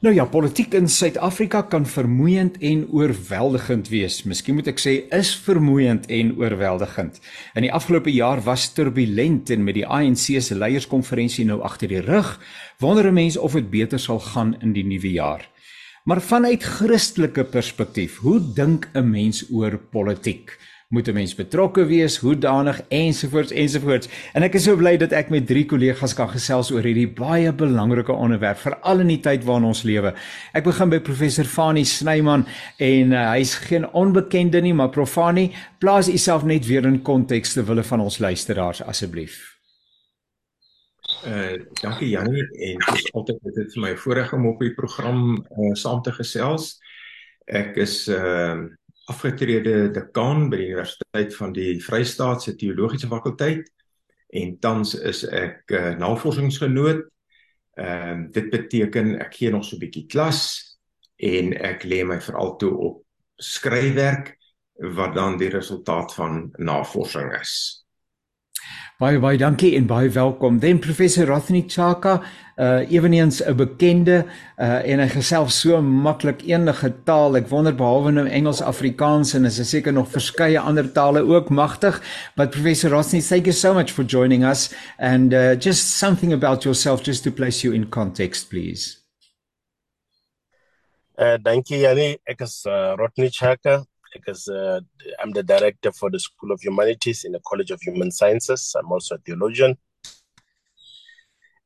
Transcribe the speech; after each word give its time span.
Nou 0.00 0.14
ja, 0.14 0.24
politiek 0.24 0.72
in 0.72 0.86
Suid-Afrika 0.88 1.60
kan 1.68 1.84
vermoeiend 1.86 2.54
en 2.64 2.86
oorweldigend 2.88 3.90
wees. 3.92 4.22
Miskien 4.24 4.56
moet 4.56 4.70
ek 4.72 4.78
sê 4.80 4.94
is 5.12 5.34
vermoeiend 5.44 6.06
en 6.08 6.30
oorweldigend. 6.40 7.18
In 7.52 7.66
die 7.66 7.72
afgelope 7.76 8.08
jaar 8.14 8.40
was 8.46 8.70
turbulent 8.72 9.52
en 9.52 9.66
met 9.66 9.76
die 9.76 9.84
ANC 9.84 10.40
se 10.40 10.56
leierskonferensie 10.56 11.44
nou 11.44 11.58
agter 11.68 11.92
die 11.92 12.00
rug, 12.00 12.30
wonder 12.80 13.10
'n 13.10 13.18
mens 13.20 13.36
of 13.36 13.52
dit 13.52 13.68
beter 13.68 14.00
sal 14.00 14.24
gaan 14.24 14.56
in 14.62 14.72
die 14.72 14.86
nuwe 14.88 15.12
jaar. 15.12 15.44
Maar 16.08 16.20
vanuit 16.20 16.62
Christelike 16.64 17.44
perspektief, 17.44 18.16
hoe 18.24 18.40
dink 18.54 18.88
'n 18.94 19.10
mens 19.10 19.44
oor 19.52 19.76
politiek? 19.76 20.56
Moet 20.90 21.08
'n 21.08 21.12
mens 21.12 21.34
betrokke 21.34 21.84
wees, 21.86 22.16
hoedanig 22.18 22.82
ensovoorts 22.88 23.52
ensovoorts. 23.52 24.08
En 24.32 24.42
ek 24.42 24.54
is 24.54 24.62
so 24.62 24.76
bly 24.76 24.96
dat 24.96 25.12
ek 25.12 25.28
met 25.30 25.46
drie 25.46 25.64
kollegas 25.66 26.14
kan 26.14 26.28
gesels 26.28 26.70
oor 26.70 26.82
hierdie 26.82 27.08
baie 27.08 27.52
belangrike 27.52 28.12
onderwerp 28.12 28.58
veral 28.58 29.00
in 29.00 29.06
die 29.06 29.20
tyd 29.20 29.44
waarin 29.44 29.64
ons 29.64 29.82
lewe. 29.82 30.14
Ek 30.52 30.64
begin 30.64 30.90
by 30.90 30.98
professor 30.98 31.44
Fani 31.44 31.84
Snyman 31.84 32.46
en 32.78 33.12
uh, 33.12 33.30
hy's 33.30 33.54
geen 33.54 33.86
onbekende 33.92 34.60
nie, 34.60 34.74
maar 34.74 34.90
Profani, 34.90 35.52
plaas 35.78 36.08
u 36.08 36.16
self 36.18 36.42
net 36.42 36.66
weer 36.66 36.84
in 36.84 37.02
konteks 37.02 37.52
te 37.52 37.64
wille 37.64 37.82
van 37.82 38.00
ons 38.00 38.18
luisteraars 38.18 38.82
asseblief. 38.82 39.38
Uh 41.26 41.54
dankie 41.82 42.08
Jannie 42.08 42.42
en 42.42 42.82
dis 42.92 43.12
altyd 43.12 43.38
dit 43.54 43.72
vir 43.74 43.82
my 43.82 43.96
voorreg 43.96 44.32
om 44.32 44.46
op 44.46 44.58
die 44.58 44.74
program 44.74 45.36
uh, 45.38 45.74
saam 45.74 46.02
te 46.02 46.12
gesels. 46.12 46.80
Ek 47.46 47.76
is 47.76 48.08
afgetrede 49.10 49.90
dekaan 49.94 50.48
by 50.50 50.58
die 50.60 50.70
Universiteit 50.70 51.36
van 51.36 51.54
die 51.56 51.76
Vrystaatse 51.82 52.54
Teologiese 52.58 53.10
Fakulteit 53.10 53.68
en 54.30 54.56
tans 54.62 54.94
is 54.94 55.24
ek 55.26 55.72
uh, 55.74 55.94
navorsingsgenoot. 55.98 57.06
Ehm 57.80 58.26
uh, 58.26 58.28
dit 58.34 58.50
beteken 58.52 59.16
ek 59.22 59.34
gee 59.38 59.50
nog 59.50 59.64
so 59.64 59.76
'n 59.76 59.82
bietjie 59.82 60.06
klas 60.06 60.40
en 61.16 61.52
ek 61.54 61.84
lê 61.84 62.04
my 62.04 62.20
veral 62.20 62.56
toe 62.56 62.72
op 62.76 63.02
skryfwerk 63.36 64.36
wat 64.96 65.14
dan 65.14 65.36
die 65.38 65.50
resultaat 65.50 66.14
van 66.14 66.50
navorsing 66.56 67.32
is. 67.40 67.79
Baie 69.00 69.16
baie 69.16 69.38
dankie 69.40 69.70
en 69.78 69.86
baie 69.88 70.10
welkom. 70.12 70.58
Dan 70.60 70.78
professor 70.78 71.24
Rathni 71.24 71.62
Chaka, 71.68 72.18
uh 72.60 72.84
eweneens 72.92 73.40
'n 73.40 73.56
bekende 73.56 74.26
uh 74.58 74.84
en 74.84 75.00
hy 75.00 75.08
gesels 75.08 75.60
so 75.60 75.80
maklik 75.80 76.42
enige 76.44 76.92
taal. 77.04 77.36
Ek 77.36 77.48
wonder 77.48 77.72
behalwe 77.72 78.12
nou 78.12 78.26
Engels, 78.28 78.60
Afrikaans 78.60 79.32
en 79.34 79.44
is 79.44 79.56
daar 79.56 79.64
seker 79.64 79.92
nog 79.92 80.10
verskeie 80.12 80.60
ander 80.60 80.92
tale 80.92 81.22
ook 81.24 81.48
magtig. 81.48 82.02
But 82.36 82.50
professor 82.50 82.90
Rathni, 82.90 83.22
thank 83.22 83.46
you 83.46 83.54
so 83.54 83.72
much 83.72 83.90
for 83.90 84.04
joining 84.04 84.44
us 84.44 84.68
and 84.98 85.32
uh 85.32 85.56
just 85.56 85.96
something 85.96 86.32
about 86.34 86.64
yourself 86.64 87.02
just 87.02 87.22
to 87.22 87.30
place 87.30 87.62
you 87.64 87.74
in 87.74 87.88
context 87.88 88.50
please. 88.50 88.98
Uh 91.16 91.38
dankie 91.40 91.80
Janie, 91.80 92.18
ek 92.26 92.42
is 92.42 92.66
uh, 92.66 92.96
Rathni 92.98 93.30
Chaka 93.32 93.86
because 94.12 94.48
uh, 94.48 94.80
I'm 95.20 95.32
the 95.32 95.42
director 95.42 95.92
for 95.92 96.10
the 96.10 96.20
School 96.20 96.52
of 96.52 96.60
Humanities 96.62 97.24
in 97.24 97.32
the 97.32 97.40
College 97.46 97.70
of 97.70 97.80
Human 97.82 98.10
Sciences. 98.10 98.74
I'm 98.78 98.90
also 98.92 99.14
a 99.14 99.18
theologian 99.18 99.76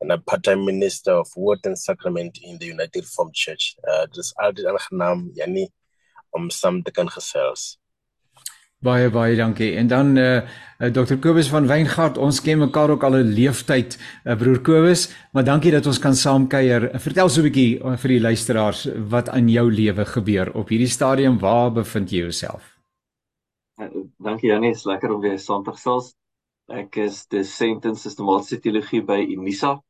and 0.01 0.13
a 0.13 0.19
part-time 0.19 0.65
minister 0.65 1.13
of 1.13 1.29
Word 1.37 1.61
and 1.65 1.79
Sacrament 1.79 2.39
in 2.43 2.59
the 2.59 2.67
United 2.67 3.01
Reformed 3.01 3.35
Church. 3.35 3.75
Uh, 3.89 4.07
dis 4.13 4.33
altyd 4.45 4.67
aangenaam 4.69 5.31
Jannie 5.39 5.71
om 6.37 6.51
saam 6.51 6.83
te 6.85 6.93
kan 6.93 7.09
gesels. 7.09 7.79
Baie 8.85 9.09
baie 9.11 9.37
dankie. 9.37 9.73
En 9.81 9.87
dan 9.89 10.17
eh 10.17 10.37
uh, 10.37 10.43
uh, 10.81 10.91
Dr. 10.93 11.17
Kobus 11.17 11.49
van 11.49 11.67
Weingart, 11.67 12.19
ons 12.19 12.41
ken 12.41 12.59
mekaar 12.59 12.91
ook 12.91 13.03
al 13.03 13.17
'n 13.17 13.33
leeftyd, 13.33 13.97
uh, 14.25 14.37
broer 14.37 14.61
Kobus, 14.61 15.09
maar 15.33 15.45
dankie 15.45 15.71
dat 15.71 15.87
ons 15.87 15.99
kan 15.99 16.15
saamkuier. 16.15 16.91
Vertel 17.01 17.29
so 17.29 17.41
'n 17.41 17.45
bietjie 17.49 17.81
uh, 17.81 17.97
vir 17.97 18.09
die 18.09 18.21
luisteraars 18.21 18.89
wat 19.09 19.29
aan 19.29 19.49
jou 19.49 19.71
lewe 19.71 20.05
gebeur 20.05 20.53
op 20.55 20.69
hierdie 20.69 20.91
stadium. 20.91 21.39
Waar 21.39 21.73
bevind 21.73 22.11
jy 22.11 22.19
jouself? 22.19 22.79
Uh, 23.81 23.89
dankie 24.19 24.49
Janie, 24.49 24.71
is 24.71 24.85
lekker 24.85 25.15
om 25.15 25.21
weer 25.21 25.39
saam 25.39 25.65
te 25.65 25.71
gesels. 25.71 26.15
Ek 26.69 26.97
is 26.97 27.27
dosent 27.27 27.85
in 27.85 27.95
sistematiese 27.95 28.61
teologie 28.61 29.03
by 29.03 29.21
Unisa 29.37 29.83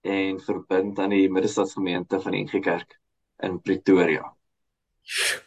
en 0.00 0.40
verbind 0.40 0.98
aan 0.98 1.10
die 1.10 1.30
Middestadsgemeente 1.30 2.20
van 2.20 2.32
die 2.32 2.44
NG 2.44 2.62
Kerk 2.62 2.98
in 3.42 3.60
Pretoria. 3.60 4.34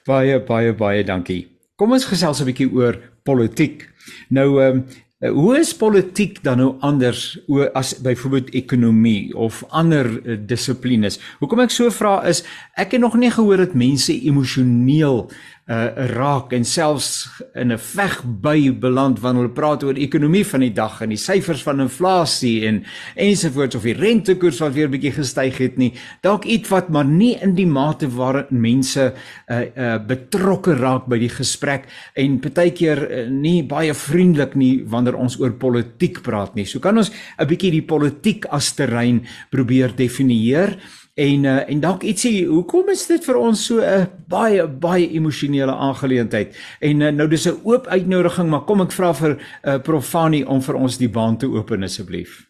Baie 0.06 0.40
baie 0.40 0.74
baie 0.74 1.04
dankie. 1.04 1.53
Kom 1.76 1.92
ons 1.96 2.06
gesels 2.06 2.42
'n 2.42 2.46
bietjie 2.46 2.70
oor 2.70 3.00
politiek. 3.26 3.90
Nou 4.30 4.62
ehm 4.62 4.78
um, 4.78 4.86
hoe 5.24 5.58
is 5.58 5.72
politiek 5.74 6.44
dan 6.44 6.58
nou 6.58 6.76
anders 6.84 7.40
as 7.74 7.94
byvoorbeeld 8.04 8.50
ekonomie 8.50 9.32
of 9.36 9.64
ander 9.70 10.06
uh, 10.06 10.36
dissiplines? 10.46 11.20
Hoekom 11.40 11.64
ek 11.64 11.72
so 11.72 11.90
vra 11.96 12.18
is 12.28 12.44
ek 12.76 12.92
het 12.92 13.02
nog 13.02 13.16
nie 13.16 13.32
gehoor 13.32 13.58
dat 13.58 13.74
mense 13.74 14.14
emosioneel 14.14 15.32
uh 15.64 16.08
raak 16.12 16.52
en 16.52 16.66
selfs 16.68 17.30
in 17.56 17.72
'n 17.72 17.80
veg 17.80 18.24
by 18.42 18.72
beland 18.80 19.20
wanneer 19.20 19.44
hulle 19.44 19.56
praat 19.56 19.84
oor 19.84 19.96
ekonomie 19.96 20.44
van 20.46 20.60
die 20.60 20.74
dag 20.74 21.02
en 21.02 21.10
die 21.10 21.18
syfers 21.18 21.64
van 21.64 21.80
inflasie 21.80 22.68
en 22.68 22.84
ensovoorts 23.16 23.76
of 23.76 23.84
die 23.84 23.96
rentekoers 23.96 24.60
wat 24.60 24.74
weer 24.74 24.90
bietjie 24.90 25.14
gestyg 25.16 25.58
het 25.58 25.78
nie. 25.78 25.94
Dalk 26.22 26.44
iets 26.44 26.70
wat 26.70 26.90
maar 26.90 27.06
nie 27.06 27.38
in 27.42 27.56
die 27.56 27.66
mate 27.66 28.10
waarin 28.10 28.60
mense 28.62 29.14
uh 29.48 29.62
uh 29.78 30.00
betrokke 30.08 30.76
raak 30.76 31.08
by 31.08 31.18
die 31.18 31.32
gesprek 31.32 31.88
en 32.16 32.40
partykeer 32.40 33.00
uh, 33.10 33.30
nie 33.30 33.64
baie 33.64 33.94
vriendelik 33.94 34.56
nie 34.56 34.84
wanneer 34.84 35.16
ons 35.16 35.40
oor 35.40 35.54
politiek 35.54 36.22
praat 36.22 36.56
nie. 36.56 36.66
So 36.66 36.80
kan 36.80 36.98
ons 36.98 37.12
'n 37.40 37.48
bietjie 37.48 37.72
die 37.72 37.88
politiek 37.88 38.46
as 38.52 38.76
terrein 38.76 39.26
probeer 39.50 39.96
definieer 39.96 40.78
En 41.14 41.44
uh, 41.44 41.70
en 41.70 41.80
dalk 41.80 42.04
ietsie, 42.10 42.48
hoekom 42.50 42.88
is 42.90 43.04
dit 43.06 43.26
vir 43.26 43.38
ons 43.38 43.66
so 43.66 43.82
'n 43.86 44.08
baie 44.28 44.66
baie 44.68 45.10
emosionele 45.14 45.76
aangeleentheid? 45.76 46.58
En 46.82 47.02
uh, 47.02 47.12
nou 47.12 47.28
dis 47.28 47.46
'n 47.46 47.60
oop 47.64 47.86
uitnodiging, 47.88 48.50
maar 48.50 48.66
kom 48.66 48.82
ek 48.82 48.92
vra 48.92 49.14
vir 49.14 49.38
uh, 49.38 49.78
Profani 49.78 50.44
om 50.44 50.62
vir 50.62 50.76
ons 50.76 50.98
die 50.98 51.10
baan 51.10 51.38
te 51.38 51.46
open 51.46 51.84
asseblief. 51.84 52.50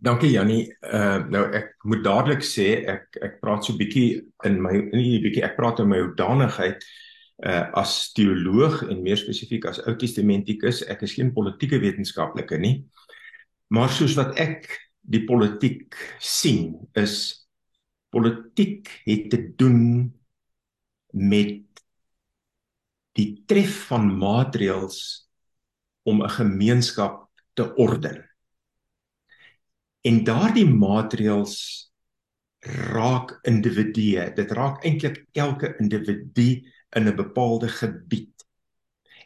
Dankie 0.00 0.30
Jannie. 0.30 0.76
Uh 0.80 1.28
nou 1.28 1.44
ek 1.52 1.74
moet 1.84 2.04
dadelik 2.04 2.42
sê 2.42 2.86
ek 2.86 3.18
ek 3.20 3.40
praat 3.40 3.64
so 3.64 3.76
bietjie 3.76 4.24
in 4.44 4.60
my 4.62 4.72
nie 4.92 5.20
bietjie 5.20 5.44
ek 5.44 5.56
praat 5.56 5.80
in 5.80 5.88
my 5.88 5.98
hoedanigheid 5.98 6.84
uh 7.44 7.64
as 7.74 8.12
teoloog 8.14 8.84
en 8.88 9.02
meer 9.02 9.18
spesifiek 9.18 9.66
as 9.66 9.82
Ou 9.86 9.96
Testamentikus. 9.98 10.86
Ek 10.88 11.02
is 11.02 11.12
geen 11.18 11.34
politieke 11.34 11.80
wetenskaplike 11.82 12.58
nie. 12.58 12.86
Maar 13.74 13.90
soos 13.90 14.14
wat 14.16 14.38
ek 14.38 14.87
die 15.08 15.24
politiek 15.24 15.96
sien 16.20 16.74
is 17.00 17.46
politiek 18.12 18.90
het 19.08 19.28
te 19.32 19.40
doen 19.56 20.12
met 21.16 21.82
die 23.16 23.30
tref 23.48 23.86
van 23.88 24.10
maatreëls 24.20 24.98
om 26.08 26.22
'n 26.22 26.30
gemeenskap 26.30 27.28
te 27.52 27.74
orden. 27.74 28.24
En 30.04 30.24
daardie 30.24 30.68
maatreëls 30.68 31.56
raak 32.92 33.38
individue. 33.42 34.32
Dit 34.34 34.50
raak 34.50 34.84
eintlik 34.84 35.26
elke 35.32 35.74
individu 35.78 36.64
in 36.96 37.08
'n 37.08 37.16
bepaalde 37.16 37.68
gebied. 37.68 38.46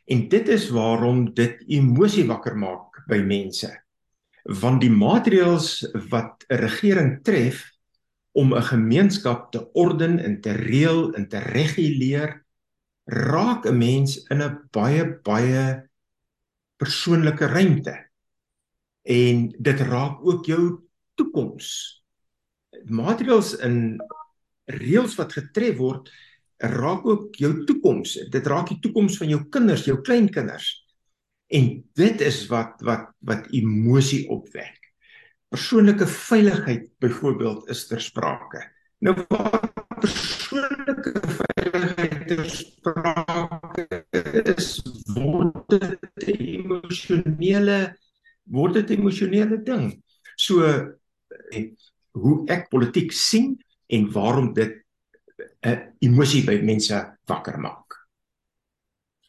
En 0.07 0.29
dit 0.29 0.49
is 0.49 0.69
waarom 0.69 1.35
dit 1.35 1.63
emosie 1.67 2.27
wakker 2.27 2.57
maak 2.57 3.07
by 3.07 3.19
mense 3.19 3.82
want 4.43 4.81
die 4.81 4.91
maatreëls 4.91 5.87
wat 6.11 6.45
'n 6.49 6.61
regering 6.65 7.23
tref 7.23 7.71
om 8.33 8.55
'n 8.55 8.63
gemeenskap 8.63 9.53
te 9.53 9.73
orden 9.73 10.19
en 10.19 10.41
te 10.41 10.53
reël 10.53 11.15
en 11.15 11.29
te 11.29 11.39
reguleer 11.39 12.45
raak 13.05 13.67
'n 13.67 13.79
mens 13.79 14.17
in 14.31 14.43
'n 14.43 14.69
baie 14.71 15.05
baie 15.23 15.89
persoonlike 16.77 17.47
ruimte. 17.47 18.11
En 19.03 19.55
dit 19.59 19.81
raak 19.81 20.19
ook 20.27 20.47
jou 20.47 20.83
toekoms 21.15 22.03
maatreëls 22.89 23.55
in 23.67 23.77
reëls 24.73 25.17
wat 25.19 25.35
getref 25.37 25.77
word 25.79 26.11
raak 26.63 27.07
ook 27.07 27.37
jou 27.37 27.53
toekoms 27.67 28.15
dit 28.31 28.47
raak 28.47 28.71
die 28.71 28.81
toekoms 28.83 29.19
van 29.21 29.33
jou 29.33 29.41
kinders 29.55 29.85
jou 29.87 29.99
kleinkinders 30.01 30.82
En 31.53 31.67
dit 31.93 32.21
is 32.25 32.47
wat 32.49 32.81
wat 32.87 33.11
wat 33.29 33.51
emosie 33.53 34.25
opwek. 34.33 34.79
Persoonlike 35.53 36.07
veiligheid 36.09 36.87
byvoorbeeld 36.99 37.69
is 37.69 37.87
ter 37.87 38.01
sprake. 38.01 38.63
Nou 39.05 39.15
wat 39.29 39.69
persoonlike 40.01 41.13
veiligheid 41.21 42.23
ter 42.31 42.49
sprake 42.49 43.85
is 44.55 44.79
word 45.13 45.61
dit 45.75 46.31
emosionele 46.39 47.79
word 48.49 48.81
dit 48.81 48.97
emosionele 48.97 49.61
ding. 49.67 49.91
So 50.41 50.65
en 51.53 51.69
hoe 52.17 52.37
ek 52.53 52.71
politiek 52.73 53.13
sien 53.13 53.59
en 53.93 54.09
waarom 54.13 54.53
dit 54.57 54.81
'n 55.69 55.79
emosie 56.01 56.45
by 56.49 56.57
mense 56.65 56.97
wakker 57.29 57.61
maak. 57.61 57.82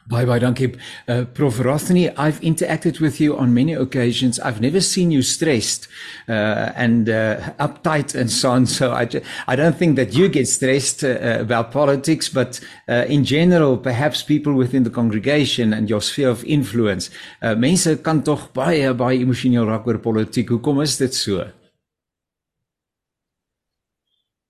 Bye 0.05 0.25
bye, 0.25 0.39
dankie. 0.39 0.75
Uh, 1.07 1.23
Prof 1.33 1.59
Rothney, 1.59 2.13
I've 2.17 2.41
interacted 2.41 2.99
with 2.99 3.21
you 3.21 3.37
on 3.37 3.53
many 3.53 3.73
occasions. 3.73 4.37
I've 4.37 4.59
never 4.59 4.81
seen 4.81 5.11
you 5.11 5.21
stressed 5.21 5.87
uh, 6.27 6.73
and 6.75 7.07
uh, 7.07 7.39
uptight 7.57 8.13
and 8.13 8.29
so 8.29 8.51
on. 8.51 8.65
So 8.65 8.91
I, 8.91 9.07
I 9.47 9.55
don't 9.55 9.77
think 9.77 9.95
that 9.95 10.13
you 10.13 10.27
get 10.27 10.47
stressed 10.49 11.05
uh, 11.05 11.39
about 11.39 11.71
politics, 11.71 12.27
but 12.27 12.59
uh, 12.89 13.05
in 13.07 13.23
general, 13.23 13.77
perhaps 13.77 14.23
people 14.23 14.53
within 14.53 14.83
the 14.83 14.89
congregation 14.89 15.71
and 15.71 15.89
your 15.89 16.01
sphere 16.01 16.29
of 16.29 16.43
influence. 16.43 17.09
Uh, 17.41 17.55
mense 17.55 17.95
kan 18.03 18.23
tog 18.23 18.51
baie 18.53 18.91
baie 18.93 19.23
emosioneel 19.23 19.69
raak 19.71 19.87
oor 19.87 20.01
politiek. 20.03 20.51
Hoekom 20.51 20.81
is 20.83 20.97
dit 20.97 21.15
so? 21.15 21.47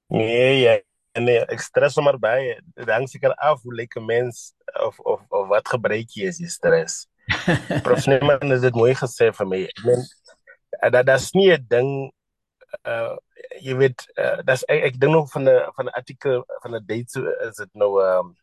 Nee, 0.10 0.64
ja. 0.64 0.80
Nee, 1.14 1.44
ek 1.46 1.62
stres 1.62 1.94
sommer 1.94 2.18
baie. 2.18 2.58
Dit 2.74 2.90
hang 2.90 3.06
seker 3.06 3.36
af 3.38 3.62
hoe 3.62 3.74
lyk 3.78 3.94
'n 4.02 4.06
mens 4.06 4.54
of 4.80 5.00
of 5.00 5.22
of 5.30 5.48
wat 5.48 5.68
gebruik 5.68 6.16
jy 6.16 6.28
as 6.28 6.40
jy 6.40 6.50
stres. 6.52 7.08
Prof 7.86 8.06
Neeman 8.08 8.52
het 8.52 8.62
dit 8.62 8.76
mooi 8.76 8.94
gesê 8.98 9.32
vir 9.34 9.48
my. 9.48 9.64
Ek 9.70 9.84
meen 9.88 10.04
dat 10.92 11.06
dat 11.06 11.20
is 11.20 11.32
nie 11.34 11.52
'n 11.52 11.66
ding 11.70 12.12
uh 12.88 13.16
jy 13.62 13.76
weet 13.78 14.06
uh, 14.18 14.42
dat 14.44 14.64
ek, 14.68 14.84
ek 14.90 15.00
dink 15.00 15.14
nog 15.14 15.32
van 15.32 15.48
'n 15.50 15.72
van 15.76 15.86
'n 15.86 15.96
artikel 16.00 16.44
van 16.62 16.76
'n 16.76 16.86
date 16.86 17.20
is 17.48 17.56
dit 17.56 17.74
nou 17.74 18.02
um 18.02 18.36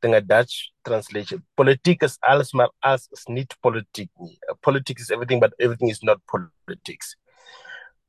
ding 0.00 0.14
'n 0.14 0.26
Dutch 0.26 0.72
translation. 0.82 1.44
Politiek 1.54 2.02
is 2.02 2.16
alles 2.20 2.52
maar 2.52 2.70
as 2.80 3.08
is 3.12 3.24
nie 3.26 3.46
politiek 3.60 4.10
nie. 4.18 4.38
Politics 4.60 5.02
is 5.02 5.10
everything 5.10 5.40
but 5.40 5.54
everything 5.58 5.90
is 5.90 6.02
not 6.02 6.18
politics. 6.26 7.16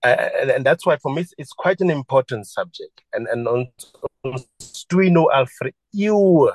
Uh, 0.03 0.29
and, 0.41 0.51
and 0.51 0.65
that's 0.65 0.85
why 0.85 0.97
for 0.97 1.13
me 1.13 1.25
it's 1.37 1.53
quite 1.53 1.79
an 1.81 1.89
important 1.89 2.47
subject 2.47 3.03
and 3.13 3.27
and 3.27 3.47
ons 3.47 3.93
ons 4.21 4.85
twee 4.87 5.09
nou 5.09 5.29
al 5.31 5.45
vir 5.45 5.71
eeue 5.95 6.51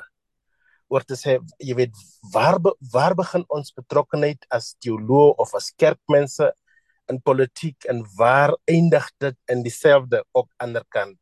oor 0.89 1.05
te 1.05 1.17
sê 1.19 1.37
jy 1.59 1.75
weet 1.77 2.01
waar 2.33 2.59
waar 2.93 3.15
begin 3.15 3.45
ons 3.49 3.73
betrokkenheid 3.77 4.45
as 4.49 4.73
teoloog 4.83 5.39
of 5.43 5.53
as 5.55 5.71
kerkmense 5.77 6.51
in 7.09 7.21
politiek 7.21 7.85
en 7.89 8.03
waar 8.17 8.53
eindig 8.65 9.07
dit 9.19 9.37
in 9.53 9.63
dieselfde 9.65 10.23
op 10.33 10.49
ander 10.57 10.85
kant 10.89 11.17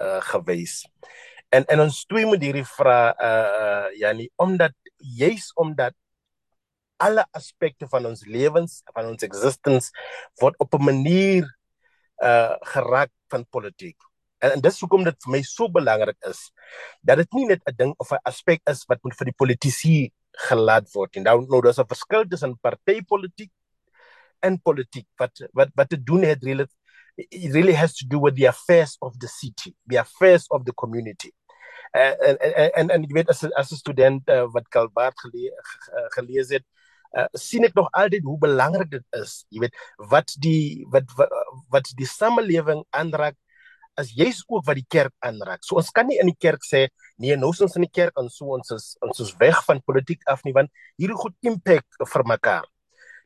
uh 0.00 0.20
gewys 0.32 0.82
en 1.54 1.64
en 1.72 1.86
ons 1.86 2.02
twee 2.10 2.26
moet 2.28 2.42
hierdie 2.42 2.66
vra 2.76 2.98
uh, 3.12 3.30
uh 3.30 3.86
Janie 4.00 4.30
omdat 4.36 4.74
juis 4.98 5.52
omdat 5.54 5.94
alle 6.96 7.26
aspekte 7.36 7.88
van 7.88 8.06
ons 8.06 8.24
lewens, 8.24 8.80
van 8.94 9.10
ons 9.12 9.24
existence 9.26 9.92
word 10.40 10.56
op 10.58 10.74
'n 10.74 10.84
manier 10.84 11.44
uh 12.22 12.56
geraak 12.72 13.12
van 13.28 13.44
politiek. 13.50 13.96
En, 14.38 14.52
en 14.52 14.60
dis 14.60 14.80
hoekom 14.80 15.04
dit 15.04 15.16
vir 15.24 15.32
my 15.32 15.42
so 15.42 15.68
belangrik 15.72 16.18
is 16.28 16.50
dat 17.02 17.18
dit 17.22 17.32
nie 17.38 17.46
net 17.46 17.62
'n 17.66 17.76
ding 17.76 17.94
of 17.98 18.12
'n 18.12 18.22
aspek 18.24 18.60
is 18.70 18.84
wat 18.88 19.02
moet 19.02 19.16
vir 19.18 19.30
die 19.32 19.38
politici 19.42 20.12
gelaat 20.48 20.88
word. 20.94 21.16
En 21.16 21.22
nou 21.22 21.46
nou 21.48 21.60
daar's 21.62 21.78
'n 21.78 21.88
verskil 21.88 22.24
tussen 22.28 22.58
partytetiek 22.60 23.52
en 24.40 24.60
politiek 24.60 25.08
wat 25.16 25.32
wat 25.52 25.70
wat 25.74 25.88
te 25.88 26.02
doen 26.02 26.22
het 26.22 26.42
really 26.42 26.66
it 27.16 27.52
really 27.52 27.72
has 27.72 27.94
to 27.94 28.04
do 28.06 28.18
with 28.18 28.36
the 28.36 28.44
affairs 28.44 28.96
of 29.00 29.18
the 29.18 29.28
city, 29.28 29.74
the 29.86 29.96
affairs 29.96 30.46
of 30.50 30.64
the 30.64 30.72
community. 30.72 31.32
Uh, 31.94 32.14
en 32.28 32.36
en 32.38 32.72
en 32.72 32.90
en 32.90 33.02
jy 33.02 33.12
weet 33.12 33.28
as 33.28 33.44
as 33.56 33.72
'n 33.72 33.76
student 33.76 34.28
uh, 34.28 34.44
wat 34.52 34.68
Kalbaard 34.68 35.18
gele, 35.20 35.52
gelees 36.12 36.50
het, 36.50 36.64
uh, 37.16 37.26
sien 37.32 37.64
ek 37.64 37.74
nog 37.74 37.88
altyd 37.90 38.22
hoe 38.22 38.38
belangrik 38.38 38.90
dit 38.90 39.04
is. 39.10 39.44
Jy 39.48 39.60
weet 39.60 39.76
wat 39.96 40.34
die 40.38 40.86
wat 40.92 41.04
wat, 41.16 41.32
wat 41.68 41.92
die 41.96 42.06
samelewing 42.06 42.84
aanraak 42.90 43.36
as 44.00 44.12
jy's 44.16 44.42
ook 44.46 44.64
wat 44.66 44.78
die 44.78 44.86
kerk 44.88 45.12
aanraak. 45.24 45.64
So 45.64 45.80
ons 45.80 45.90
kan 45.94 46.08
nie 46.08 46.18
in 46.20 46.30
die 46.30 46.38
kerk 46.38 46.64
sê 46.66 46.86
nee, 47.18 47.36
nou 47.36 47.52
is 47.54 47.62
ons 47.64 47.76
in 47.78 47.86
die 47.86 47.92
kerk 47.92 48.16
en 48.20 48.28
so 48.32 48.56
ons 48.56 48.72
is 48.76 48.94
ons 49.04 49.22
is 49.24 49.32
weg 49.40 49.60
van 49.68 49.82
politiek 49.84 50.24
af 50.30 50.44
nie 50.44 50.54
want 50.56 50.72
hierdie 51.00 51.18
goed 51.18 51.36
impact 51.46 52.00
vir 52.12 52.26
mekaar. 52.28 52.66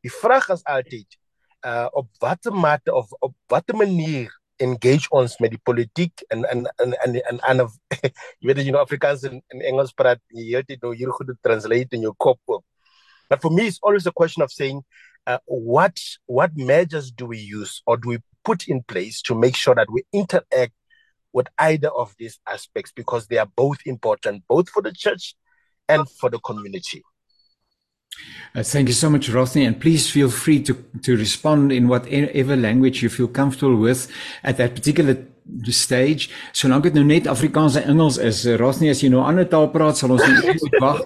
Die 0.07 0.13
vraag 0.13 0.51
is 0.55 0.65
altyd 0.65 1.19
uh 1.67 1.89
op 1.93 2.09
watter 2.23 2.55
mate 2.57 2.95
of 2.95 3.11
op 3.21 3.35
watter 3.53 3.77
manier 3.77 4.31
engage 4.61 5.09
ons 5.17 5.37
met 5.41 5.53
die 5.53 5.61
politiek 5.65 6.25
en 6.33 6.45
en 6.49 6.67
en 6.85 6.97
en 7.05 7.21
en 7.33 7.41
en 7.51 7.63
jy 8.41 8.49
weet 8.49 8.63
jy 8.63 8.73
nou 8.73 8.83
Afrikaans 8.85 9.25
en, 9.29 9.41
en 9.53 9.63
Engels 9.73 9.93
praat 9.97 10.21
jy 10.37 10.51
heeltyd 10.53 10.85
nou 10.85 10.95
hier 10.95 11.13
goed 11.17 11.33
te 11.33 11.37
translate 11.45 11.97
in 11.97 12.07
jou 12.09 12.15
kop. 12.17 12.41
But 13.31 13.43
for 13.43 13.51
me, 13.51 13.69
it's 13.69 13.79
always 13.83 14.07
a 14.07 14.13
question 14.13 14.43
of 14.43 14.51
saying, 14.51 14.83
uh, 15.27 15.39
what 15.47 15.99
what 16.27 16.51
measures 16.57 17.11
do 17.11 17.27
we 17.27 17.39
use 17.39 17.83
or 17.87 17.97
do 17.97 18.09
we 18.09 18.19
put 18.51 18.67
in 18.67 18.83
place 18.83 19.23
to 19.23 19.35
make 19.35 19.55
sure 19.55 19.77
that 19.77 19.89
we 19.89 20.03
interact 20.13 20.73
with 21.33 21.47
either 21.61 21.89
of 21.91 22.13
these 22.19 22.41
aspects 22.49 22.91
because 22.91 23.29
they 23.29 23.39
are 23.39 23.51
both 23.55 23.79
important, 23.87 24.43
both 24.49 24.69
for 24.69 24.83
the 24.83 24.93
church 24.93 25.37
and 25.89 26.09
for 26.19 26.29
the 26.31 26.41
community. 26.41 27.01
Uh, 28.57 28.65
thank 28.65 28.89
you 28.89 28.95
so 28.95 29.09
much, 29.09 29.29
Rothney, 29.29 29.65
and 29.65 29.81
please 29.81 30.11
feel 30.11 30.29
free 30.29 30.61
to 30.65 30.75
to 31.03 31.17
respond 31.17 31.71
in 31.71 31.87
whatever 31.87 32.57
language 32.57 33.05
you 33.05 33.09
feel 33.09 33.29
comfortable 33.29 33.77
with 33.77 34.11
at 34.43 34.57
that 34.57 34.75
particular 34.75 35.15
stage. 35.71 36.29
Solank 36.53 36.87
dit 36.89 36.97
nou 36.97 37.05
net 37.07 37.27
Afrikaans 37.31 37.77
en 37.79 37.89
Engels 37.93 38.19
is 38.23 38.43
eh, 38.47 38.57
ras 38.61 38.81
nie 38.81 38.91
as 38.93 39.03
jy 39.03 39.11
nou 39.13 39.23
ander 39.27 39.47
taal 39.49 39.69
praat 39.73 39.99
sal 39.99 40.15
ons 40.15 40.25
net 40.25 40.61
moet 40.63 40.77
wag 40.83 41.01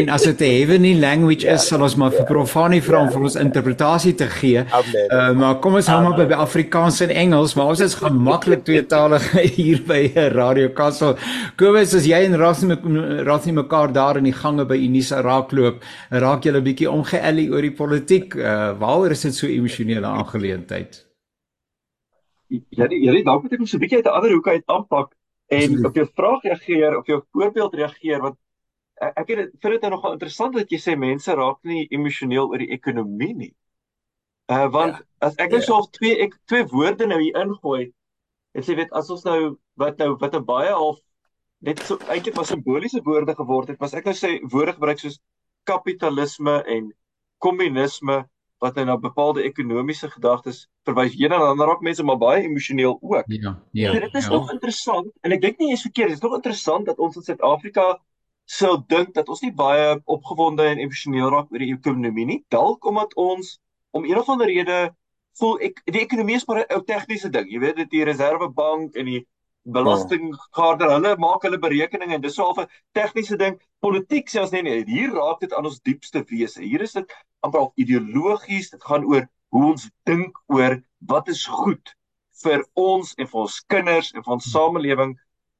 en 0.00 0.12
as 0.14 0.26
dit 0.28 0.40
'n 0.40 0.52
heavenly 0.56 0.94
language 1.00 1.46
is 1.46 1.66
sal 1.68 1.82
ons 1.82 1.96
maar 1.96 2.12
vir 2.14 2.26
Profani 2.28 2.80
vra 2.80 3.02
om 3.02 3.10
vir 3.10 3.26
ons 3.28 3.36
interpretasie 3.36 4.14
te 4.14 4.28
gee. 4.40 4.64
Uh, 4.64 5.32
maar 5.32 5.58
kom 5.60 5.74
ons 5.74 5.86
hou 5.86 6.00
maar 6.02 6.16
by, 6.16 6.34
Afrikaans 6.34 7.00
en 7.00 7.10
Engels 7.10 7.54
maar 7.54 7.72
ons 7.74 7.80
is 7.80 7.94
gemaklik 7.94 8.64
tweetalig 8.64 9.24
hier 9.58 9.82
by 9.86 10.12
Radio 10.34 10.68
Kassel. 10.68 11.16
Kobus 11.56 11.94
as 11.94 12.06
jy 12.06 12.24
en 12.24 12.38
ras 12.38 12.62
nie 12.62 12.76
ras 13.24 13.46
nie 13.46 13.54
mekaar 13.54 13.92
daar 13.92 14.16
in 14.16 14.24
die 14.24 14.36
gange 14.36 14.64
by 14.64 14.76
Unisa 14.76 15.20
raakloop 15.20 15.82
raak 16.10 16.44
julle 16.44 16.60
'n 16.60 16.64
bietjie 16.64 16.90
omgeëllie 16.90 17.50
oor 17.52 17.62
die 17.62 17.76
politiek. 17.76 18.34
Uh, 18.34 18.72
waaroor 18.78 19.10
is 19.10 19.22
dit 19.22 19.34
so 19.34 19.46
emosionele 19.46 20.06
aangeleentheid 20.06 21.09
Ja, 22.50 22.86
jy 22.90 23.22
dalk 23.22 23.44
moet 23.44 23.52
ek 23.54 23.66
so 23.66 23.76
'n 23.78 23.82
bietjie 23.84 23.98
uit 24.00 24.06
'n 24.06 24.16
ander 24.18 24.32
hoek 24.34 24.48
uit 24.48 24.64
aanpak 24.66 25.14
en 25.50 25.86
op 25.86 25.94
jou 25.94 26.06
vraag 26.06 26.42
reageer 26.42 26.96
of 26.98 27.06
jou 27.06 27.20
voorbeeld 27.32 27.74
reageer 27.74 28.22
wat 28.22 28.36
ek 29.00 29.28
het 29.28 29.38
vind 29.62 29.74
dit 29.74 29.82
nou 29.82 29.90
nogal 29.94 30.12
interessant 30.16 30.54
dat 30.54 30.70
jy 30.70 30.78
sê 30.78 30.96
mense 30.98 31.34
raak 31.34 31.58
nie 31.64 31.86
emosioneel 31.90 32.50
oor 32.50 32.58
die 32.58 32.72
ekonomie 32.76 33.34
nie. 33.34 33.54
Uh 34.50 34.66
want 34.74 34.98
ja, 34.98 35.04
as 35.28 35.36
ek 35.38 35.54
net 35.54 35.62
ja. 35.62 35.66
so 35.66 35.78
of 35.78 35.90
twee 35.94 36.18
ek 36.26 36.34
twee 36.50 36.66
woorde 36.74 37.06
nou 37.06 37.20
hier 37.22 37.38
ingooi, 37.38 37.92
en 38.54 38.66
jy 38.66 38.76
weet 38.82 38.92
as 38.92 39.10
ons 39.10 39.24
nou 39.24 39.56
wat 39.78 39.98
nou 40.02 40.16
wat 40.20 40.34
'n 40.34 40.44
baie 40.44 40.74
half 40.74 40.98
net 41.60 41.80
so 41.86 41.98
eintlik 42.08 42.36
was 42.36 42.50
simboliese 42.50 43.02
woorde 43.04 43.34
geword 43.34 43.68
het, 43.68 43.80
was 43.80 43.94
ek 43.94 44.04
nou 44.04 44.14
sê 44.14 44.40
woorde 44.52 44.74
gebruik 44.74 44.98
soos 44.98 45.20
kapitalisme 45.70 46.62
en 46.66 46.92
kommunisme 47.38 48.24
wat 48.60 48.76
nou 48.76 48.84
na 48.86 48.96
bepaalde 49.00 49.42
ekonomiese 49.48 50.10
gedagtes 50.12 50.66
verwys. 50.84 51.16
Een 51.16 51.32
en 51.32 51.46
ander 51.46 51.66
raak 51.66 51.80
mense 51.80 52.04
maar 52.04 52.18
baie 52.20 52.42
emosioneel 52.44 52.98
ook. 53.00 53.24
Ja, 53.26 53.56
ja. 53.72 53.92
En 53.92 54.00
dit 54.00 54.14
is 54.14 54.24
ja. 54.24 54.30
nog 54.30 54.52
interessant 54.52 55.10
en 55.20 55.32
ek 55.32 55.40
dink 55.40 55.58
nie 55.58 55.72
is 55.72 55.84
verkeerd, 55.86 56.12
dit 56.12 56.20
is 56.20 56.24
nog 56.24 56.36
interessant 56.36 56.86
dat 56.86 56.98
ons 56.98 57.16
in 57.16 57.24
Suid-Afrika 57.24 57.86
sou 58.44 58.76
dink 58.86 59.14
dat 59.14 59.28
ons 59.28 59.40
nie 59.40 59.52
baie 59.54 60.00
opgewonde 60.04 60.66
en 60.66 60.82
emosioneel 60.82 61.30
raak 61.32 61.52
oor 61.52 61.62
die 61.62 61.72
ekonomie 61.72 62.26
nie. 62.26 62.40
Dalk 62.52 62.84
omdat 62.86 63.14
ons 63.14 63.58
om 63.96 64.04
een 64.04 64.18
of 64.18 64.28
ander 64.28 64.50
rede 64.50 64.78
voel 65.40 65.60
ek 65.70 65.80
die 65.86 66.02
ekonomie 66.02 66.36
is 66.36 66.46
maar 66.46 66.64
'n 66.64 66.74
ou 66.74 66.82
tegniese 66.84 67.30
ding. 67.30 67.48
Jy 67.48 67.60
weet 67.64 67.76
dit 67.76 67.90
die 67.90 68.04
reservebank 68.04 68.94
en 68.94 69.06
die 69.06 69.26
belastingkader 69.64 70.90
hulle 70.94 71.16
maak 71.20 71.44
hulle 71.44 71.58
berekeninge 71.60 72.14
en 72.16 72.22
dis 72.24 72.34
so 72.34 72.52
'n 72.52 72.66
tegniese 72.94 73.36
ding 73.36 73.58
politiek 73.80 74.28
ons 74.40 74.52
nee 74.52 74.62
nee 74.62 74.84
hier 74.84 75.12
raak 75.12 75.40
dit 75.40 75.52
aan 75.52 75.66
ons 75.66 75.80
diepste 75.80 76.24
wese. 76.30 76.62
Hier 76.62 76.80
is 76.80 76.92
dit 76.92 77.12
amper 77.42 77.60
al 77.60 77.72
ideologies 77.76 78.70
dit 78.70 78.82
gaan 78.82 79.04
oor 79.04 79.28
hoe 79.50 79.64
ons 79.72 79.90
dink 80.06 80.36
oor 80.48 80.80
wat 81.06 81.28
is 81.28 81.44
goed 81.46 81.94
vir 82.42 82.64
ons 82.74 83.14
en 83.18 83.26
vir 83.26 83.40
ons 83.40 83.60
kinders 83.68 84.12
en 84.14 84.22
vir 84.22 84.32
ons 84.32 84.50
samelewing. 84.50 85.18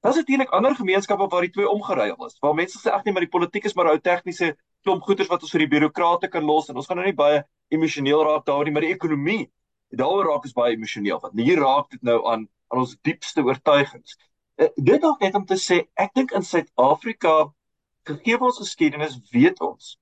Is 0.09 0.14
dit 0.14 0.28
eintlik 0.28 0.52
ander 0.52 0.75
gemeenskappe 0.75 1.28
waar 1.28 1.42
die 1.42 1.52
twee 1.52 1.69
omgeruil 1.69 2.26
is 2.26 2.38
waar 2.40 2.54
mense 2.54 2.78
sê 2.78 2.90
ag 2.90 3.04
nee 3.04 3.12
maar 3.12 3.26
die 3.26 3.37
politiek 3.37 3.64
is 3.64 3.76
maar 3.76 3.92
ou 3.92 3.99
tegniese 3.99 4.57
klomp 4.85 5.02
goeders 5.04 5.28
wat 5.28 5.42
ons 5.42 5.52
vir 5.52 5.66
die 5.66 5.73
bureaukrate 5.75 6.28
kan 6.28 6.45
los 6.45 6.71
en 6.71 6.76
ons 6.76 6.87
gaan 6.88 6.97
nou 6.97 7.07
nie 7.07 7.16
baie 7.16 7.42
emosioneel 7.71 8.25
raak 8.25 8.47
daaroor 8.47 8.64
nie 8.64 8.73
maar 8.73 8.87
die 8.87 8.95
ekonomie 8.95 9.50
daaroor 9.92 10.30
raak 10.33 10.49
ons 10.49 10.57
baie 10.57 10.73
emosioneel 10.73 11.21
want 11.21 11.37
hier 11.37 11.61
raak 11.61 11.90
dit 11.90 12.02
nou 12.02 12.23
aan 12.33 12.49
aan 12.71 12.83
ons 12.85 12.97
diepste 13.07 13.43
oortuigings. 13.47 14.17
Uh, 14.57 14.69
dit 14.77 15.00
dalk 15.03 15.21
net 15.25 15.35
om 15.39 15.47
te 15.47 15.59
sê, 15.59 15.83
ek 15.95 16.15
dink 16.15 16.35
in 16.37 16.47
Suid-Afrika 16.47 17.35
gegee 18.09 18.39
ons 18.39 18.61
geskiedenis 18.62 19.19
weet 19.33 19.61
ons. 19.65 19.97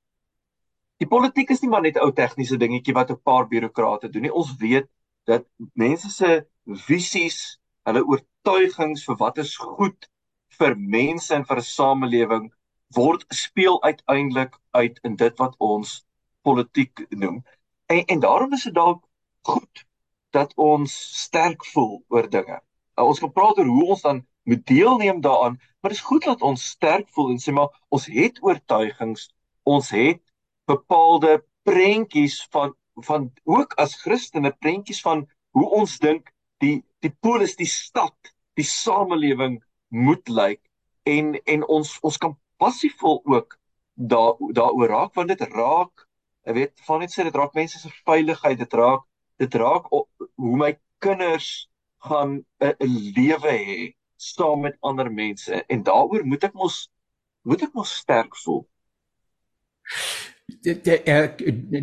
Die 0.99 1.09
politiek 1.09 1.51
is 1.55 1.63
nie 1.63 1.71
maar 1.71 1.85
net 1.85 1.97
'n 1.97 2.05
ou 2.07 2.13
tegniese 2.13 2.59
dingetjie 2.59 2.95
wat 2.95 3.11
'n 3.11 3.23
paar 3.23 3.49
bureaukrate 3.49 4.09
doen 4.09 4.23
nie. 4.23 4.35
Ons 4.35 4.57
weet 4.59 4.89
dat 5.27 5.45
mense 5.75 6.11
se 6.11 6.47
visies, 6.87 7.59
hulle 7.87 8.05
oortuigings 8.05 9.05
vir 9.05 9.17
wat 9.17 9.39
is 9.39 9.57
goed 9.57 10.09
vir 10.59 10.75
mense 10.77 11.35
en 11.35 11.45
vir 11.45 11.59
'n 11.59 11.71
samelewing 11.71 12.51
word 12.97 13.25
speel 13.29 13.83
uiteindelik 13.83 14.59
uit 14.71 14.99
in 15.05 15.17
dit 15.17 15.39
wat 15.39 15.55
ons 15.59 16.05
politiek 16.43 17.07
noem. 17.11 17.45
En 17.87 18.05
en 18.05 18.21
daarom 18.21 18.53
is 18.53 18.65
dit 18.65 18.75
dalk 18.75 19.05
goed 19.43 19.85
dat 20.31 20.53
ons 20.57 20.95
sterk 21.25 21.65
voel 21.73 22.03
oor 22.09 22.29
dinge. 22.31 22.61
Uh, 22.99 23.07
ons 23.07 23.21
kan 23.23 23.33
praat 23.33 23.59
oor 23.59 23.71
hoe 23.71 23.87
ons 23.95 24.05
dan 24.05 24.23
moet 24.49 24.65
deelneem 24.67 25.21
daaraan, 25.21 25.59
maar 25.81 25.93
dit 25.93 26.01
is 26.01 26.09
goed 26.09 26.25
dat 26.25 26.43
ons 26.43 26.69
sterk 26.75 27.09
voel 27.13 27.35
en 27.35 27.41
sê 27.43 27.53
maar 27.53 27.73
ons 27.95 28.07
het 28.13 28.41
oortuigings, 28.43 29.29
ons 29.69 29.91
het 29.93 30.23
bepaalde 30.69 31.43
prentjies 31.69 32.41
van 32.53 32.75
van 33.07 33.29
ook 33.47 33.77
as 33.79 33.95
Christene 34.03 34.51
prentjies 34.51 34.99
van 35.05 35.21
hoe 35.55 35.69
ons 35.81 35.99
dink 36.03 36.33
die 36.59 36.81
die 37.05 37.13
polis 37.23 37.55
die 37.57 37.69
stad, 37.71 38.17
die 38.59 38.67
samelewing 38.67 39.61
moet 39.95 40.29
lyk 40.29 40.63
en 41.07 41.37
en 41.47 41.67
ons 41.77 41.93
ons 42.03 42.19
kan 42.19 42.35
passievol 42.59 43.21
ook 43.25 43.55
daar 43.95 44.35
daaroor 44.59 44.91
raak 44.95 45.15
want 45.15 45.31
dit 45.31 45.45
raak 45.53 46.09
ek 46.49 46.57
weet 46.57 46.83
van 46.89 47.05
net 47.05 47.15
sê 47.15 47.29
dit 47.29 47.39
raak 47.39 47.55
mense 47.55 47.79
se 47.79 47.93
veiligheid 48.09 48.59
dit 48.59 48.75
raak 48.81 49.07
dit 49.39 49.55
raak 49.55 49.93
op, 49.95 50.09
hoe 50.41 50.57
my 50.57 50.73
kinders 51.05 51.49
gaan 52.09 52.31
'n 52.63 52.93
lewe 53.17 53.55
hê 53.63 53.95
saam 54.17 54.61
met 54.61 54.77
ander 54.81 55.11
mense. 55.13 55.55
En 55.73 55.83
daaroor 55.83 56.25
moet 56.31 56.45
ek 56.49 56.55
mos 56.55 56.77
moet 57.43 57.63
ek 57.67 57.73
mos 57.75 57.93
sterk 58.03 58.37
voel 58.45 58.63
die 60.49 60.75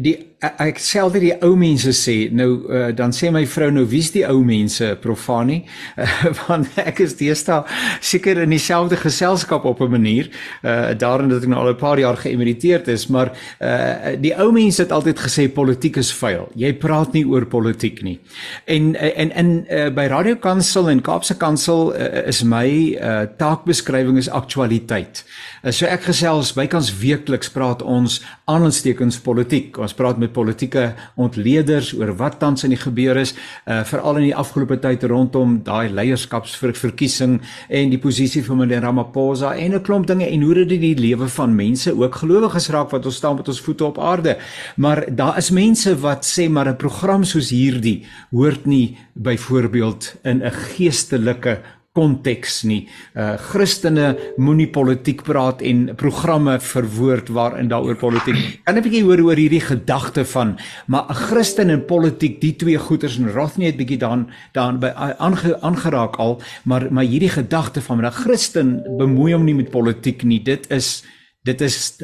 die, 0.01 0.13
ek 0.41 0.79
selde 0.81 1.19
die 1.21 1.33
ou 1.45 1.51
mense 1.57 1.91
sê 1.93 2.15
nou 2.33 2.65
uh, 2.65 2.87
dan 2.97 3.13
sê 3.13 3.29
my 3.33 3.43
vrou 3.49 3.67
nou 3.73 3.83
wie's 3.89 4.09
die 4.13 4.23
ou 4.25 4.39
mense 4.45 4.87
profanie 5.03 5.61
uh, 6.01 6.07
want 6.39 6.79
ek 6.81 7.03
is 7.05 7.13
deesdae 7.19 7.61
seker 8.01 8.41
in 8.41 8.55
dieselfde 8.55 8.97
geselskap 8.97 9.67
op 9.69 9.83
'n 9.85 9.91
manier 9.93 10.31
uh, 10.63 10.97
daarin 10.97 11.29
dat 11.29 11.45
ek 11.45 11.49
nou 11.53 11.61
al 11.61 11.73
'n 11.73 11.77
paar 11.77 12.01
jaar 12.01 12.17
geëmeriteerd 12.17 12.89
is 12.89 13.05
maar 13.07 13.31
uh, 13.61 14.17
die 14.17 14.33
ou 14.33 14.51
mense 14.51 14.81
het 14.81 14.91
altyd 14.91 15.19
gesê 15.19 15.47
politiek 15.47 15.97
is 15.97 16.11
vuil. 16.13 16.49
Jy 16.55 16.73
praat 16.73 17.13
nie 17.13 17.25
oor 17.25 17.45
politiek 17.45 18.01
nie. 18.01 18.19
En 18.65 18.95
en 18.95 19.31
in 19.31 19.65
uh, 19.69 19.89
by 19.93 20.09
Radio 20.09 20.35
Kansel 20.35 20.89
en 20.89 21.01
Kaapse 21.01 21.37
Kansel 21.37 21.93
uh, 21.93 22.27
is 22.27 22.43
my 22.43 22.97
uh, 22.97 23.29
taakbeskrywing 23.37 24.17
is 24.17 24.29
aktualiteit 24.29 25.23
uh, 25.23 25.54
so 25.73 25.87
ek 25.89 26.03
gesels 26.05 26.51
bykans 26.53 26.91
weekliks 26.99 27.49
praat 27.49 27.81
ons 27.81 28.19
aanstekens 28.51 29.17
politiek. 29.25 29.77
Ons 29.81 29.95
praat 29.97 30.19
met 30.21 30.33
politieke 30.33 30.91
ontleeders 31.17 31.89
oor 31.97 32.11
wat 32.19 32.37
tans 32.39 32.65
in 32.67 32.75
die 32.75 32.81
gebeur 32.81 33.17
is, 33.17 33.33
uh 33.65 33.81
veral 33.85 34.19
in 34.19 34.27
die 34.27 34.35
afgelope 34.35 34.77
tyd 34.83 35.07
rondom 35.09 35.57
daai 35.65 35.89
leierskapsverkiesing 35.89 37.39
en 37.69 37.93
die 37.93 38.01
posisie 38.01 38.43
van 38.45 38.61
meneer 38.61 38.85
Ramaphosa 38.85 39.55
en 39.55 39.73
'n 39.73 39.81
klomp 39.81 40.07
dinge 40.07 40.27
en 40.29 40.41
hoe 40.41 40.53
dit 40.53 40.69
die 40.81 40.95
lewe 40.95 41.27
van 41.27 41.55
mense 41.55 41.91
ook 41.91 42.15
gelowiges 42.15 42.69
raak 42.69 42.91
wat 42.91 43.05
ons 43.05 43.15
staan 43.15 43.35
met 43.35 43.47
ons 43.47 43.61
voete 43.61 43.85
op 43.85 43.99
aarde. 43.99 44.37
Maar 44.77 45.05
daar 45.09 45.37
is 45.37 45.49
mense 45.49 45.95
wat 45.99 46.25
sê 46.25 46.49
maar 46.49 46.69
'n 46.69 46.77
program 46.77 47.23
soos 47.23 47.49
hierdie 47.49 48.05
hoort 48.31 48.65
nie 48.65 48.97
byvoorbeeld 49.13 50.15
in 50.23 50.43
'n 50.43 50.51
geestelike 50.51 51.61
konteks 51.95 52.63
nie. 52.67 52.85
Uh 53.15 53.35
Christene 53.39 54.09
moenie 54.41 54.67
politiek 54.71 55.23
praat 55.25 55.63
en 55.65 55.87
programme 55.97 56.57
verwoord 56.59 57.31
waarin 57.35 57.71
daaroor 57.71 57.97
politiek. 57.99 58.39
Kan 58.67 58.77
'n 58.77 58.83
bietjie 58.83 59.03
hoor 59.07 59.23
oor 59.23 59.39
hierdie 59.39 59.63
gedagte 59.63 60.25
van 60.25 60.57
maar 60.87 61.07
'n 61.09 61.15
Christen 61.15 61.69
en 61.69 61.85
politiek, 61.85 62.41
die 62.41 62.55
twee 62.55 62.77
goeters 62.77 63.17
en 63.17 63.31
Rothney 63.31 63.67
het 63.71 63.77
bietjie 63.77 63.97
dan 63.97 64.29
dan 64.53 64.79
by 64.79 64.91
aange, 64.95 65.61
aangeraak 65.61 66.15
al, 66.15 66.41
maar 66.63 66.91
maar 66.91 67.07
hierdie 67.07 67.31
gedagte 67.31 67.81
van 67.81 68.05
'n 68.05 68.11
Christen 68.11 68.83
bemoei 68.97 69.33
hom 69.33 69.45
nie 69.45 69.55
met 69.55 69.71
politiek 69.71 70.23
nie. 70.23 70.43
Dit 70.43 70.69
is 70.69 71.03
dit 71.43 71.61
is 71.61 71.97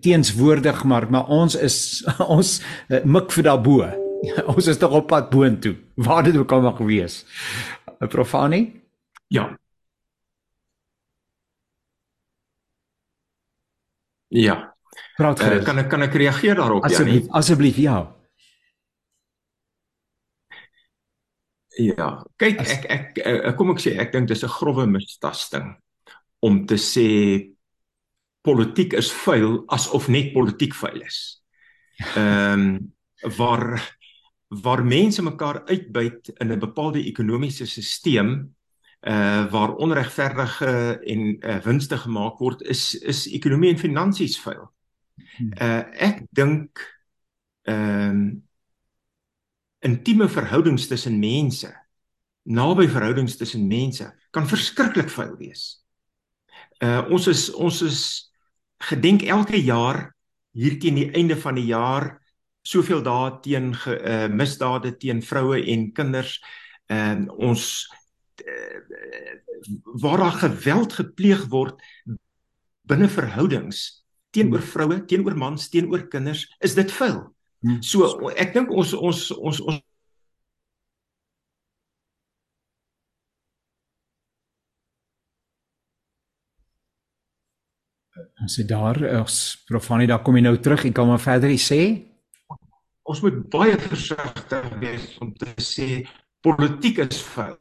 teenswoordig 0.00 0.84
maar 0.84 1.06
maar 1.10 1.26
ons 1.26 1.54
is 1.56 2.04
ons 2.36 2.60
uh, 2.88 3.04
mik 3.04 3.32
vir 3.32 3.44
daarbo. 3.44 3.88
ons 4.56 4.66
is 4.66 4.78
tog 4.78 4.92
op 4.92 5.06
pad 5.06 5.30
boontoe. 5.30 5.76
Waar 5.94 6.24
dit 6.24 6.36
ook 6.36 6.52
al 6.52 6.60
mag 6.60 6.78
wees. 6.78 7.24
'n 8.00 8.08
Profanie 8.08 8.83
Ja. 9.34 9.46
Ja. 14.28 14.56
Praat 15.18 15.42
uh, 15.42 15.62
kan 15.66 15.78
ek 15.82 15.88
kan 15.90 16.06
ek 16.06 16.14
reageer 16.18 16.58
daarop 16.58 16.84
asseblief, 16.86 17.26
ja? 17.26 17.32
Asseblief, 17.38 17.78
ja. 17.82 17.96
Ja. 21.82 22.10
Kyk, 22.38 22.62
As... 22.62 22.70
ek 22.76 22.86
ek 22.94 23.20
uh, 23.26 23.50
kom 23.58 23.74
ek 23.74 23.82
sê 23.82 23.96
ek 23.98 24.14
dink 24.14 24.30
dis 24.30 24.44
'n 24.46 24.54
grouwe 24.54 24.86
mistasting 24.90 25.74
om 26.46 26.62
te 26.66 26.78
sê 26.78 27.08
politiek 28.44 28.94
is 28.94 29.10
vuil 29.24 29.64
asof 29.74 30.08
net 30.08 30.34
politiek 30.34 30.74
vuil 30.74 31.02
is. 31.02 31.20
Ehm 32.18 32.66
um, 32.66 32.92
waar 33.38 33.80
waar 34.62 34.82
mense 34.84 35.22
mekaar 35.22 35.62
uitbuit 35.66 36.28
in 36.38 36.52
'n 36.52 36.60
bepaalde 36.60 37.02
ekonomiese 37.02 37.66
stelsel 37.66 38.53
uh 39.04 39.44
waar 39.52 39.74
onregverdige 39.74 41.00
en 41.04 41.36
uh, 41.40 41.58
winste 41.64 41.96
gemaak 41.98 42.38
word 42.38 42.62
is 42.62 42.94
is 42.94 43.26
ekonomie 43.26 43.70
en 43.70 43.78
finansies 43.78 44.38
vuil. 44.40 44.64
Uh 45.60 45.82
ek 46.08 46.24
dink 46.32 46.80
ehm 47.68 48.24
uh, 48.24 48.32
intieme 49.84 50.28
verhoudings 50.28 50.86
tussen 50.88 51.18
mense, 51.20 51.68
naby 52.42 52.88
verhoudings 52.88 53.36
tussen 53.36 53.66
mense 53.68 54.06
kan 54.32 54.48
verskriklik 54.48 55.10
vuil 55.12 55.36
wees. 55.36 55.84
Uh 56.80 57.04
ons 57.12 57.28
is 57.28 57.50
ons 57.52 57.82
is 57.82 58.00
gedenk 58.88 59.22
elke 59.22 59.60
jaar 59.60 60.14
hier 60.56 60.78
teen 60.80 60.96
die 60.96 61.10
einde 61.12 61.36
van 61.36 61.58
die 61.60 61.68
jaar 61.68 62.14
soveel 62.64 63.02
dae 63.04 63.32
teen 63.44 63.74
ge, 63.76 63.98
uh, 64.00 64.28
misdade 64.32 64.94
teen 64.96 65.20
vroue 65.22 65.60
en 65.60 65.90
kinders. 65.92 66.38
Ehm 66.88 67.28
uh, 67.28 67.38
ons 67.50 67.84
waar 70.02 70.18
daar 70.18 70.38
geweld 70.42 70.92
gepleeg 70.92 71.46
word 71.52 71.80
binne 72.84 73.08
verhoudings 73.08 74.04
teenoor 74.34 74.62
vroue, 74.62 74.98
teenoor 75.06 75.36
mans, 75.38 75.68
teenoor 75.70 76.08
kinders, 76.10 76.44
is 76.58 76.74
dit 76.74 76.92
vuil. 76.98 77.20
Hmm. 77.64 77.80
So 77.82 78.30
ek 78.34 78.54
dink 78.56 78.72
ons 78.74 78.94
ons 78.98 79.26
ons 79.38 79.64
ons 79.64 79.82
As 88.44 88.58
dit 88.58 88.66
daar 88.68 88.98
is, 89.00 89.36
profanie, 89.64 90.06
daar 90.10 90.20
kom 90.22 90.36
jy 90.36 90.42
nou 90.44 90.58
terug. 90.60 90.82
Ek 90.84 90.92
kan 90.94 91.08
maar 91.08 91.22
verder 91.22 91.54
sê. 91.56 91.78
Ons 93.08 93.22
moet 93.24 93.38
baie 93.52 93.78
versigtig 93.80 94.66
wees 94.82 95.06
om 95.24 95.30
te 95.38 95.48
sê 95.64 95.88
politiek 96.44 97.00
is 97.06 97.22
vuil 97.32 97.56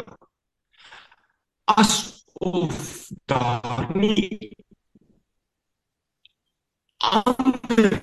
asof 1.66 3.08
daar 3.26 3.98
nie 3.98 4.56
ander 6.98 8.00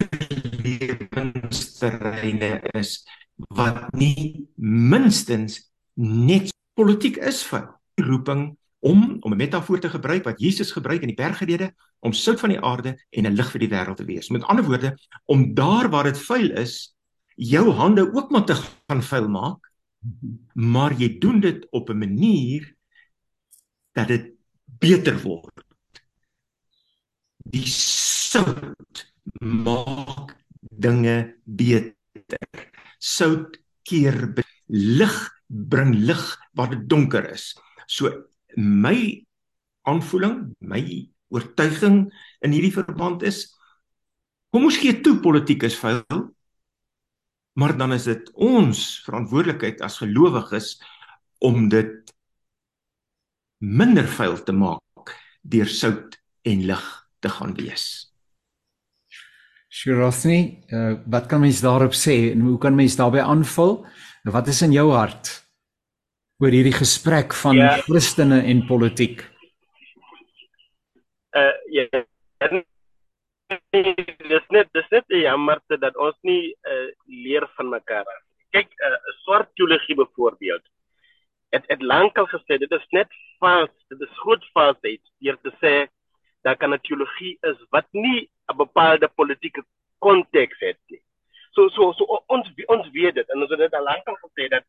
lewensterreine 0.62 2.60
is 2.76 3.08
wat 3.36 3.92
nie 3.96 4.48
minstens 4.56 5.72
net 6.00 6.52
politiek 6.76 7.16
is 7.16 7.42
vir 7.48 7.80
roeping 8.00 8.56
om 8.80 9.16
om 9.20 9.32
'n 9.32 9.36
metafoor 9.36 9.80
te 9.80 9.88
gebruik 9.88 10.24
wat 10.24 10.40
Jesus 10.40 10.72
gebruik 10.72 11.00
in 11.00 11.12
die 11.12 11.22
bergrede 11.24 11.74
om 12.00 12.12
sout 12.12 12.40
van 12.40 12.48
die 12.50 12.60
aarde 12.60 12.96
en 13.10 13.26
'n 13.26 13.34
lig 13.34 13.50
vir 13.50 13.60
die 13.60 13.68
wêreld 13.68 13.96
te 13.96 14.04
wees. 14.04 14.28
Met 14.28 14.42
ander 14.42 14.64
woorde, 14.64 14.98
om 15.24 15.54
daar 15.54 15.90
waar 15.90 16.04
dit 16.04 16.18
vuil 16.18 16.50
is, 16.50 16.94
jou 17.36 17.70
hande 17.70 18.12
ook 18.12 18.30
maar 18.30 18.44
te 18.44 18.54
gaan 18.54 19.02
vuil 19.02 19.28
maak, 19.28 19.72
maar 20.54 20.92
jy 20.92 21.18
doen 21.18 21.40
dit 21.40 21.66
op 21.70 21.90
'n 21.90 21.98
manier 21.98 22.76
dat 24.00 24.12
dit 24.12 24.30
beter 24.80 25.18
word. 25.22 25.64
Die 27.50 27.66
sout 27.68 29.06
maak 29.40 30.36
dinge 30.60 31.36
beter. 31.44 32.66
Sout 32.98 33.58
keer 33.88 34.16
lig 34.70 35.16
bring 35.50 35.94
lig 36.06 36.22
waar 36.54 36.70
dit 36.70 36.84
donker 36.88 37.26
is. 37.32 37.52
So 37.86 38.10
my 38.56 39.24
aanvoeling, 39.88 40.52
my 40.58 40.82
oortuiging 41.30 42.04
in 42.44 42.54
hierdie 42.54 42.74
verband 42.74 43.24
is 43.26 43.48
kom 44.50 44.66
ons 44.66 44.78
gee 44.82 45.00
toe 45.02 45.18
politiek 45.22 45.64
is 45.66 45.78
vuil. 45.78 46.30
Maar 47.58 47.74
dan 47.78 47.92
is 47.96 48.06
dit 48.06 48.30
ons 48.38 48.78
verantwoordelikheid 49.06 49.82
as 49.82 49.98
gelowiges 50.02 50.76
om 51.42 51.68
dit 51.72 52.12
minder 53.60 54.08
vuil 54.08 54.38
te 54.44 54.52
maak 54.52 55.12
deur 55.42 55.68
sout 55.68 56.16
en 56.48 56.64
lig 56.66 56.86
te 57.20 57.28
gaan 57.28 57.52
wees. 57.54 57.84
Shirosni, 59.70 60.64
uh, 60.74 60.96
wat 61.06 61.28
kan 61.30 61.40
mens 61.44 61.60
daarop 61.62 61.94
sê 61.94 62.32
en 62.32 62.40
hoe 62.48 62.58
kan 62.58 62.74
mens 62.74 62.96
daarbey 62.98 63.22
aanvul? 63.22 63.84
Wat 64.24 64.48
is 64.48 64.62
in 64.66 64.72
jou 64.74 64.88
hart 64.92 65.30
oor 66.40 66.50
hierdie 66.56 66.74
gesprek 66.74 67.36
van 67.36 67.56
ja. 67.56 67.76
Christene 67.84 68.40
en 68.50 68.64
politiek? 68.66 69.22
Uh 71.36 71.52
ja. 71.70 71.86
Dis 74.30 74.48
net 74.54 74.68
dis 74.74 74.90
net 74.90 75.06
jammer 75.14 75.60
dat 75.68 75.96
ons 75.96 76.16
nie 76.26 76.50
uh, 76.50 76.88
leer 77.06 77.46
van 77.56 77.70
mekaar 77.70 78.06
nie. 78.08 78.20
Kyk, 78.56 78.70
'n 78.74 78.94
uh, 78.96 79.14
swart 79.22 79.50
teologie 79.54 79.94
byvoorbeeld. 79.94 80.64
Het 81.50 81.64
het 81.66 81.82
lankal 81.82 82.26
gesê 82.30 82.58
dit 82.62 82.72
is 82.72 82.86
net 82.90 83.10
vals, 83.42 83.72
dit 83.88 84.00
is 84.00 84.20
groot 84.22 84.44
valsheid 84.54 85.02
deur 85.18 85.38
te 85.42 85.52
sê 85.62 85.74
dat 86.42 86.58
kan 86.58 86.74
'n 86.74 86.80
teologie 86.80 87.38
is 87.42 87.58
wat 87.70 87.86
nie 87.92 88.30
'n 88.48 88.56
bepaalde 88.56 89.08
politieke 89.08 89.62
konteks 89.98 90.58
het 90.58 90.78
nie. 90.88 91.02
So 91.52 91.68
so 91.68 91.92
so 91.92 92.22
ons 92.26 92.48
ons 92.66 92.90
weet 92.90 93.14
dit 93.14 93.28
en 93.28 93.42
ons 93.42 93.50
het 93.50 93.58
dit 93.58 93.74
al 93.74 93.82
lank 93.82 94.06
al 94.08 94.18
gesê 94.24 94.48
dat 94.48 94.64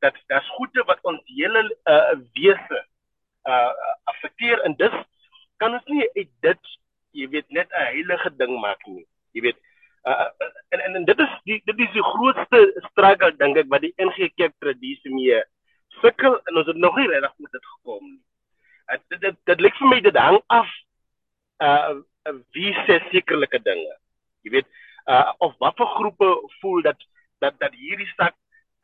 dat 0.00 0.14
daar's 0.26 0.48
goede 0.48 0.82
wat 0.84 0.98
ons 1.02 1.20
hele 1.24 1.62
uh, 1.84 2.14
wese 2.34 2.86
uh 3.44 3.72
affekteer 4.04 4.62
en 4.66 4.74
dis 4.76 4.94
kan 5.56 5.74
ons 5.74 5.84
nie 5.84 6.08
uit 6.14 6.30
dit 6.40 6.62
jy 7.12 7.28
weet 7.28 7.48
net 7.50 7.68
'n 7.70 7.86
heilige 7.92 8.30
ding 8.36 8.60
maak 8.60 8.86
nie. 8.86 9.06
Jy 9.32 9.40
weet 9.40 9.58
uh, 10.04 10.28
en, 10.68 10.80
en 10.80 10.94
en 10.94 11.04
dit 11.04 11.18
is 11.18 11.34
die 11.44 11.60
dit 11.64 11.78
is 11.78 11.92
die 11.92 12.08
grootste 12.12 12.60
struggle 12.90 13.36
dink 13.36 13.56
ek 13.56 13.70
wat 13.74 13.84
die 13.86 13.94
NG 13.96 14.32
Kerk 14.34 14.54
tradisie 14.58 15.14
mee 15.14 15.42
sukkel 16.22 16.40
en 16.44 16.56
ons 16.56 16.66
het 16.66 16.76
nog 16.76 16.96
nie 16.96 17.08
regtig 17.08 17.32
met 17.38 17.52
dit 17.52 17.66
gekom 17.66 18.04
nie. 18.04 18.20
Uh, 18.86 18.98
dit 19.08 19.20
dit, 19.20 19.36
dit 19.44 19.60
lyk 19.60 19.76
vir 19.78 19.88
my 19.88 20.00
dit 20.00 20.16
hang 20.16 20.40
af 20.46 20.68
uh 21.62 22.00
wie 22.54 22.72
sê 22.86 23.00
sekerlike 23.10 23.58
dinge. 23.62 23.96
Jy 24.42 24.50
weet 24.56 24.68
uh 25.10 25.32
of 25.38 25.54
watter 25.58 25.86
groepe 25.86 26.30
voel 26.60 26.82
dat 26.82 26.98
dat 27.40 27.58
dat 27.58 27.74
hierdie 27.74 28.10
sak 28.16 28.34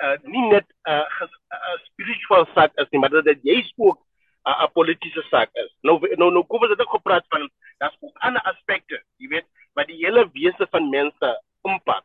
uh 0.02 0.16
nie 0.22 0.48
net 0.50 0.66
'n 0.86 0.90
uh, 0.90 1.28
uh, 1.54 1.78
spiritual 1.86 2.46
sak 2.54 2.72
is 2.76 2.90
nie, 2.90 3.00
maar 3.00 3.10
dat 3.10 3.24
dit 3.24 3.42
jy's 3.42 3.72
ook 3.76 3.98
'n 3.98 4.50
uh, 4.50 4.68
politieke 4.72 5.22
sak 5.30 5.50
is. 5.52 5.70
Nou 5.82 5.98
nou 6.16 6.30
nou 6.30 6.44
kom 6.46 6.62
ons 6.62 6.70
het 6.70 6.80
ook 6.80 6.98
gepraat 6.98 7.26
van 7.28 7.50
daar's 7.78 7.96
ook 8.00 8.16
ander 8.18 8.42
aspekte, 8.42 9.02
jy 9.18 9.28
weet, 9.28 9.46
wat 9.74 9.86
die 9.86 9.98
hele 10.04 10.30
wese 10.32 10.66
van 10.70 10.90
mense 10.90 11.42
impak. 11.62 12.04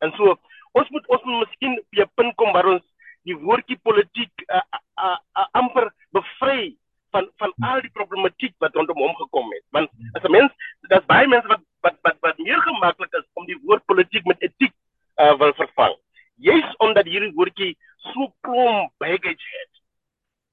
En 0.00 0.12
so 0.16 0.36
ons 0.72 0.88
moet 0.88 1.06
ons 1.06 1.22
moet 1.22 1.48
miskien 1.48 1.78
op 1.78 2.08
'n 2.08 2.10
punt 2.14 2.34
kom 2.34 2.52
waar 2.52 2.66
ons 2.66 2.84
die 3.28 3.36
woordjie 3.40 3.78
politiek 3.82 4.44
uh, 4.46 4.62
uh, 5.00 5.16
uh, 5.36 5.46
amper 5.56 5.90
bevry 6.16 6.74
van 7.14 7.28
van 7.40 7.52
al 7.68 7.82
die 7.84 7.92
problematiek 7.94 8.54
wat 8.62 8.74
rondom 8.76 9.00
hom 9.00 9.14
gekom 9.20 9.50
het. 9.54 9.64
Want 9.76 9.90
as 10.18 10.24
'n 10.24 10.34
mens, 10.34 10.52
daar's 10.90 11.06
baie 11.06 11.28
mense 11.28 11.48
wat 11.48 11.62
wat 11.86 11.96
wat 12.02 12.16
wat 12.20 12.38
meer 12.38 12.60
gemaklik 12.60 13.12
is 13.20 13.26
om 13.34 13.46
die 13.46 13.60
woord 13.62 13.84
politiek 13.84 14.24
met 14.24 14.42
etiek 14.42 14.74
uh, 15.16 15.34
wil 15.38 15.54
vervang. 15.54 15.96
Juist 16.36 16.78
omdat 16.78 17.06
hierdie 17.06 17.32
woordjie 17.32 17.76
so 18.12 18.32
klomp 18.40 18.92
baggage 18.98 19.48
het. 19.60 19.72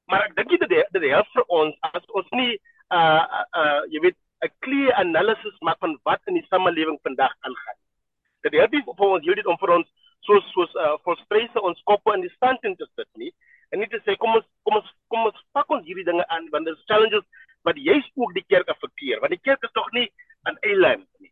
Maar 0.06 0.28
ek 0.30 0.36
dink 0.36 0.50
dit 0.60 0.70
dit 0.92 1.10
help 1.12 1.28
vir 1.34 1.46
ons 1.48 1.76
as 1.82 2.06
ons 2.08 2.30
nie 2.30 2.60
uh 2.92 3.24
uh 3.60 3.82
jy 3.92 4.00
weet 4.00 4.18
'n 4.46 4.54
clear 4.60 4.94
analysis 4.94 5.60
maak 5.60 5.80
van 5.80 6.00
wat 6.04 6.22
in 6.26 6.40
die 6.40 6.48
samelewing 6.50 7.00
vandag 7.04 7.36
aangaan. 7.40 7.80
Dit 8.42 8.54
help 8.54 8.72
nie 8.72 8.84
vir 8.86 9.08
ons 9.08 9.26
hierdie 9.26 9.48
om 9.48 9.58
vir 9.58 9.76
ons 9.80 9.90
soos 10.28 10.46
soos 10.54 10.74
uh 10.78 10.98
frustrasies 11.06 11.66
ons 11.68 11.82
koppe 11.90 12.14
in 12.16 12.26
die 12.26 12.34
stand 12.36 12.64
in 12.68 12.76
te 12.78 12.88
sit 12.96 13.10
nie. 13.22 13.32
En 13.72 13.82
nie 13.82 13.90
te 13.90 14.02
sê 14.06 14.18
kom 14.20 14.36
ons 14.38 14.48
kom 14.68 14.78
ons 14.80 14.90
kom 15.14 15.28
ons 15.30 15.44
pak 15.56 15.74
ons 15.74 15.81
hierdie 15.92 16.08
dinge 16.08 16.26
aan 16.28 16.50
want 16.56 16.72
dis 16.72 16.88
challenges 16.90 17.28
wat 17.68 17.78
jy 17.78 18.00
ook 18.16 18.34
die 18.40 18.48
kerk 18.48 18.72
affekteer 18.74 19.22
want 19.22 19.36
die 19.36 19.46
kerk 19.50 19.70
is 19.70 19.78
tog 19.78 19.92
nie 19.98 20.08
'n 20.50 20.58
eiland 20.72 21.08
nie. 21.20 21.32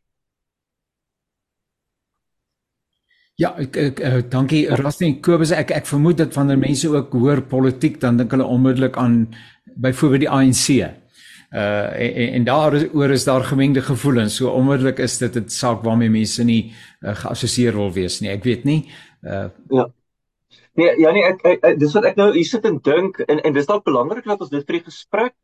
Ja, 3.39 3.53
ek, 3.55 3.77
ek, 3.79 3.99
ek 4.03 4.31
dankie 4.33 4.65
Rastin 4.81 5.21
Kobus. 5.23 5.53
Ek 5.55 5.71
ek 5.71 5.85
vermoed 5.87 6.17
dat 6.19 6.35
wanneer 6.35 6.59
mense 6.59 6.89
ook 6.91 7.13
hoor 7.15 7.39
politiek 7.47 7.99
dan 8.01 8.17
dink 8.19 8.33
hulle 8.35 8.43
onmiddellik 8.43 8.97
aan 8.99 9.29
byvoorbeeld 9.79 10.25
die 10.25 10.29
ANC. 10.29 10.65
Uh 11.49 11.87
en, 11.95 12.33
en 12.35 12.43
daar 12.43 12.75
is 12.77 12.89
oor 12.93 13.09
is 13.15 13.23
daar 13.23 13.47
gemengde 13.47 13.81
gevoelens. 13.81 14.35
So 14.35 14.51
onmiddellik 14.51 14.99
is 14.99 15.17
dit 15.17 15.35
'n 15.35 15.47
saak 15.47 15.83
waarmee 15.87 16.09
mense 16.09 16.43
nie 16.43 16.73
uh, 17.01 17.15
geassosieer 17.15 17.73
wil 17.73 17.93
wees 17.93 18.19
nie. 18.19 18.29
Ek 18.29 18.43
weet 18.43 18.63
nie. 18.63 18.91
Uh 19.23 19.47
Ja. 19.69 19.87
Nee, 20.79 20.95
ja 21.01 21.11
nee, 21.11 21.25
ek, 21.27 21.41
ek, 21.43 21.63
ek 21.71 21.79
dis 21.81 21.93
wat 21.97 22.05
ek 22.07 22.19
nou 22.19 22.29
hier 22.31 22.47
sit 22.47 22.65
en 22.69 22.77
dink 22.85 23.19
en 23.25 23.41
en 23.43 23.55
dis 23.55 23.67
dalk 23.67 23.85
belangrik 23.87 24.27
dat 24.29 24.43
ons 24.45 24.51
dit 24.53 24.63
vir 24.63 24.77
die 24.77 24.85
gesprek 24.87 25.35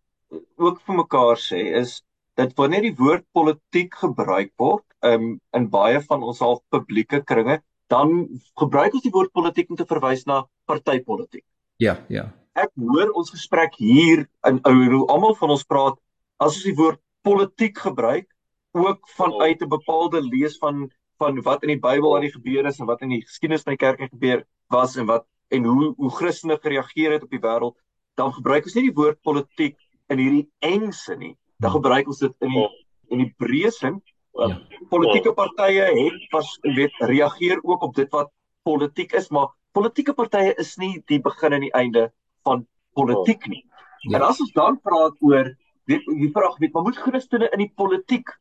ook 0.68 0.78
vir 0.88 1.00
mekaar 1.02 1.42
sê 1.42 1.62
is 1.82 1.98
dat 2.40 2.54
wanneer 2.60 2.86
die 2.86 2.96
woord 3.00 3.26
politiek 3.36 3.96
gebruik 4.00 4.52
word 4.62 4.86
um, 5.10 5.36
in 5.58 5.68
baie 5.72 6.00
van 6.08 6.24
ons 6.24 6.40
half 6.44 6.62
publieke 6.72 7.22
kringe 7.28 7.60
dan 7.92 8.16
gebruik 8.62 8.96
ons 8.98 9.06
die 9.06 9.14
woord 9.14 9.34
politiek 9.36 9.70
om 9.70 9.78
te 9.80 9.88
verwys 9.90 10.26
na 10.30 10.44
partytetiek. 10.70 11.44
Ja, 11.84 12.00
ja. 12.10 12.30
Ek 12.56 12.72
hoor 12.80 13.12
ons 13.20 13.34
gesprek 13.36 13.76
hier 13.78 14.26
in 14.48 14.62
hoe 14.64 15.04
almal 15.12 15.36
van 15.40 15.54
ons 15.58 15.68
praat 15.68 16.00
as 16.40 16.56
ons 16.56 16.68
die 16.68 16.78
woord 16.80 17.02
politiek 17.28 17.78
gebruik 17.78 18.30
ook 18.76 19.08
vanuit 19.18 19.62
'n 19.62 19.70
bepaalde 19.70 20.22
lees 20.22 20.58
van 20.64 20.88
van 21.22 21.42
wat 21.46 21.64
in 21.64 21.76
die 21.76 21.82
Bybel 21.82 22.16
aan 22.16 22.26
die 22.26 22.34
gebeur 22.34 22.66
is 22.66 22.80
en 22.80 22.90
wat 22.90 23.02
in 23.06 23.14
die 23.16 23.24
geskiedenis 23.24 23.64
van 23.64 23.76
die 23.76 23.84
kerk 23.84 24.02
gebeur 24.10 24.44
was 24.74 24.96
en 24.96 25.08
wat 25.10 25.28
en 25.54 25.66
hoe 25.70 25.94
hoe 25.98 26.12
Christene 26.12 26.58
gereageer 26.62 27.12
het 27.16 27.24
op 27.24 27.32
die 27.32 27.40
wêreld, 27.40 27.76
dan 28.18 28.34
gebruik 28.34 28.66
ons 28.66 28.76
nie 28.76 28.88
die 28.88 28.98
woord 28.98 29.22
politiek 29.22 29.78
in 30.10 30.20
hierdie 30.20 30.48
engse 30.60 31.16
nie. 31.16 31.36
Dan 31.62 31.72
gebruik 31.78 32.08
ons 32.08 32.20
dit 32.20 32.34
in 32.42 32.58
die 32.58 32.68
in 33.14 33.22
die 33.22 33.32
breë 33.38 33.70
sin 33.72 34.02
Ja. 34.36 34.58
Politieke 34.92 35.32
partye 35.34 35.84
het 35.96 36.24
pas 36.30 36.48
weet 36.62 36.96
reageer 37.08 37.62
ook 37.64 37.84
op 37.88 37.96
dit 37.96 38.10
wat 38.12 38.32
politiek 38.68 39.14
is, 39.16 39.30
maar 39.32 39.54
politieke 39.72 40.14
partye 40.14 40.52
is 40.60 40.76
nie 40.82 41.00
die 41.08 41.22
begin 41.24 41.56
en 41.56 41.64
die 41.64 41.72
einde 41.72 42.10
van 42.44 42.66
politiek 43.00 43.48
nie. 43.48 43.64
Ja. 44.04 44.18
En 44.18 44.26
as 44.28 44.42
ons 44.44 44.52
dan 44.58 44.80
praat 44.84 45.16
oor 45.24 45.54
weet 45.88 46.08
die 46.20 46.32
vraag 46.34 46.58
weet, 46.60 46.74
maar 46.74 46.84
moet 46.84 47.00
Christene 47.00 47.48
in 47.54 47.64
die 47.64 47.72
politiek 47.76 48.34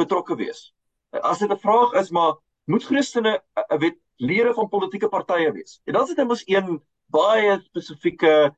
betrokke 0.00 0.38
wees? 0.40 0.70
As 1.20 1.38
dit 1.38 1.50
'n 1.50 1.58
vraag 1.58 1.92
is, 2.00 2.10
maar 2.10 2.34
moet 2.64 2.84
Christene 2.84 3.42
weet 3.78 3.98
lede 4.16 4.54
van 4.54 4.68
politieke 4.68 5.08
partye 5.08 5.52
wees? 5.52 5.80
En 5.84 5.92
dan 5.92 6.02
is 6.02 6.14
dit 6.14 6.26
mos 6.26 6.42
een 6.46 6.80
baie 7.12 7.60
spesifieke 7.60 8.54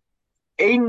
en 0.57 0.85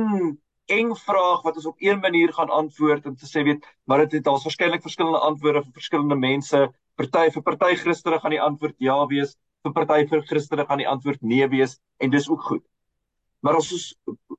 eng 0.65 0.93
vraag 0.97 1.43
wat 1.45 1.57
ons 1.59 1.69
op 1.69 1.81
een 1.81 1.99
manier 1.99 2.33
gaan 2.33 2.49
antwoord 2.49 3.05
en 3.05 3.15
te 3.15 3.27
sê 3.29 3.43
weet 3.45 3.65
maar 3.85 4.05
dit 4.05 4.17
het 4.17 4.27
al 4.27 4.41
verskeidelik 4.41 4.81
verskillende 4.81 5.21
antwoorde 5.21 5.61
vir 5.65 5.73
verskillende 5.77 6.17
mense 6.17 6.61
party 6.97 7.29
vir 7.33 7.43
party 7.45 7.75
Christene 7.81 8.19
gaan 8.21 8.33
die 8.33 8.41
antwoord 8.41 8.75
ja 8.81 8.97
wees 9.11 9.35
vir 9.65 9.73
party 9.75 9.99
vir 10.09 10.23
Christene 10.25 10.65
gaan 10.65 10.81
die 10.81 10.89
antwoord 10.89 11.21
nee 11.21 11.47
wees 11.53 11.77
en 12.01 12.13
dis 12.13 12.29
ook 12.29 12.41
goed 12.49 12.65
maar 13.45 13.59
as 13.59 13.71
ons 13.77 13.85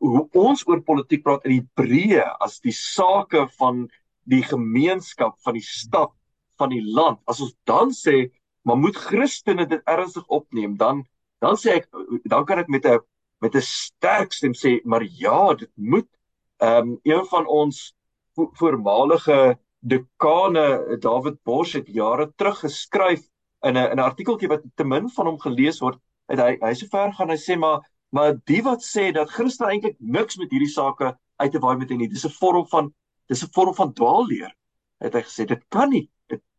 hoe 0.02 0.26
ons 0.34 0.66
oor 0.66 0.82
politiek 0.82 1.22
praat 1.22 1.46
in 1.46 1.60
die 1.60 1.68
breë 1.78 2.26
as 2.42 2.58
die 2.64 2.74
sake 2.74 3.46
van 3.60 3.86
die 4.26 4.42
gemeenskap 4.42 5.38
van 5.46 5.54
die 5.54 5.66
stad 5.66 6.10
van 6.58 6.70
die 6.70 6.84
land 6.84 7.20
as 7.26 7.40
ons 7.40 7.54
dan 7.64 7.90
sê 7.90 8.30
maar 8.62 8.76
moet 8.76 8.96
Christene 8.96 9.66
dit 9.66 9.82
ernstig 9.84 10.26
opneem 10.28 10.76
dan 10.76 11.04
dan 11.40 11.56
sê 11.56 11.78
ek 11.80 11.88
dan 12.24 12.44
kan 12.44 12.58
ek 12.58 12.68
met 12.68 12.86
'n 12.86 12.98
met 13.40 13.54
'n 13.54 13.62
sterk 13.62 14.32
stem 14.32 14.54
sê 14.54 14.80
maar 14.84 15.02
ja 15.04 15.54
dit 15.54 15.70
moet 15.76 16.08
Ehm 16.56 16.88
um, 16.88 17.00
een 17.02 17.26
van 17.26 17.46
ons 17.46 17.94
vo 18.34 18.48
voormalige 18.52 19.58
dekane 19.78 20.96
David 21.00 21.42
Bosch 21.42 21.74
het 21.76 21.86
jare 21.86 22.32
terug 22.36 22.58
geskryf 22.58 23.26
in 23.60 23.76
'n 23.76 23.92
'n 23.92 23.98
artikeltjie 23.98 24.48
wat 24.48 24.62
te 24.74 24.84
min 24.84 25.10
van 25.10 25.26
hom 25.26 25.40
gelees 25.40 25.80
word. 25.80 25.98
Het 26.28 26.38
hy 26.38 26.56
hy 26.60 26.72
so 26.74 26.86
ver 26.86 27.12
gaan 27.12 27.28
hy 27.28 27.36
sê 27.36 27.58
maar 27.58 27.80
maar 28.10 28.32
die 28.44 28.62
wat 28.62 28.82
sê 28.82 29.12
dat 29.12 29.30
Christus 29.30 29.68
eintlik 29.68 29.96
niks 29.98 30.36
met 30.36 30.50
hierdie 30.50 30.72
sake 30.72 31.18
uit 31.36 31.52
te 31.52 31.58
waai 31.58 31.76
met 31.76 31.90
nie. 31.90 32.08
Dis 32.08 32.24
'n 32.24 32.38
vorm 32.40 32.66
van 32.66 32.94
dis 33.28 33.44
'n 33.44 33.52
vorm 33.52 33.74
van 33.74 33.92
dwaalleer. 33.92 34.52
Het 34.98 35.12
hy 35.12 35.22
gesê 35.22 35.44
dit 35.44 35.62
kan 35.68 35.90
nie. 35.90 36.08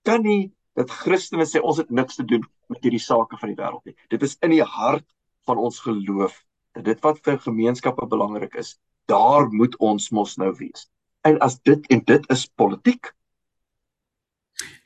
Kan 0.08 0.24
nie 0.24 0.54
dat 0.78 0.94
Christene 0.94 1.46
sê 1.50 1.60
ons 1.60 1.82
het 1.82 1.90
niks 1.92 2.20
te 2.20 2.26
doen 2.28 2.46
met 2.72 2.84
hierdie 2.86 3.04
sake 3.04 3.40
van 3.42 3.52
die 3.52 3.58
wêreld 3.60 3.84
nie. 3.90 3.96
Dit 4.14 4.24
is 4.24 4.38
in 4.46 4.54
die 4.54 4.64
hart 4.64 5.06
van 5.50 5.60
ons 5.60 5.82
geloof 5.84 6.36
dat 6.78 6.86
dit 6.86 7.02
wat 7.04 7.20
vir 7.26 7.40
gemeenskappe 7.42 8.06
belangrik 8.08 8.56
is, 8.62 8.76
daar 9.10 9.50
moet 9.50 9.76
ons 9.84 10.12
mos 10.14 10.38
nou 10.38 10.52
wees. 10.60 10.88
En 11.26 11.40
as 11.44 11.58
dit 11.66 11.88
en 11.92 12.04
dit 12.06 12.28
is 12.34 12.46
politiek. 12.60 13.12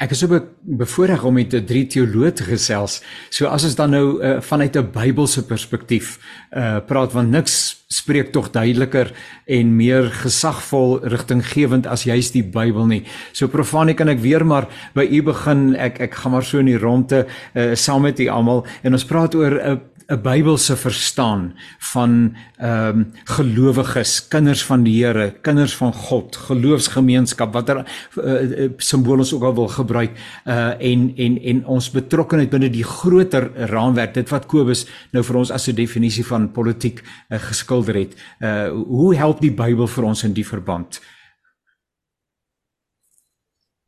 Ek 0.01 0.13
is 0.15 0.23
so 0.23 0.31
be 0.31 0.39
bevoorreg 0.81 1.23
om 1.23 1.33
met 1.37 1.53
'n 1.53 1.65
drie 1.65 1.85
teoloë 1.87 2.31
te 2.33 2.43
gesels. 2.43 3.01
So 3.29 3.47
as 3.47 3.63
ons 3.63 3.75
dan 3.75 3.91
nou 3.91 4.21
uh, 4.21 4.41
vanuit 4.41 4.75
'n 4.75 4.91
Bybelse 4.91 5.45
perspektief 5.45 6.17
uh 6.51 6.79
praat 6.85 7.13
want 7.13 7.29
niks 7.29 7.80
spreek 8.01 8.31
tog 8.33 8.49
duideliker 8.53 9.11
en 9.45 9.75
meer 9.77 10.09
gesagvol 10.23 10.99
rigtinggewend 11.13 11.87
as 11.87 12.05
juis 12.09 12.31
die 12.33 12.43
Bybel 12.43 12.89
nie. 12.89 13.03
So 13.33 13.51
profanie 13.51 13.95
kan 13.97 14.11
ek 14.11 14.23
weer 14.23 14.45
maar 14.47 14.69
by 14.97 15.05
u 15.05 15.21
begin. 15.31 15.71
Ek 15.75 16.01
ek 16.09 16.17
gaan 16.21 16.35
maar 16.35 16.47
so 16.47 16.61
in 16.61 16.71
die 16.71 16.81
ronde 16.81 17.25
uh 17.55 17.71
saam 17.77 18.03
met 18.05 18.19
u 18.19 18.27
almal 18.27 18.65
en 18.83 18.97
ons 18.97 19.05
praat 19.07 19.35
oor 19.35 19.57
'n 19.57 19.77
uh, 19.77 19.79
'n 20.07 20.21
Bybelse 20.21 20.75
verstaan 20.75 21.53
van 21.93 22.35
ehm 22.57 22.99
um, 22.99 23.11
gelowiges, 23.23 24.27
kinders 24.27 24.63
van 24.65 24.83
die 24.83 25.05
Here, 25.05 25.31
kinders 25.41 25.75
van 25.75 25.93
God, 25.93 26.35
geloofsgemeenskap 26.35 27.53
watter 27.53 27.85
uh, 28.17 28.69
simbool 28.77 29.17
ons 29.17 29.33
ook 29.33 29.43
al 29.43 29.55
wil 29.55 29.67
gebruik 29.67 30.17
uh 30.45 30.73
en 30.79 31.13
en 31.17 31.37
en 31.41 31.65
ons 31.65 31.91
betrokkeheid 31.91 32.49
binne 32.49 32.69
die 32.69 32.83
groter 32.83 33.51
raamwerk 33.69 34.13
dit 34.13 34.29
wat 34.29 34.45
Kobus 34.45 34.85
nou 35.11 35.23
vir 35.23 35.35
ons 35.35 35.51
as 35.51 35.67
'n 35.67 35.75
definisie 35.75 36.25
van 36.25 36.51
politiek 36.51 37.01
uh, 37.01 37.39
geskilder 37.39 37.95
het. 37.95 38.15
Uh 38.39 38.69
hoe 38.69 39.15
help 39.15 39.41
die 39.41 39.53
Bybel 39.53 39.87
vir 39.87 40.03
ons 40.03 40.23
in 40.23 40.33
die 40.33 40.45
verband? 40.45 41.01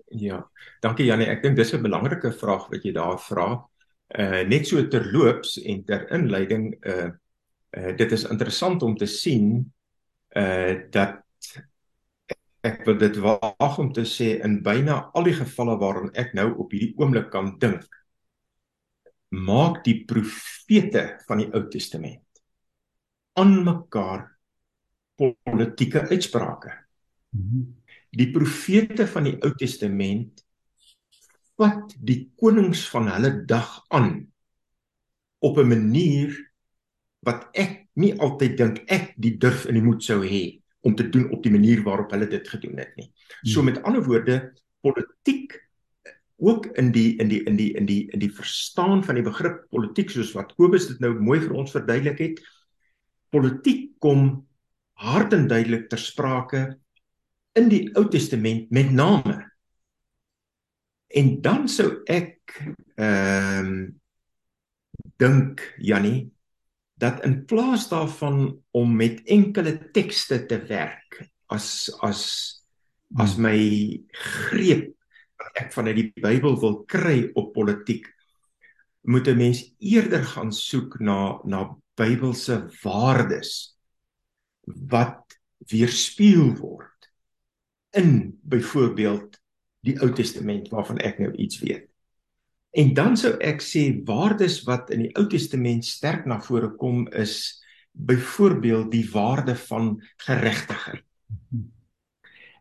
Ja, 0.07 0.43
dankie 0.81 1.05
Janie. 1.05 1.27
Ek 1.27 1.41
dink 1.41 1.55
dis 1.55 1.73
'n 1.73 1.81
belangrike 1.81 2.31
vraag 2.31 2.69
wat 2.69 2.83
jy 2.83 2.91
daar 2.93 3.19
vra 3.19 3.72
uh 4.19 4.41
net 4.47 4.67
so 4.67 4.81
terloops 4.87 5.57
en 5.63 5.83
ter 5.87 6.07
inleiding 6.13 6.71
uh 6.85 7.09
uh 7.77 7.91
dit 7.97 8.11
is 8.11 8.27
interessant 8.29 8.83
om 8.83 8.97
te 8.97 9.09
sien 9.09 9.57
uh 10.37 10.73
dat 10.93 11.19
ek 12.63 12.85
wil 12.87 12.95
dit 12.97 13.17
waag 13.19 13.79
om 13.81 13.91
te 13.93 14.05
sê 14.07 14.37
in 14.45 14.61
byna 14.63 15.09
al 15.13 15.27
die 15.27 15.35
gevalle 15.35 15.75
waarin 15.81 16.13
ek 16.15 16.31
nou 16.37 16.53
op 16.63 16.71
hierdie 16.71 16.93
oomblik 16.97 17.27
kan 17.33 17.55
dink 17.59 17.87
maak 19.33 19.81
die 19.83 20.03
profete 20.05 21.17
van 21.27 21.41
die 21.41 21.49
Ou 21.51 21.65
Testament 21.73 22.21
aan 23.33 23.63
mekaar 23.65 24.27
politieke 25.17 26.03
uitsprake. 26.09 26.71
Die 28.13 28.29
profete 28.33 29.07
van 29.09 29.25
die 29.25 29.35
Ou 29.41 29.53
Testament 29.57 30.42
vat 31.59 31.93
die 31.99 32.31
konings 32.39 32.87
van 32.89 33.09
hulle 33.11 33.45
dag 33.49 33.85
aan 33.89 34.27
op 35.39 35.57
'n 35.57 35.67
manier 35.67 36.33
wat 37.23 37.49
ek 37.53 37.87
nie 37.95 38.13
altyd 38.19 38.57
dink 38.57 38.83
ek 38.87 39.13
die 39.17 39.37
durf 39.37 39.65
in 39.65 39.75
die 39.75 39.85
moed 39.85 40.03
sou 40.03 40.23
hê 40.23 40.59
om 40.83 40.95
te 40.95 41.09
doen 41.09 41.29
op 41.31 41.43
die 41.43 41.51
manier 41.51 41.83
waarop 41.83 42.11
hulle 42.11 42.27
dit 42.27 42.47
gedoen 42.47 42.77
het 42.77 42.95
nie. 42.97 43.11
So 43.43 43.61
hmm. 43.61 43.71
met 43.71 43.83
ander 43.83 44.03
woorde, 44.03 44.53
politiek 44.81 45.55
ook 46.43 46.65
in 46.65 46.91
die 46.91 47.15
in 47.21 47.29
die 47.31 47.43
in 47.47 47.55
die 47.55 47.71
in 47.79 47.85
die 47.85 48.11
in 48.11 48.19
die 48.19 48.31
verstaan 48.31 49.03
van 49.03 49.15
die 49.15 49.23
begrip 49.23 49.63
politiek 49.71 50.11
soos 50.11 50.33
wat 50.35 50.55
Kobus 50.57 50.89
dit 50.89 50.99
nou 50.99 51.13
mooi 51.19 51.39
vir 51.39 51.53
ons 51.55 51.71
verduidelik 51.71 52.19
het. 52.19 52.41
Politiek 53.31 53.93
kom 54.03 54.43
hard 54.99 55.33
en 55.33 55.47
duidelik 55.47 55.87
ter 55.89 56.01
sprake 56.01 56.65
in 57.55 57.69
die 57.69 57.85
Ou 57.95 58.09
Testament 58.09 58.71
met 58.71 58.91
name. 58.91 59.42
En 61.13 61.35
dan 61.41 61.67
sou 61.69 61.89
ek 62.09 62.57
ehm 62.97 63.67
um, 63.67 64.01
dink 65.21 65.61
Jannie 65.77 66.31
dat 66.99 67.21
in 67.23 67.45
plaas 67.45 67.87
daarvan 67.89 68.63
om 68.71 68.95
met 68.95 69.21
enkele 69.29 69.91
tekste 69.91 70.45
te 70.45 70.57
werk 70.67 71.19
as 71.53 71.91
as 72.01 72.23
as 73.19 73.35
hmm. 73.35 73.45
my 73.45 73.59
greep 74.49 74.89
wat 75.37 75.61
ek 75.65 75.73
vanuit 75.75 75.99
die 75.99 76.23
Bybel 76.23 76.57
wil 76.61 76.81
kry 76.89 77.29
op 77.37 77.53
politiek 77.53 78.07
moet 79.03 79.27
'n 79.27 79.37
mens 79.37 79.61
eerder 79.79 80.23
gaan 80.23 80.51
soek 80.51 80.99
na 80.99 81.39
na 81.43 81.75
Bybelse 81.99 82.71
waardes 82.81 83.77
wat 84.65 85.37
weerspieël 85.69 86.55
word 86.57 87.11
in 87.91 88.39
byvoorbeeld 88.41 89.42
die 89.83 89.97
Ou 90.01 90.11
Testament 90.15 90.69
waarvan 90.71 91.01
ek 91.03 91.19
nou 91.19 91.31
iets 91.35 91.59
weet. 91.63 91.89
En 92.73 92.93
dan 92.97 93.17
sou 93.19 93.35
ek 93.43 93.61
sê 93.61 93.85
waardes 94.07 94.63
wat 94.65 94.89
in 94.95 95.05
die 95.05 95.13
Ou 95.19 95.27
Testament 95.29 95.85
sterk 95.85 96.25
na 96.25 96.39
vore 96.41 96.71
kom 96.79 97.05
is 97.13 97.61
byvoorbeeld 97.93 98.89
die 98.91 99.05
waarde 99.11 99.55
van 99.67 99.99
geregtigheid. 100.25 101.03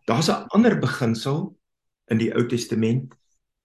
Daar's 0.04 0.28
'n 0.28 0.46
ander 0.52 0.78
beginsel 0.78 1.56
in 2.10 2.18
die 2.18 2.32
Ou 2.34 2.46
Testament. 2.46 3.14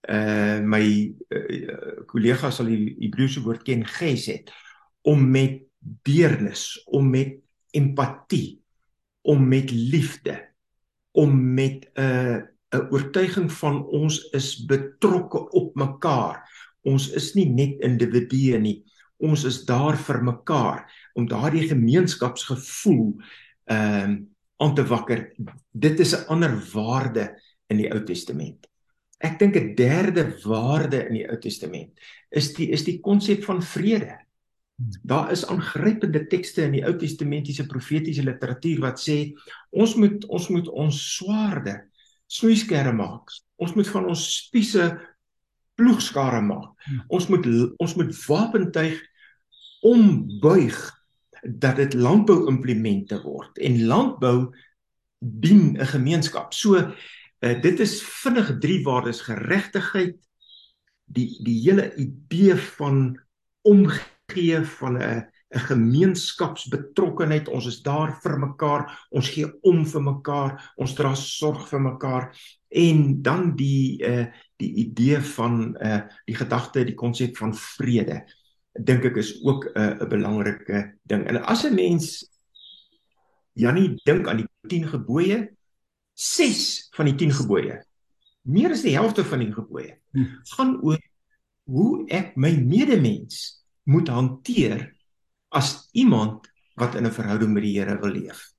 Uh 0.09 0.59
my 0.63 1.13
uh, 1.29 2.05
kollega 2.05 2.51
sal 2.51 2.65
die 2.65 2.95
Hebreëse 2.99 3.41
woord 3.43 3.63
ken 3.63 3.83
gesed 3.85 4.53
om 5.01 5.31
met 5.31 5.63
deernis, 5.79 6.83
om 6.85 7.09
met 7.09 7.35
empatie, 7.71 8.61
om 9.21 9.47
met 9.47 9.71
liefde, 9.71 10.53
om 11.11 11.53
met 11.53 11.89
'n 11.95 12.01
uh, 12.01 12.41
'n 12.75 12.87
oortuiging 12.91 13.51
van 13.51 13.85
ons 13.85 14.19
is 14.35 14.65
betrokke 14.65 15.49
op 15.55 15.75
mekaar. 15.75 16.43
Ons 16.83 17.09
is 17.15 17.33
nie 17.35 17.47
net 17.49 17.79
individue 17.83 18.59
nie. 18.59 18.83
Ons 19.17 19.45
is 19.47 19.63
daar 19.65 19.97
vir 19.97 20.23
mekaar 20.23 20.83
om 21.15 21.27
daardie 21.27 21.67
gemeenskapsgevoel 21.67 23.13
ehm 23.65 24.09
um, 24.09 24.17
aan 24.57 24.73
te 24.73 24.81
wakker. 24.89 25.35
Dit 25.71 25.99
is 25.99 26.15
'n 26.15 26.25
ander 26.33 26.53
waarde 26.73 27.37
in 27.69 27.77
die 27.77 27.91
Ou 27.93 28.03
Testament. 28.03 28.65
Ek 29.19 29.39
dink 29.39 29.55
'n 29.55 29.75
derde 29.75 30.33
waarde 30.43 31.07
in 31.07 31.13
die 31.13 31.27
Ou 31.29 31.37
Testament 31.37 31.93
is 32.29 32.53
die 32.53 32.71
is 32.71 32.83
die 32.83 32.99
konsep 32.99 33.43
van 33.43 33.61
vrede. 33.61 34.17
Daar 35.03 35.31
is 35.31 35.45
aangrypende 35.45 36.27
tekste 36.27 36.61
in 36.61 36.71
die 36.71 36.83
Ou 36.85 36.97
Testamentiese 36.97 37.65
profetiese 37.65 38.23
literatuur 38.23 38.79
wat 38.79 38.99
sê 38.99 39.33
ons 39.69 39.95
moet 39.95 40.25
ons 40.25 40.49
moet 40.49 40.67
ons 40.69 41.15
swaarde 41.15 41.87
snoeiskerre 42.27 42.93
maak. 42.93 43.31
Ons 43.55 43.73
moet 43.73 43.87
van 43.87 44.05
ons 44.11 44.23
spiese 44.35 44.89
ploegskare 45.77 46.41
maak. 46.41 46.73
Hmm. 46.85 47.03
Ons 47.07 47.27
moet 47.31 47.47
ons 47.77 47.95
moet 47.95 48.13
wapentuig 48.27 49.01
ombuig 49.85 50.77
dat 51.41 51.77
dit 51.77 51.93
landbou-implemente 51.93 53.21
word 53.23 53.59
en 53.61 53.83
landbou 53.85 54.37
dien 55.19 55.77
'n 55.77 55.85
gemeenskap. 55.85 56.53
So 56.53 56.75
uh, 56.77 57.61
dit 57.61 57.79
is 57.79 58.01
vinnig 58.01 58.57
drie 58.59 58.83
waardes 58.83 59.21
geregtigheid 59.21 60.17
die 61.05 61.37
die 61.43 61.61
hele 61.61 61.95
idee 61.95 62.55
van 62.55 63.19
omgee 63.61 64.63
van 64.79 64.97
'n 64.97 65.25
'n 65.55 65.59
gemeenskapsbetrokkenheid. 65.59 67.47
Ons 67.47 67.65
is 67.65 67.81
daar 67.81 68.19
vir 68.21 68.39
mekaar. 68.39 69.07
Ons 69.09 69.29
gee 69.29 69.47
om 69.61 69.85
vir 69.85 70.01
mekaar. 70.03 70.73
Ons 70.75 70.93
dra 70.93 71.15
sorg 71.15 71.67
vir 71.69 71.81
mekaar. 71.81 72.31
En 72.67 73.21
dan 73.21 73.55
die 73.55 74.03
uh 74.03 74.25
die 74.57 74.73
idee 74.73 75.19
van 75.21 75.77
uh 75.77 76.01
die 76.25 76.35
gedagte, 76.35 76.83
die 76.83 76.97
konsep 76.97 77.37
van 77.37 77.53
vrede 77.55 78.25
dink 78.77 79.05
ek 79.05 79.17
is 79.17 79.37
ook 79.43 79.65
'n 79.65 79.79
uh, 79.79 80.01
'n 80.01 80.09
belangrike 80.09 80.97
ding. 81.03 81.25
En 81.27 81.43
as 81.43 81.63
'n 81.63 81.73
mens 81.75 82.29
Jannie 83.53 84.01
dink 84.03 84.27
aan 84.27 84.37
die 84.37 84.49
10 84.67 84.87
gebooie, 84.87 85.49
6 86.13 86.89
van 86.93 87.05
die 87.05 87.15
10 87.15 87.31
gebooie, 87.31 87.85
meer 88.41 88.71
as 88.71 88.81
die 88.81 88.93
helfte 88.93 89.25
van 89.25 89.39
die 89.39 89.53
gebooie, 89.53 89.97
hm. 90.11 90.25
gaan 90.43 90.81
oor 90.81 90.99
hoe 91.63 92.05
ek 92.07 92.35
my 92.35 92.53
medemens 92.53 93.65
moet 93.83 94.07
hanteer 94.07 94.96
as 95.57 95.89
iemand 95.97 96.47
wat 96.77 96.95
in 96.95 97.05
'n 97.05 97.17
verhouding 97.19 97.53
met 97.53 97.63
die 97.63 97.79
Here 97.79 97.99
wil 97.99 98.13
leef. 98.13 98.53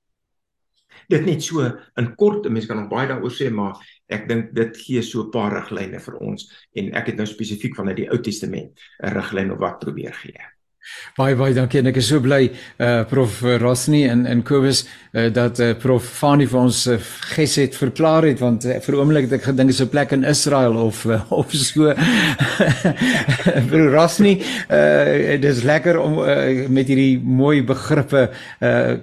Dit 1.09 1.25
net 1.25 1.43
so 1.43 1.63
in 1.97 2.15
kort, 2.17 2.49
mense 2.49 2.67
kan 2.69 2.77
nog 2.77 2.91
baie 2.91 3.09
daaroor 3.09 3.33
sê, 3.33 3.51
maar 3.51 3.79
ek 4.09 4.29
dink 4.29 4.55
dit 4.55 4.77
gee 4.77 5.03
so 5.03 5.23
'n 5.23 5.31
paar 5.31 5.53
riglyne 5.53 6.01
vir 6.01 6.17
ons 6.21 6.49
en 6.75 6.93
ek 6.95 7.07
het 7.07 7.17
nou 7.17 7.27
spesifiek 7.27 7.77
vanuit 7.77 7.97
die 7.97 8.11
Ou 8.11 8.19
Testament 8.19 8.81
'n 9.03 9.15
riglyn 9.15 9.53
of 9.53 9.59
wat 9.59 9.79
probeer 9.79 10.13
gee. 10.13 10.58
Baie 11.16 11.37
baie 11.37 11.55
dankie. 11.55 11.81
En 11.81 11.87
ek 11.90 11.96
is 11.96 12.09
so 12.09 12.20
bly 12.20 12.51
uh 12.79 13.05
prof. 13.11 13.42
Rosni 13.62 14.05
en 14.09 14.27
en 14.27 14.42
Kobus 14.42 14.85
uh, 15.12 15.29
dat 15.33 15.59
uh, 15.61 15.72
prof. 15.79 16.05
Fani 16.18 16.46
vir 16.46 16.61
ons 16.61 16.87
uh, 16.87 16.98
geset 17.35 17.74
verklaar 17.74 18.27
het 18.29 18.40
want 18.40 18.64
uh, 18.68 18.79
vir 18.85 18.98
oomblik 18.98 19.29
het 19.29 19.38
ek 19.40 19.48
gedink 19.51 19.70
is 19.70 19.81
'n 19.83 19.88
plek 19.88 20.12
in 20.12 20.24
Israel 20.24 20.77
of 20.77 21.05
uh, 21.07 21.20
of 21.31 21.53
so. 21.53 21.92
Prof 23.70 23.92
Rosni 23.94 24.38
uh 24.70 25.38
dit 25.38 25.44
is 25.44 25.62
lekker 25.62 25.98
om 26.01 26.18
uh, 26.22 26.68
met 26.68 26.88
hierdie 26.88 27.18
mooi 27.18 27.62
begrippe 27.62 28.29
uh 28.61 28.96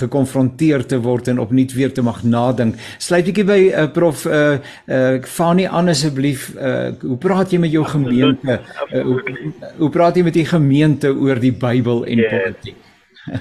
gekonfronteer 0.00 0.86
te 0.86 0.98
word 1.00 1.28
en 1.28 1.38
opnuut 1.38 1.72
weer 1.74 1.92
te 1.92 2.02
mag 2.02 2.22
nadink. 2.22 2.76
Sluit 2.98 3.24
bietjie 3.24 3.44
by 3.44 3.60
uh, 3.70 3.86
prof. 3.92 4.26
uh, 4.26 4.58
uh 4.86 5.18
Fani 5.26 5.66
aan 5.66 5.88
asseblief. 5.88 6.50
Uh 6.56 6.92
hoe 7.00 7.16
praat 7.18 7.52
jy 7.52 7.58
met 7.58 7.72
jou 7.72 7.84
gemeente? 7.84 8.60
Uh, 8.92 9.02
hoe, 9.02 9.44
hoe 9.78 9.90
praat 9.90 10.16
jy 10.16 10.22
met 10.26 10.34
die 10.34 10.46
gemeente 10.46 11.09
oor 11.14 11.40
die 11.40 11.52
Bybel 11.52 12.04
en 12.06 12.24
yes. 12.24 12.30
politiek. 12.30 12.76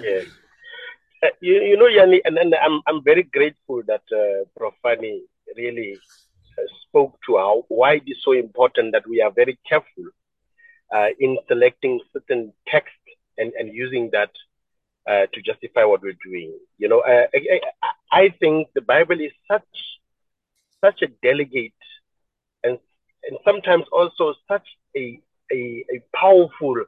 yes. 0.02 0.28
Uh, 1.22 1.28
you, 1.42 1.56
you 1.62 1.78
know, 1.78 1.88
Yanni, 1.88 2.22
and, 2.24 2.38
and 2.38 2.56
I'm, 2.56 2.82
I'm 2.88 3.04
very 3.04 3.24
grateful 3.24 3.82
that 3.88 4.04
uh, 4.12 4.46
Prof. 4.56 4.74
Fanny 4.82 5.24
really 5.58 5.98
uh, 6.58 6.64
spoke 6.88 7.20
to 7.26 7.38
how 7.38 7.66
why 7.68 7.96
it 7.96 8.04
is 8.08 8.18
so 8.24 8.32
important 8.32 8.94
that 8.94 9.08
we 9.08 9.22
are 9.22 9.32
very 9.32 9.60
careful 9.68 10.06
uh, 10.96 11.10
in 11.20 11.38
selecting 11.48 12.00
certain 12.14 12.54
text 12.68 12.96
and, 13.38 13.52
and 13.60 13.74
using 13.74 14.10
that 14.12 14.32
uh, 15.10 15.26
to 15.34 15.42
justify 15.42 15.84
what 15.84 16.02
we're 16.02 16.18
doing. 16.24 16.58
You 16.78 16.88
know, 16.88 17.00
uh, 17.00 17.28
I, 17.34 17.60
I, 18.12 18.30
think 18.40 18.70
the 18.74 18.82
Bible 18.82 19.20
is 19.20 19.32
such 19.50 19.64
such 20.82 21.02
a 21.02 21.08
delegate 21.22 21.74
and 22.64 22.78
and 23.24 23.38
sometimes 23.44 23.86
also 23.92 24.36
such 24.48 24.68
a 24.96 25.20
a, 25.52 25.86
a 25.94 26.02
powerful 26.16 26.86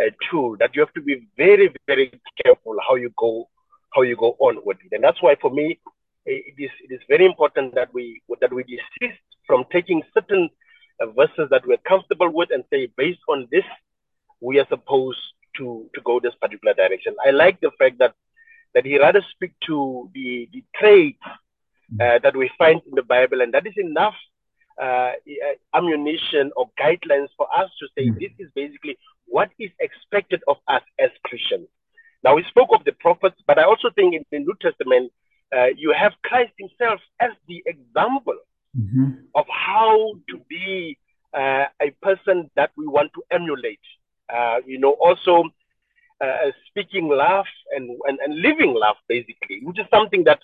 uh, 0.00 0.10
tool 0.30 0.56
that 0.58 0.74
you 0.74 0.80
have 0.80 0.92
to 0.94 1.00
be 1.00 1.26
very, 1.36 1.74
very 1.86 2.12
careful 2.44 2.76
how 2.88 2.94
you 2.94 3.12
go 3.16 3.48
how 3.94 4.02
you 4.02 4.16
go 4.16 4.36
on 4.38 4.58
with 4.64 4.78
it. 4.84 4.94
And 4.94 5.04
that's 5.04 5.20
why 5.20 5.36
for 5.40 5.50
me, 5.50 5.78
it 6.24 6.54
is 6.58 6.70
it 6.88 6.94
is 6.94 7.00
very 7.08 7.26
important 7.26 7.74
that 7.74 7.92
we 7.92 8.22
that 8.40 8.52
we 8.52 8.62
desist 8.64 9.20
from 9.46 9.64
taking 9.72 10.02
certain 10.14 10.48
uh, 11.00 11.06
verses 11.06 11.48
that 11.50 11.66
we're 11.66 11.84
comfortable 11.88 12.30
with 12.32 12.50
and 12.52 12.64
say 12.70 12.88
based 12.96 13.20
on 13.28 13.48
this 13.50 13.64
we 14.40 14.58
are 14.58 14.66
supposed 14.68 15.20
to 15.56 15.88
to 15.94 16.00
go 16.02 16.20
this 16.20 16.34
particular 16.40 16.74
direction. 16.74 17.14
I 17.26 17.30
like 17.30 17.60
the 17.60 17.70
fact 17.78 17.98
that 17.98 18.14
that 18.74 18.86
he 18.86 18.98
rather 18.98 19.22
speak 19.32 19.52
to 19.66 20.10
the 20.14 20.48
the 20.52 20.64
traits 20.78 21.18
uh, 22.00 22.18
that 22.22 22.36
we 22.36 22.50
find 22.56 22.80
in 22.86 22.94
the 22.94 23.02
Bible, 23.02 23.42
and 23.42 23.52
that 23.52 23.66
is 23.66 23.74
enough 23.76 24.14
uh, 24.80 25.12
ammunition 25.74 26.50
or 26.56 26.70
guidelines 26.80 27.28
for 27.36 27.46
us 27.54 27.70
to 27.78 27.86
say 27.96 28.08
mm. 28.08 28.18
this 28.18 28.32
is 28.38 28.50
basically 28.54 28.96
what 29.26 29.50
is 29.58 29.70
expected 29.80 30.42
of 30.48 30.56
us 30.68 30.82
as 30.98 31.10
Christians. 31.24 31.68
Now, 32.24 32.36
we 32.36 32.44
spoke 32.44 32.68
of 32.72 32.84
the 32.84 32.92
prophets, 32.92 33.36
but 33.46 33.58
I 33.58 33.64
also 33.64 33.90
think 33.90 34.14
in 34.14 34.24
the 34.30 34.38
New 34.38 34.54
Testament, 34.60 35.12
uh, 35.56 35.66
you 35.76 35.92
have 35.92 36.12
Christ 36.22 36.52
Himself 36.58 37.00
as 37.20 37.30
the 37.48 37.62
example 37.66 38.36
mm-hmm. 38.78 39.12
of 39.34 39.44
how 39.48 40.14
to 40.30 40.40
be 40.48 40.98
uh, 41.34 41.66
a 41.80 41.90
person 42.00 42.50
that 42.56 42.70
we 42.76 42.86
want 42.86 43.12
to 43.14 43.22
emulate. 43.30 43.80
Uh, 44.32 44.58
you 44.64 44.78
know, 44.78 44.92
also 44.92 45.44
uh, 46.20 46.50
speaking 46.68 47.08
love 47.08 47.46
and, 47.74 47.98
and, 48.06 48.18
and 48.20 48.40
living 48.40 48.72
love, 48.74 48.96
basically, 49.08 49.60
which 49.62 49.78
is 49.78 49.86
something 49.90 50.24
that 50.24 50.40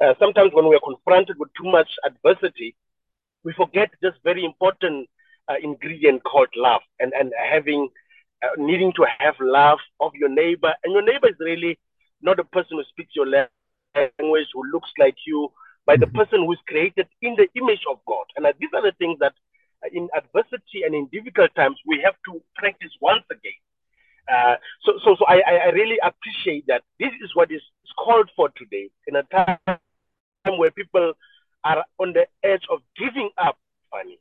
uh, 0.00 0.14
sometimes 0.18 0.52
when 0.54 0.68
we 0.68 0.74
are 0.74 0.80
confronted 0.80 1.38
with 1.38 1.50
too 1.60 1.70
much 1.70 1.90
adversity, 2.06 2.74
we 3.44 3.52
forget 3.52 3.90
this 4.02 4.14
very 4.24 4.44
important 4.44 5.08
uh, 5.48 5.54
ingredient 5.62 6.22
called 6.24 6.48
love 6.56 6.82
and, 7.00 7.12
and 7.12 7.32
having 7.50 7.88
uh, 8.42 8.48
needing 8.56 8.92
to 8.92 9.06
have 9.18 9.34
love 9.40 9.78
of 10.00 10.12
your 10.14 10.28
neighbor. 10.28 10.72
And 10.84 10.92
your 10.92 11.02
neighbor 11.02 11.28
is 11.28 11.36
really 11.40 11.78
not 12.22 12.38
a 12.38 12.44
person 12.44 12.76
who 12.76 12.84
speaks 12.84 13.16
your 13.16 13.26
language, 13.26 14.46
who 14.52 14.70
looks 14.72 14.90
like 14.98 15.16
you, 15.26 15.50
but 15.86 16.00
the 16.00 16.06
mm-hmm. 16.06 16.18
person 16.18 16.40
who 16.40 16.52
is 16.52 16.58
created 16.66 17.08
in 17.22 17.34
the 17.36 17.48
image 17.54 17.82
of 17.90 17.98
God. 18.06 18.24
And 18.36 18.46
uh, 18.46 18.52
these 18.60 18.70
are 18.74 18.82
the 18.82 18.92
things 18.98 19.18
that 19.20 19.32
uh, 19.84 19.88
in 19.92 20.08
adversity 20.16 20.82
and 20.84 20.94
in 20.94 21.08
difficult 21.12 21.54
times 21.54 21.78
we 21.86 22.00
have 22.04 22.14
to 22.26 22.42
practice 22.56 22.92
once 23.00 23.24
again. 23.30 23.52
Uh, 24.30 24.56
so, 24.82 24.92
so, 25.02 25.16
so 25.18 25.24
I, 25.26 25.40
I 25.40 25.68
really 25.70 25.98
appreciate 26.02 26.66
that 26.66 26.82
this 27.00 27.12
is 27.22 27.34
what 27.34 27.50
is 27.50 27.62
called 27.98 28.30
for 28.36 28.50
today 28.50 28.90
in 29.06 29.16
a 29.16 29.22
time 29.22 29.78
where 30.58 30.70
people 30.70 31.14
are 31.64 31.84
on 31.98 32.12
the 32.12 32.26
edge 32.42 32.64
of 32.70 32.80
giving 32.96 33.30
up. 33.38 33.58
Funny, 33.90 34.18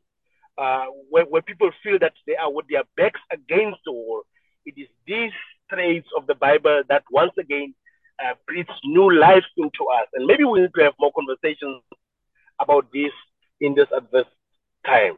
uh, 0.58 0.86
where, 1.10 1.26
where 1.26 1.42
people 1.42 1.70
feel 1.84 2.00
that 2.00 2.14
they 2.26 2.36
are 2.36 2.52
with 2.52 2.68
their 2.70 2.84
backs 2.96 3.20
against 3.32 3.80
the 3.86 3.92
wall. 3.92 4.24
It 4.66 4.76
is 4.78 4.88
these 5.06 5.34
traits 5.70 6.08
of 6.16 6.26
the 6.28 6.36
Bible 6.36 6.84
that 6.88 7.04
once 7.12 7.34
again 7.38 7.74
uh, 8.24 8.34
breathes 8.48 8.70
new 8.86 9.12
life 9.12 9.46
into 9.58 9.86
us. 9.86 10.08
And 10.14 10.26
maybe 10.26 10.44
we 10.44 10.62
need 10.62 10.74
to 10.76 10.84
have 10.84 10.94
more 11.00 11.12
conversations 11.12 11.84
about 12.60 12.92
this 12.94 13.12
in 13.60 13.76
this 13.76 13.88
adverse 13.96 14.32
time. 14.86 15.18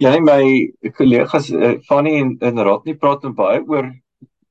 Ja, 0.00 0.14
my 0.20 0.70
kollegas 0.94 1.50
uh, 1.50 1.80
Fanny 1.88 2.20
en, 2.20 2.36
en 2.40 2.58
Rodney 2.62 2.94
praat 2.94 3.24
baie 3.34 3.58
oor 3.66 3.88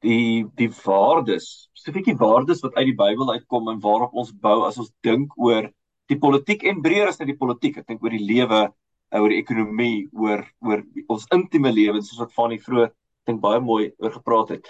die 0.06 0.46
die 0.60 0.70
waardes, 0.84 1.70
spesifiek 1.74 2.12
die 2.12 2.20
waardes 2.20 2.62
wat 2.66 2.76
uit 2.78 2.92
die 2.92 2.98
Bybel 2.98 3.32
uitkom 3.34 3.70
en 3.72 3.82
waarop 3.82 4.14
ons 4.14 4.32
bou 4.32 4.62
as 4.68 4.78
ons 4.78 4.92
dink 5.06 5.34
oor 5.38 5.70
die 6.12 6.20
politiek 6.20 6.64
en 6.70 6.82
breër 6.84 7.12
as 7.12 7.20
net 7.20 7.32
die 7.32 7.40
politiek. 7.40 7.80
Ek 7.82 7.88
dink 7.88 8.04
oor 8.04 8.14
die 8.14 8.24
lewe, 8.24 8.68
eh, 9.12 9.20
oor 9.20 9.30
die 9.30 9.42
ekonomie, 9.42 10.08
oor 10.14 10.46
oor 10.62 10.84
ons 11.10 11.28
intieme 11.34 11.72
lewens 11.74 12.10
soos 12.10 12.26
wat 12.26 12.36
Fanny 12.36 12.60
vroeër 12.60 12.94
dink 13.28 13.42
baie 13.42 13.60
mooi 13.60 13.92
oor 14.00 14.12
gepraat 14.12 14.56
het. 14.56 14.70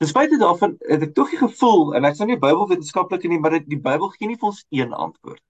Ten 0.00 0.08
spyte 0.08 0.38
daarvan 0.40 0.78
het 0.88 1.02
ek 1.04 1.14
tog 1.14 1.30
die 1.30 1.40
gevoel 1.40 1.94
en 1.96 2.06
ek 2.08 2.16
sê 2.16 2.26
nie 2.26 2.40
Bybelwetenskaplik 2.40 3.26
nie, 3.28 3.38
maar 3.38 3.58
die 3.60 3.80
Bybel 3.80 4.08
gee 4.14 4.30
nie 4.30 4.38
vir 4.40 4.48
ons 4.48 4.64
een 4.72 4.94
antwoord. 4.96 5.42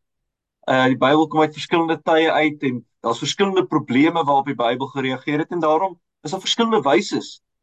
Uh 0.67 0.87
die 0.91 0.99
Bybel 0.99 1.29
kom 1.29 1.45
uit 1.45 1.55
verskillende 1.55 2.01
tye 2.03 2.31
uit 2.33 2.63
en 2.67 2.81
daar's 3.05 3.23
verskillende 3.23 3.67
probleme 3.67 4.25
waarop 4.25 4.51
die 4.51 4.59
Bybel 4.59 4.91
gereageer 4.91 5.45
het 5.45 5.55
en 5.55 5.63
daarom 5.63 5.99
is 6.27 6.35
daar 6.35 6.43
verskillende 6.43 6.83
wyse 6.83 7.21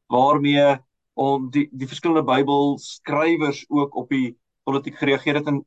waarmee 0.08 0.78
om 1.18 1.50
die 1.54 1.66
die 1.72 1.90
verskillende 1.90 2.24
Bybelskrywers 2.28 3.66
ook 3.70 3.96
op 3.96 4.10
die 4.14 4.38
politiek 4.68 4.98
gereageer 5.00 5.42
het 5.42 5.48
en 5.48 5.64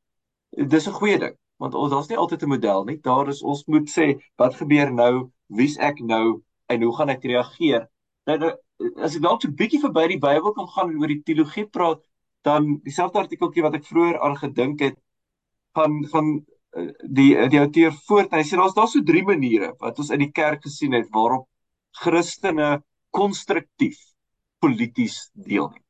dis 0.51 0.87
'n 0.89 0.99
goeie 1.01 1.19
ding 1.19 1.37
want 1.61 1.75
ons 1.75 1.93
daar's 1.93 2.09
nie 2.09 2.17
altyd 2.17 2.43
'n 2.43 2.49
model 2.49 2.85
nie. 2.85 2.99
Daar 3.01 3.29
is 3.29 3.43
ons 3.43 3.65
moet 3.67 3.89
sê 3.91 4.07
wat 4.37 4.55
gebeur 4.55 4.93
nou? 4.93 5.31
Wie's 5.47 5.77
ek 5.79 6.01
nou? 6.01 6.43
En 6.69 6.83
hoe 6.83 6.97
gaan 6.97 7.09
ek 7.09 7.25
reageer? 7.25 7.89
Nou, 8.27 8.39
nou 8.39 8.53
as 8.97 9.17
ek 9.17 9.23
dalk 9.23 9.43
so 9.43 9.49
'n 9.49 9.57
bietjie 9.57 9.81
verby 9.81 10.07
die 10.09 10.19
Bybel 10.19 10.53
kan 10.53 10.69
gaan 10.69 10.95
oor 10.97 11.09
die 11.09 11.23
teologie 11.23 11.67
praat 11.67 12.01
dan 12.43 12.81
dieselfde 12.85 13.19
artikeltjie 13.19 13.63
wat 13.63 13.75
ek 13.75 13.85
vroeër 13.85 14.21
aan 14.21 14.37
gedink 14.37 14.81
het 14.81 14.97
van 15.75 16.05
van 16.13 16.47
eh, 16.77 16.89
die 17.05 17.49
die 17.49 17.61
outeur 17.61 17.93
voort 18.09 18.33
hy 18.33 18.43
sê 18.43 18.57
daar's 18.57 18.75
daar 18.75 18.89
so 18.89 19.03
drie 19.03 19.25
maniere 19.25 19.75
wat 19.81 19.99
ons 19.99 20.11
in 20.11 20.25
die 20.25 20.33
kerk 20.33 20.63
gesien 20.63 20.93
het 20.93 21.09
waarop 21.13 21.49
Christene 21.93 22.83
konstruktief 23.11 23.99
polities 24.61 25.31
deelneem. 25.33 25.83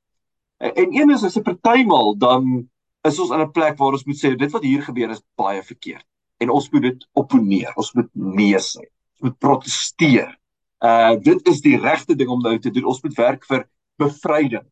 En, 0.61 0.75
en 0.75 0.95
een 0.95 1.11
is 1.11 1.25
as 1.25 1.37
'n 1.39 1.47
partymal 1.47 2.17
dan 2.19 2.71
is 3.09 3.19
ons 3.19 3.31
in 3.31 3.41
'n 3.41 3.53
plek 3.53 3.79
waar 3.79 3.97
ons 3.97 4.05
moet 4.05 4.21
sê 4.21 4.37
dit 4.37 4.53
wat 4.53 4.63
hier 4.63 4.83
gebeur 4.83 5.11
is 5.11 5.23
baie 5.37 5.63
verkeerd 5.63 6.07
en 6.41 6.51
ons 6.51 6.71
moet 6.73 6.83
dit 6.83 7.09
opponeer. 7.13 7.73
Ons 7.77 7.93
moet 7.97 8.09
nee 8.13 8.59
sê. 8.65 8.85
Ons 9.17 9.29
moet 9.29 9.39
proteseer. 9.39 10.33
Uh 10.81 11.17
dit 11.21 11.49
is 11.53 11.61
die 11.61 11.77
regte 11.81 12.17
ding 12.17 12.31
om 12.33 12.41
nou 12.41 12.59
te 12.59 12.71
doen. 12.71 12.89
Ons 12.89 13.03
moet 13.05 13.17
werk 13.17 13.45
vir 13.45 13.67
bevryding. 14.01 14.67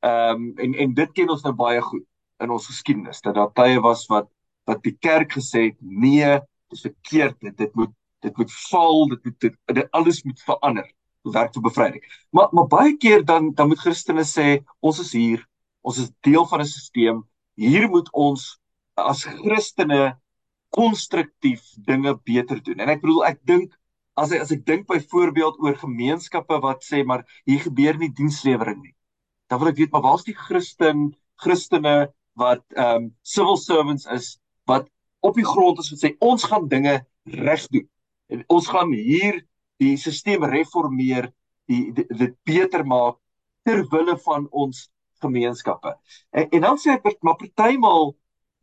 Ehm 0.00 0.40
um, 0.40 0.52
en 0.56 0.74
en 0.74 0.94
dit 0.94 1.12
ken 1.12 1.30
ons 1.30 1.44
nou 1.44 1.54
baie 1.56 1.80
goed 1.80 2.04
in 2.44 2.50
ons 2.50 2.66
geskiedenis 2.66 3.20
dat 3.24 3.34
daar 3.34 3.52
tye 3.52 3.80
was 3.80 4.06
wat 4.12 4.28
wat 4.66 4.82
die 4.82 4.96
kerk 5.00 5.36
gesê 5.36 5.68
het 5.68 5.76
nee, 5.80 6.32
dit 6.68 6.78
is 6.78 6.86
verkeerd. 6.88 7.40
Dit, 7.40 7.56
dit 7.56 7.74
moet 7.74 7.92
dit 8.24 8.36
moet 8.36 8.52
val, 8.70 9.08
dit 9.08 9.24
moet 9.24 9.40
dit, 9.40 9.58
dit 9.74 9.90
alles 9.90 10.22
moet 10.24 10.40
verander 10.48 10.88
werk 11.34 11.54
vir 11.54 11.62
bevryding. 11.62 12.02
Maar 12.30 12.48
maar 12.52 12.68
baie 12.68 12.96
keer 12.96 13.24
dan 13.24 13.52
dan 13.54 13.68
moet 13.68 13.80
Christene 13.80 14.24
sê 14.24 14.64
ons 14.80 15.00
is 15.00 15.12
hier, 15.12 15.42
ons 15.82 15.98
is 15.98 16.12
deel 16.20 16.46
van 16.46 16.60
'n 16.60 16.66
stelsel. 16.66 17.24
Hier 17.56 17.88
moet 17.88 18.08
ons 18.12 18.58
as 18.94 19.24
Christene 19.24 20.16
konstruktief 20.70 21.62
dinge 21.86 22.14
beter 22.24 22.62
doen. 22.62 22.80
En 22.80 22.88
ek 22.88 23.00
bedoel 23.00 23.24
ek 23.24 23.40
dink 23.44 23.72
as 24.16 24.32
ek 24.32 24.42
as 24.44 24.52
ek 24.52 24.64
dink 24.66 24.86
byvoorbeeld 24.88 25.60
oor 25.60 25.76
gemeenskappe 25.76 26.60
wat 26.64 26.84
sê 26.84 27.04
maar 27.04 27.24
hier 27.44 27.60
gebeur 27.60 27.96
nie 28.00 28.12
dienslewering 28.12 28.82
nie. 28.82 28.94
Dan 29.48 29.60
wil 29.60 29.72
ek 29.72 29.80
weet 29.80 29.92
maar 29.92 30.04
waar's 30.04 30.24
die 30.24 30.36
Christen 30.36 31.14
Christene 31.40 32.12
wat 32.36 32.64
ehm 32.76 32.96
um, 32.96 33.10
civil 33.22 33.56
servants 33.56 34.06
is 34.12 34.36
wat 34.68 34.88
op 35.24 35.36
die 35.36 35.46
grond 35.46 35.80
is 35.80 35.90
wat 35.92 36.02
sê 36.02 36.12
ons 36.20 36.44
gaan 36.44 36.68
dinge 36.68 36.98
reg 37.24 37.68
doen. 37.72 37.86
En 38.32 38.44
ons 38.52 38.68
gaan 38.68 38.92
hier 38.92 39.42
die 39.82 39.96
stelsel 39.96 40.46
reformeer, 40.50 41.30
die 41.66 41.92
dit 41.92 42.34
beter 42.44 42.84
maak 42.86 43.18
ter 43.66 43.82
wille 43.90 44.16
van 44.24 44.46
ons 44.50 44.86
gemeenskappe. 45.24 45.96
En, 46.30 46.48
en 46.50 46.60
dan 46.68 46.78
sê 46.78 46.96
ek 46.96 47.22
maar 47.22 47.38
partymal 47.40 48.14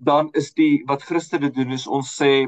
dan 0.04 0.30
is 0.40 0.52
die 0.58 0.84
wat 0.88 1.04
Christene 1.08 1.52
doen 1.52 1.72
is 1.76 1.88
ons 1.88 2.12
sê 2.20 2.48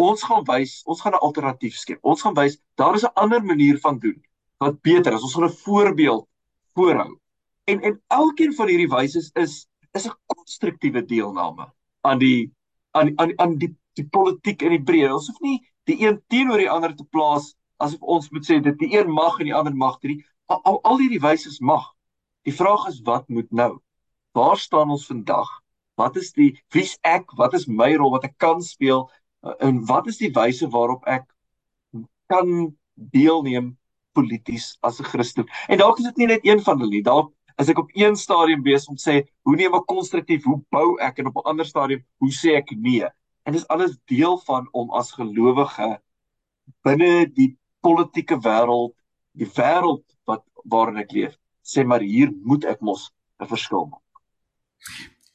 ons 0.00 0.22
gaan 0.24 0.44
wys, 0.48 0.80
ons 0.88 1.00
gaan 1.02 1.14
'n 1.14 1.24
alternatief 1.26 1.76
skep. 1.76 1.98
Ons 2.02 2.22
gaan 2.22 2.34
wys 2.34 2.58
daar 2.76 2.94
is 2.94 3.04
'n 3.04 3.14
ander 3.14 3.42
manier 3.44 3.78
van 3.78 3.98
doen 3.98 4.16
wat 4.58 4.80
beter 4.82 5.12
is. 5.12 5.22
Ons 5.22 5.34
gaan 5.34 5.48
'n 5.48 5.60
voorbeeld 5.64 6.26
voorhou. 6.74 7.18
En 7.64 7.80
en 7.80 8.02
elkeen 8.08 8.54
van 8.54 8.68
hierdie 8.68 8.88
wyse 8.88 9.18
is 9.34 9.66
is 9.92 10.06
'n 10.06 10.16
konstruktiewe 10.26 11.04
deelname 11.04 11.72
aan 12.00 12.18
die 12.18 12.52
aan 12.90 13.12
aan 13.18 13.32
aan 13.38 13.58
die 13.58 13.76
die 13.94 14.08
politiek 14.08 14.62
in 14.62 14.70
die 14.70 14.82
breë. 14.82 15.12
Ons 15.12 15.26
hoef 15.26 15.40
nie 15.40 15.58
die 15.84 16.06
een 16.06 16.22
teenoor 16.28 16.58
die 16.58 16.70
ander 16.70 16.94
te 16.96 17.04
plaas 17.04 17.54
asof 17.80 18.02
ons 18.16 18.28
moet 18.30 18.46
sê 18.46 18.60
dit 18.62 18.76
die 18.82 18.92
een 18.96 19.10
mag 19.10 19.38
en 19.40 19.48
die 19.48 19.56
ander 19.56 19.74
mag 19.76 19.98
nie. 20.02 20.20
Al, 20.50 20.60
al, 20.64 20.78
al 20.84 21.00
hierdie 21.02 21.22
wyse 21.22 21.52
mag. 21.64 21.86
Die 22.48 22.54
vraag 22.54 22.86
is 22.88 23.00
wat 23.06 23.28
moet 23.28 23.50
nou? 23.52 23.72
Waar 24.36 24.58
staan 24.58 24.90
ons 24.90 25.06
vandag? 25.08 25.48
Wat 26.00 26.16
is 26.16 26.32
die 26.32 26.52
wie's 26.74 26.96
ek? 27.06 27.32
Wat 27.36 27.54
is 27.54 27.66
my 27.68 27.92
rol 28.00 28.14
wat 28.14 28.24
ek 28.28 28.38
kan 28.40 28.62
speel? 28.64 29.08
Uh, 29.44 29.56
en 29.66 29.82
wat 29.88 30.08
is 30.12 30.20
die 30.20 30.32
wyse 30.36 30.68
waarop 30.72 31.04
ek 31.08 31.26
kan 32.30 32.72
deelneem 32.94 33.74
polities 34.16 34.76
as 34.86 35.00
'n 35.00 35.08
Christen? 35.12 35.48
En 35.68 35.78
dalk 35.78 35.98
is 35.98 36.08
dit 36.08 36.16
nie 36.16 36.30
net 36.34 36.44
een 36.46 36.62
van 36.64 36.78
hulle 36.80 36.90
nie. 36.98 37.04
Dalk 37.04 37.32
as 37.60 37.68
ek 37.68 37.78
op 37.78 37.90
een 37.92 38.16
stadium 38.16 38.62
besig 38.62 38.88
om 38.88 39.00
sê 39.00 39.20
hoe 39.44 39.56
neem 39.56 39.74
ek 39.74 39.86
konstruktief, 39.86 40.44
hoe 40.44 40.62
bou 40.72 40.96
ek 41.00 41.18
en 41.18 41.26
op 41.26 41.36
'n 41.36 41.48
ander 41.52 41.66
stadium 41.66 42.04
hoe 42.18 42.32
sê 42.32 42.56
ek 42.56 42.70
nee? 42.76 43.08
En 43.44 43.52
dis 43.52 43.68
alles 43.68 43.98
deel 44.06 44.38
van 44.38 44.68
om 44.72 44.90
as 44.90 45.12
gelowige 45.12 46.00
binne 46.84 47.26
die 47.34 47.56
politieke 47.80 48.38
wêreld, 48.44 48.94
die 49.32 49.48
wêreld 49.56 50.04
wat 50.28 50.44
waarin 50.64 51.02
ek 51.02 51.12
leef, 51.12 51.34
sê 51.62 51.84
maar 51.84 52.04
hier 52.04 52.30
moet 52.44 52.64
ek 52.64 52.80
mos 52.80 53.10
'n 53.40 53.46
verskil 53.46 53.86
maak. 53.90 54.04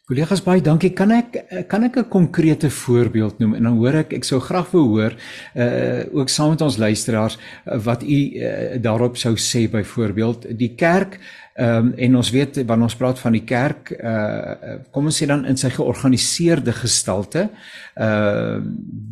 Kollegas 0.06 0.44
baie 0.46 0.62
dankie. 0.62 0.92
Kan 0.94 1.10
ek 1.16 1.66
kan 1.68 1.84
ek 1.84 1.96
'n 1.98 2.10
konkrete 2.10 2.70
voorbeeld 2.70 3.40
noem 3.40 3.56
en 3.56 3.64
dan 3.64 3.78
hoor 3.78 3.96
ek 4.04 4.14
ek 4.14 4.24
sou 4.24 4.40
graag 4.40 4.70
wou 4.72 4.86
hoor 4.94 5.14
uh 5.56 6.06
ook 6.14 6.30
saam 6.30 6.52
met 6.52 6.62
ons 6.62 6.78
luisteraars 6.78 7.38
uh, 7.38 7.80
wat 7.82 8.04
u 8.04 8.20
uh, 8.38 8.78
daarop 8.78 9.18
sou 9.18 9.34
sê 9.34 9.68
byvoorbeeld 9.68 10.58
die 10.60 10.76
kerk 10.76 11.18
ehm 11.56 11.88
um, 11.88 11.94
en 11.98 12.16
ons 12.16 12.30
weet 12.30 12.56
wanneer 12.68 12.84
ons 12.84 12.96
praat 12.96 13.20
van 13.20 13.32
die 13.32 13.46
kerk 13.46 13.92
uh 13.98 14.78
kom 14.92 15.06
ons 15.06 15.24
sê 15.24 15.26
dan 15.26 15.46
in 15.46 15.58
sy 15.58 15.70
georganiseerde 15.70 16.74
gestalte 16.74 17.50
uh 17.98 18.62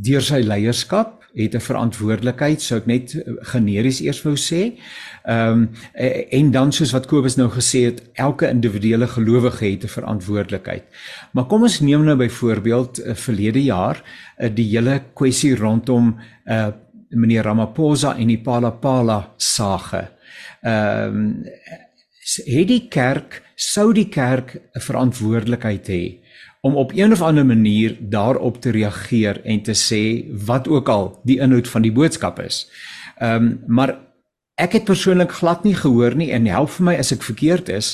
deur 0.05 0.21
sy 0.21 0.43
leierskap 0.45 1.22
het 1.33 1.55
'n 1.55 1.59
verantwoordelikheid, 1.59 2.61
sou 2.61 2.79
ek 2.79 2.85
net 2.85 3.13
eh, 3.13 3.33
generies 3.53 4.01
eers 4.01 4.21
wou 4.21 4.35
sê. 4.35 4.77
Ehm 5.23 5.51
um, 5.51 5.69
en 6.29 6.51
dan 6.51 6.71
soos 6.71 6.91
wat 6.91 7.05
Kobus 7.05 7.35
nou 7.35 7.49
gesê 7.49 7.85
het, 7.85 8.03
elke 8.13 8.49
individuele 8.49 9.07
gelowige 9.07 9.65
het 9.65 9.83
'n 9.83 9.87
verantwoordelikheid. 9.87 10.83
Maar 11.31 11.45
kom 11.45 11.61
ons 11.61 11.79
neem 11.79 12.03
nou 12.03 12.17
byvoorbeeld 12.17 12.99
uh, 12.99 13.15
verlede 13.15 13.63
jaar 13.63 14.03
uh, 14.37 14.49
die 14.53 14.69
hele 14.69 15.01
kwessie 15.13 15.55
rondom 15.55 16.19
uh 16.45 16.67
meneer 17.15 17.43
Ramaphosa 17.43 18.15
en 18.17 18.27
die 18.27 18.41
Palapala 18.41 19.33
sage. 19.37 20.09
Ehm 20.61 21.15
um, 21.15 21.43
het 22.45 22.67
die 22.67 22.87
kerk 22.89 23.41
sou 23.63 23.91
die 23.93 24.09
kerk 24.09 24.55
'n 24.75 24.79
verantwoordelikheid 24.79 25.87
hê 25.87 26.03
om 26.61 26.75
op 26.75 26.91
een 26.95 27.11
of 27.11 27.21
ander 27.21 27.45
manier 27.45 27.97
daarop 27.99 28.61
te 28.61 28.71
reageer 28.71 29.41
en 29.43 29.61
te 29.61 29.75
sê 29.75 30.25
wat 30.45 30.67
ook 30.67 30.89
al 30.89 31.19
die 31.23 31.39
inhoud 31.39 31.67
van 31.67 31.81
die 31.81 31.91
boodskap 31.91 32.39
is. 32.39 32.67
Ehm 33.19 33.43
um, 33.43 33.59
maar 33.67 33.97
Ek 34.61 34.75
het 34.77 34.83
persoonlik 34.85 35.31
glad 35.33 35.63
nie 35.65 35.73
gehoor 35.73 36.13
nie 36.13 36.27
en 36.29 36.45
help 36.45 36.69
vir 36.75 36.85
my 36.85 36.93
as 37.01 37.09
ek 37.15 37.23
verkeerd 37.25 37.71
is 37.73 37.87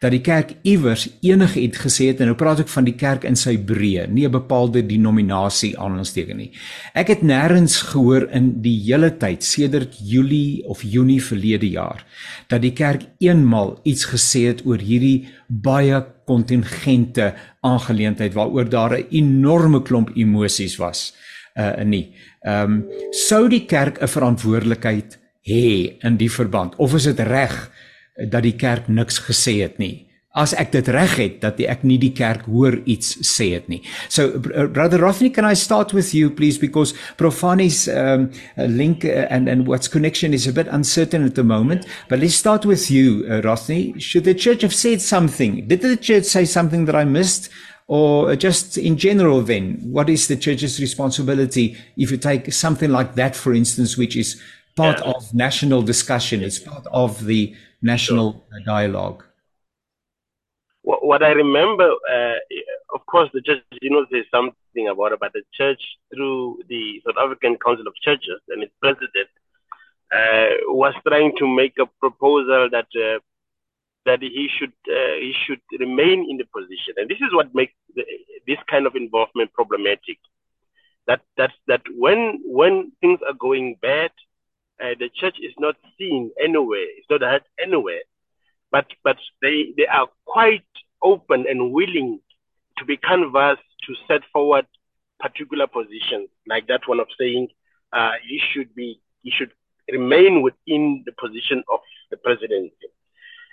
dat 0.00 0.14
die 0.14 0.22
kerk 0.24 0.54
iewers 0.64 1.02
enigiets 1.20 1.82
gesê 1.82 2.06
het 2.08 2.22
en 2.24 2.30
nou 2.30 2.36
praat 2.40 2.62
ek 2.62 2.70
van 2.72 2.86
die 2.86 2.94
kerk 2.96 3.26
in 3.28 3.36
sy 3.36 3.58
breë, 3.60 4.06
nie 4.08 4.24
'n 4.24 4.32
bepaalde 4.32 4.80
denominasie 4.80 5.74
aansteken 5.76 6.38
nie. 6.40 6.52
Ek 6.94 7.08
het 7.12 7.20
nêrens 7.20 7.92
gehoor 7.92 8.30
in 8.32 8.62
die 8.62 8.80
hele 8.86 9.10
tyd 9.10 9.44
sedert 9.44 9.92
Julie 10.00 10.64
of 10.64 10.80
Junie 10.82 11.20
verlede 11.20 11.68
jaar 11.68 12.00
dat 12.48 12.62
die 12.62 12.72
kerk 12.72 13.04
eenmal 13.20 13.80
iets 13.84 14.06
gesê 14.08 14.48
het 14.48 14.64
oor 14.64 14.78
hierdie 14.78 15.28
baie 15.48 16.00
kontingente 16.24 17.34
aangeleentheid 17.60 18.32
waaroor 18.32 18.68
daar 18.70 18.96
'n 18.96 19.06
enorme 19.10 19.82
klomp 19.82 20.16
emosies 20.16 20.78
was 20.78 21.12
uh 21.58 21.84
nie. 21.84 22.14
Ehm 22.40 22.72
um, 22.72 22.84
sou 23.10 23.48
die 23.48 23.66
kerk 23.66 24.00
'n 24.00 24.08
verantwoordelikheid 24.08 25.25
hê 25.46 25.96
in 26.04 26.18
die 26.20 26.30
verband? 26.32 26.74
Of 26.82 26.94
is 26.98 27.06
dit 27.08 27.20
reg 27.26 27.54
dat 28.16 28.42
die 28.46 28.56
kerk 28.58 28.88
niks 28.88 29.20
gesê 29.26 29.60
het 29.62 29.78
nie? 29.78 30.06
As 30.36 30.52
ek 30.52 30.74
dit 30.74 30.88
reg 30.92 31.14
het 31.16 31.36
dat 31.40 31.60
ek 31.64 31.84
nie 31.88 31.96
die 31.96 32.12
kerk 32.12 32.44
hoor 32.50 32.74
iets 32.84 33.14
sê 33.24 33.54
het 33.54 33.70
nie. 33.72 33.80
So 34.12 34.36
brother 34.38 35.00
Rothney 35.00 35.30
can 35.32 35.48
i 35.48 35.54
start 35.56 35.94
with 35.96 36.12
you 36.12 36.28
please? 36.28 36.60
Because 36.60 36.92
profani's 37.16 37.86
um, 37.88 38.28
link 38.56 39.04
uh, 39.04 39.24
and 39.30 39.48
and 39.48 39.66
what's 39.66 39.88
connection 39.88 40.34
is 40.34 40.46
a 40.46 40.52
bit 40.52 40.68
uncertain 40.68 41.24
at 41.24 41.36
the 41.36 41.44
moment. 41.44 41.86
But 42.10 42.20
let's 42.20 42.34
start 42.34 42.66
with 42.66 42.90
you 42.90 43.24
uh, 43.24 43.40
Rothney 43.40 43.98
should 44.00 44.24
the 44.24 44.34
church 44.34 44.60
have 44.60 44.74
said 44.74 45.00
something? 45.00 45.66
Did 45.68 45.80
the 45.80 45.96
church 45.96 46.24
say 46.24 46.44
something 46.44 46.84
that 46.84 46.94
i 46.96 47.04
missed? 47.04 47.48
Or 47.88 48.34
just 48.34 48.76
in 48.76 48.98
general 48.98 49.42
then 49.42 49.78
what 49.80 50.10
is 50.10 50.26
the 50.26 50.36
church's 50.36 50.80
responsibility 50.80 51.78
if 51.96 52.10
you 52.10 52.16
take 52.16 52.52
something 52.52 52.90
like 52.90 53.14
that 53.14 53.36
for 53.36 53.54
instance 53.54 53.96
which 53.96 54.16
is 54.16 54.42
part 54.76 55.00
yeah. 55.00 55.12
of 55.12 55.34
national 55.34 55.82
discussion. 55.82 56.42
It's 56.42 56.58
part 56.58 56.86
of 56.92 57.24
the 57.24 57.56
national 57.82 58.44
sure. 58.50 58.60
dialogue. 58.64 59.24
What 60.82 61.22
I 61.24 61.32
remember, 61.32 61.90
uh, 62.08 62.38
of 62.94 63.04
course, 63.06 63.28
the 63.32 63.42
church, 63.42 63.62
you 63.82 63.90
know, 63.90 64.06
there's 64.08 64.30
something 64.30 64.86
about 64.88 65.12
it, 65.12 65.18
but 65.18 65.32
the 65.32 65.42
church, 65.52 65.82
through 66.14 66.62
the 66.68 67.02
South 67.04 67.16
African 67.18 67.56
Council 67.56 67.88
of 67.88 67.94
Churches 67.96 68.40
and 68.48 68.62
its 68.62 68.72
president, 68.80 69.28
uh, 70.14 70.50
was 70.68 70.94
trying 71.06 71.36
to 71.38 71.46
make 71.48 71.74
a 71.80 71.86
proposal 71.98 72.68
that 72.70 72.86
uh, 72.94 73.18
that 74.04 74.22
he 74.22 74.48
should 74.56 74.72
uh, 74.88 75.16
he 75.18 75.34
should 75.44 75.60
remain 75.80 76.30
in 76.30 76.36
the 76.36 76.46
position, 76.54 76.94
and 76.96 77.10
this 77.10 77.18
is 77.18 77.34
what 77.34 77.52
makes 77.52 77.74
the, 77.96 78.04
this 78.46 78.58
kind 78.70 78.86
of 78.86 78.94
involvement 78.94 79.52
problematic. 79.52 80.18
That 81.08 81.22
that 81.36 81.50
that 81.66 81.82
when 81.96 82.40
when 82.44 82.92
things 83.00 83.18
are 83.26 83.34
going 83.34 83.76
bad, 83.82 84.12
uh, 84.82 84.94
the 84.98 85.08
church 85.14 85.36
is 85.42 85.52
not 85.58 85.76
seen 85.98 86.30
anywhere. 86.42 86.86
It's 86.96 87.08
not 87.10 87.22
heard 87.22 87.44
anywhere. 87.62 88.00
But 88.70 88.86
but 89.04 89.16
they 89.42 89.72
they 89.76 89.86
are 89.86 90.08
quite 90.24 90.64
open 91.02 91.46
and 91.48 91.72
willing 91.72 92.20
to 92.78 92.84
be 92.84 92.96
canvassed 92.96 93.62
to 93.86 93.94
set 94.08 94.22
forward 94.32 94.66
particular 95.20 95.66
positions, 95.66 96.28
like 96.46 96.66
that 96.66 96.86
one 96.86 97.00
of 97.00 97.06
saying 97.18 97.48
uh, 97.92 98.12
you 98.28 98.40
should 98.52 98.74
be 98.74 99.00
you 99.22 99.32
should 99.34 99.52
remain 99.90 100.42
within 100.42 101.02
the 101.06 101.12
position 101.12 101.62
of 101.72 101.80
the 102.10 102.16
presidency. 102.16 102.88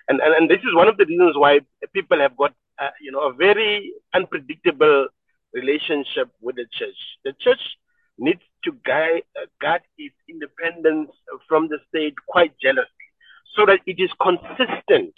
And, 0.07 0.19
and, 0.19 0.33
and 0.35 0.49
this 0.49 0.59
is 0.59 0.75
one 0.75 0.87
of 0.87 0.97
the 0.97 1.05
reasons 1.05 1.37
why 1.37 1.61
people 1.93 2.19
have 2.19 2.35
got, 2.35 2.53
uh, 2.79 2.89
you 3.01 3.11
know, 3.11 3.21
a 3.21 3.33
very 3.33 3.93
unpredictable 4.13 5.07
relationship 5.53 6.29
with 6.41 6.55
the 6.55 6.65
church. 6.71 6.97
The 7.23 7.33
church 7.39 7.61
needs 8.17 8.41
to 8.63 8.71
guide, 8.85 9.23
guard 9.61 9.81
its 9.97 10.15
independence 10.29 11.11
from 11.47 11.67
the 11.67 11.79
state 11.89 12.15
quite 12.27 12.53
jealously 12.59 12.89
so 13.55 13.65
that 13.65 13.79
it 13.85 13.99
is 13.99 14.09
consistent 14.21 15.13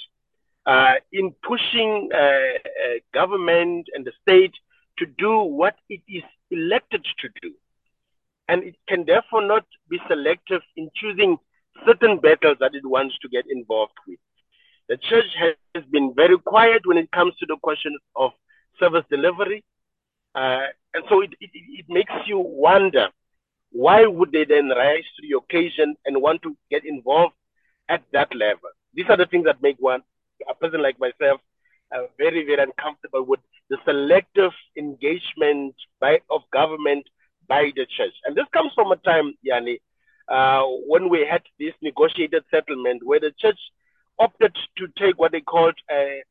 uh, 0.65 0.95
in 1.11 1.33
pushing 1.43 2.09
uh, 2.13 2.17
uh, 2.17 2.97
government 3.13 3.87
and 3.93 4.05
the 4.05 4.11
state 4.21 4.53
to 4.97 5.05
do 5.05 5.39
what 5.39 5.75
it 5.89 6.01
is 6.07 6.23
elected 6.51 7.05
to 7.19 7.29
do. 7.41 7.51
And 8.47 8.63
it 8.63 8.75
can 8.87 9.05
therefore 9.05 9.41
not 9.41 9.65
be 9.89 9.99
selective 10.07 10.61
in 10.75 10.89
choosing 10.95 11.37
certain 11.85 12.19
battles 12.19 12.57
that 12.59 12.75
it 12.75 12.85
wants 12.85 13.17
to 13.21 13.29
get 13.29 13.45
involved 13.49 13.93
with. 14.07 14.19
The 14.87 14.97
church 14.97 15.25
has 15.75 15.83
been 15.91 16.13
very 16.15 16.37
quiet 16.37 16.83
when 16.85 16.97
it 16.97 17.11
comes 17.11 17.35
to 17.39 17.45
the 17.47 17.57
question 17.61 17.97
of 18.15 18.31
service 18.79 19.03
delivery. 19.09 19.63
Uh, 20.35 20.67
and 20.93 21.03
so 21.09 21.21
it, 21.21 21.33
it, 21.41 21.49
it 21.53 21.85
makes 21.89 22.13
you 22.25 22.39
wonder 22.39 23.09
why 23.75 24.05
would 24.05 24.31
they 24.31 24.45
then 24.45 24.69
rise 24.69 25.03
to 25.17 25.21
the 25.27 25.37
occasion 25.37 25.95
and 26.05 26.21
want 26.21 26.41
to 26.43 26.55
get 26.71 26.85
involved 26.85 27.33
at 27.89 28.01
that 28.13 28.33
level? 28.33 28.69
These 28.93 29.07
are 29.09 29.17
the 29.17 29.25
things 29.25 29.43
that 29.45 29.61
make 29.61 29.75
one, 29.79 30.01
a 30.49 30.55
person 30.55 30.81
like 30.81 30.97
myself, 30.97 31.41
uh, 31.93 32.03
very, 32.17 32.45
very 32.45 32.63
uncomfortable 32.63 33.23
with 33.25 33.41
the 33.69 33.77
selective 33.83 34.53
engagement 34.77 35.75
by 35.99 36.21
of 36.29 36.41
government 36.51 37.05
by 37.49 37.73
the 37.75 37.85
church. 37.97 38.13
And 38.23 38.33
this 38.33 38.45
comes 38.53 38.71
from 38.73 38.93
a 38.93 38.95
time, 38.95 39.33
Yanni, 39.41 39.81
uh, 40.29 40.63
when 40.87 41.09
we 41.09 41.27
had 41.29 41.41
this 41.59 41.73
negotiated 41.81 42.45
settlement 42.49 43.05
where 43.05 43.19
the 43.19 43.33
church 43.37 43.59
opted 44.19 44.55
to 44.77 44.87
take 44.97 45.19
what 45.19 45.33
they 45.33 45.41
called 45.41 45.75
a, 45.91 46.23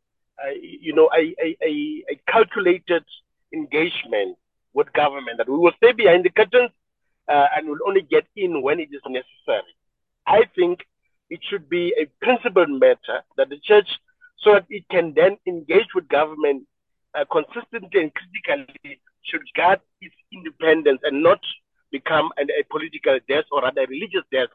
a 0.42 0.58
you 0.62 0.94
know, 0.94 1.10
a, 1.14 1.34
a, 1.44 1.56
a, 1.62 2.04
a 2.12 2.20
calculated 2.26 3.04
engagement 3.52 4.38
with 4.72 4.90
government 4.94 5.36
that 5.36 5.48
we 5.48 5.58
will 5.58 5.72
stay 5.76 5.92
behind 5.92 6.24
the 6.24 6.30
curtains 6.30 6.70
uh, 7.28 7.46
and 7.56 7.68
will 7.68 7.78
only 7.86 8.02
get 8.02 8.26
in 8.36 8.62
when 8.62 8.80
it 8.80 8.88
is 8.92 9.02
necessary. 9.06 9.74
I 10.26 10.42
think 10.54 10.86
it 11.30 11.40
should 11.48 11.68
be 11.68 11.94
a 12.00 12.06
principled 12.24 12.70
matter 12.70 13.22
that 13.36 13.48
the 13.48 13.58
church, 13.58 13.88
so 14.38 14.54
that 14.54 14.66
it 14.68 14.84
can 14.90 15.14
then 15.14 15.36
engage 15.46 15.88
with 15.94 16.08
government 16.08 16.66
uh, 17.14 17.24
consistently 17.30 18.00
and 18.02 18.12
critically, 18.14 19.00
should 19.22 19.42
guard 19.56 19.80
its 20.00 20.14
independence 20.32 21.00
and 21.02 21.22
not 21.22 21.40
become 21.90 22.30
an, 22.36 22.48
a 22.60 22.62
political 22.70 23.18
desk 23.28 23.46
or 23.52 23.62
rather 23.62 23.82
a 23.82 23.86
religious 23.86 24.24
desk 24.30 24.50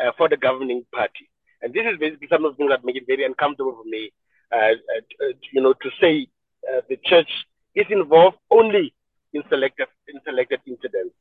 uh, 0.00 0.10
for 0.16 0.28
the 0.28 0.36
governing 0.36 0.84
party. 0.92 1.28
And 1.62 1.72
this 1.72 1.86
is 1.86 1.98
basically 1.98 2.28
some 2.28 2.44
of 2.44 2.52
the 2.52 2.56
things 2.56 2.70
that 2.70 2.84
make 2.84 2.96
it 2.96 3.06
very 3.06 3.24
uncomfortable 3.24 3.76
for 3.76 3.88
me, 3.88 4.12
uh, 4.52 4.56
uh, 4.56 5.26
you 5.52 5.60
know, 5.60 5.72
to 5.72 5.90
say 6.00 6.26
uh, 6.72 6.80
the 6.88 6.96
church 7.04 7.30
is 7.74 7.86
involved 7.90 8.38
only 8.50 8.94
in 9.32 9.42
selected 9.48 9.88
in 10.08 10.20
selected 10.24 10.60
incidents. 10.66 11.14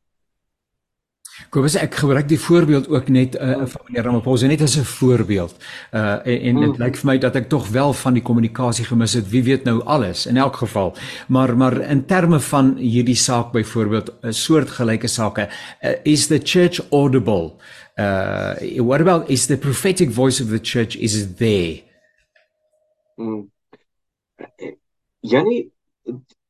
Kobus 1.49 1.75
ek 1.77 1.95
gebruik 2.01 2.27
die 2.29 2.39
voorbeeld 2.39 2.87
ook 2.89 3.09
net 3.13 3.35
uh, 3.35 3.65
van 3.69 3.85
meneer 3.87 4.03
Ramaphosa 4.07 4.47
net 4.49 4.61
as 4.61 4.77
'n 4.77 4.83
voorbeeld. 4.83 5.55
Uh 5.93 6.17
en, 6.25 6.39
en 6.49 6.59
dit 6.65 6.77
lyk 6.77 6.97
vir 6.97 7.07
my 7.11 7.17
dat 7.17 7.35
ek 7.35 7.49
tog 7.49 7.67
wel 7.69 7.93
van 7.93 8.13
die 8.13 8.23
kommunikasie 8.23 8.85
gemis 8.85 9.13
het. 9.13 9.29
Wie 9.29 9.43
weet 9.43 9.63
nou 9.63 9.83
alles 9.85 10.25
in 10.25 10.37
elk 10.37 10.55
geval. 10.55 10.95
Maar 11.27 11.57
maar 11.57 11.81
in 11.81 12.05
terme 12.05 12.39
van 12.39 12.75
hierdie 12.77 13.15
saak 13.15 13.51
byvoorbeeld 13.51 14.11
'n 14.21 14.31
soortgelyke 14.31 15.07
sake 15.07 15.49
uh, 15.81 15.91
is 16.03 16.27
the 16.27 16.39
church 16.43 16.81
audible. 16.91 17.53
Uh 17.95 18.53
what 18.81 19.01
about 19.01 19.29
is 19.29 19.45
the 19.45 19.57
prophetic 19.57 20.09
voice 20.09 20.43
of 20.43 20.49
the 20.49 20.59
church 20.61 20.95
is 20.95 21.15
it 21.15 21.37
there? 21.37 21.83
Mm. 23.15 23.49
Janie 25.21 25.71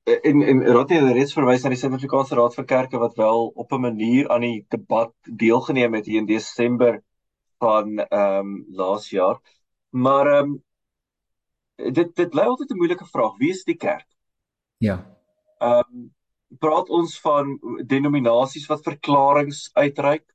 en 0.07 0.41
en 0.41 0.61
Raad 0.63 0.89
het 0.89 1.11
reeds 1.11 1.35
verwys 1.35 1.63
na 1.63 1.69
die 1.73 1.79
Suid-Afrikaanse 1.79 2.35
Raad 2.39 2.55
vir 2.55 2.65
Kerke 2.65 2.99
wat 3.01 3.17
wel 3.19 3.47
op 3.55 3.71
'n 3.71 3.81
manier 3.81 4.29
aan 4.31 4.41
die 4.41 4.65
debat 4.69 5.13
deelgeneem 5.23 5.93
het 5.93 6.05
hier 6.05 6.19
in 6.21 6.25
Desember 6.25 7.03
van 7.59 7.99
ehm 7.99 8.39
um, 8.39 8.65
laas 8.69 9.09
jaar. 9.09 9.39
Maar 9.89 10.27
ehm 10.27 10.43
um, 10.43 10.63
dit 11.93 12.15
dit 12.15 12.29
bly 12.29 12.41
altyd 12.41 12.71
'n 12.71 12.77
moeilike 12.77 13.05
vraag. 13.05 13.37
Wie 13.37 13.49
is 13.49 13.63
die 13.63 13.75
kerk? 13.75 14.07
Ja. 14.77 15.05
Ehm 15.57 15.79
um, 15.79 16.15
praat 16.59 16.89
ons 16.89 17.19
van 17.19 17.59
denominasies 17.85 18.67
wat 18.67 18.83
verklaringe 18.83 19.69
uitreik? 19.73 20.25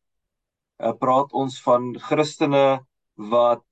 Uh, 0.79 0.93
praat 0.93 1.33
ons 1.33 1.63
van 1.63 1.99
Christene 1.99 2.85
wat 3.15 3.65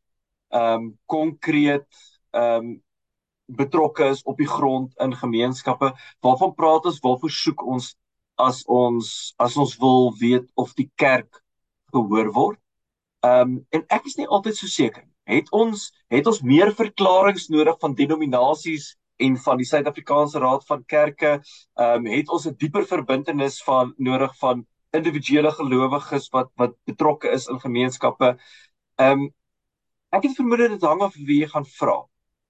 ehm 0.49 0.75
um, 0.75 0.99
konkreet 1.07 1.89
ehm 2.31 2.65
um, 2.65 2.83
betrokke 3.57 4.09
is 4.15 4.23
op 4.23 4.39
die 4.39 4.49
grond 4.49 4.93
in 5.01 5.15
gemeenskappe. 5.17 5.93
Waarvan 6.25 6.55
praat 6.55 6.87
ons? 6.91 7.01
Waarvoor 7.05 7.31
soek 7.31 7.65
ons 7.67 7.95
as 8.41 8.63
ons 8.67 9.35
as 9.39 9.57
ons 9.57 9.77
wil 9.83 10.13
weet 10.21 10.47
of 10.55 10.75
die 10.79 10.91
kerk 10.97 11.43
gehoor 11.95 12.33
word? 12.37 12.61
Ehm 13.25 13.57
um, 13.57 13.59
en 13.71 13.85
ek 13.97 14.07
is 14.09 14.17
nie 14.17 14.29
altyd 14.29 14.57
so 14.57 14.67
seker. 14.67 15.05
Het 15.29 15.51
ons 15.53 15.91
het 16.11 16.27
ons 16.27 16.43
meer 16.43 16.73
verklaringe 16.75 17.47
nodig 17.55 17.77
van 17.81 17.95
denominasies 17.95 18.95
en 19.21 19.37
van 19.37 19.59
die 19.61 19.69
Suid-Afrikaanse 19.69 20.41
Raad 20.41 20.65
van 20.67 20.85
Kerke? 20.85 21.41
Ehm 21.77 22.07
um, 22.07 22.13
het 22.13 22.29
ons 22.29 22.47
'n 22.49 22.57
dieper 22.57 22.87
verbintenis 22.87 23.63
van 23.63 23.95
nodig 23.99 24.37
van 24.39 24.67
individuele 24.93 25.53
gelowiges 25.53 26.31
wat 26.33 26.51
wat 26.57 26.75
betrokke 26.85 27.29
is 27.31 27.47
in 27.47 27.61
gemeenskappe? 27.61 28.37
Ehm 28.97 29.21
um, 29.21 29.31
Ek 30.11 30.25
het 30.27 30.35
vermoed 30.35 30.59
dit 30.73 30.83
hang 30.83 31.03
af 31.07 31.15
wie 31.15 31.37
jy 31.39 31.49
gaan 31.51 31.67
vra. 31.71 32.01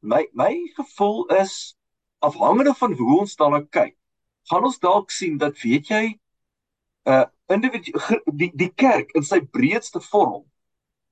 My 0.01 0.27
my 0.33 0.53
gevoel 0.77 1.27
is 1.37 1.77
afhangende 2.19 2.75
van 2.75 2.93
hoe 2.93 3.19
ons 3.21 3.37
daarna 3.37 3.63
kyk, 3.71 3.97
gaan 4.51 4.65
ons 4.65 4.79
dalk 4.79 5.11
sien 5.11 5.39
dat 5.39 5.59
weet 5.61 5.89
jy 5.89 6.05
uh 7.09 7.25
individu 7.51 7.93
die 8.41 8.51
die 8.55 8.73
kerk 8.79 9.11
in 9.19 9.25
sy 9.27 9.41
breedste 9.41 10.01
vorm 10.01 10.45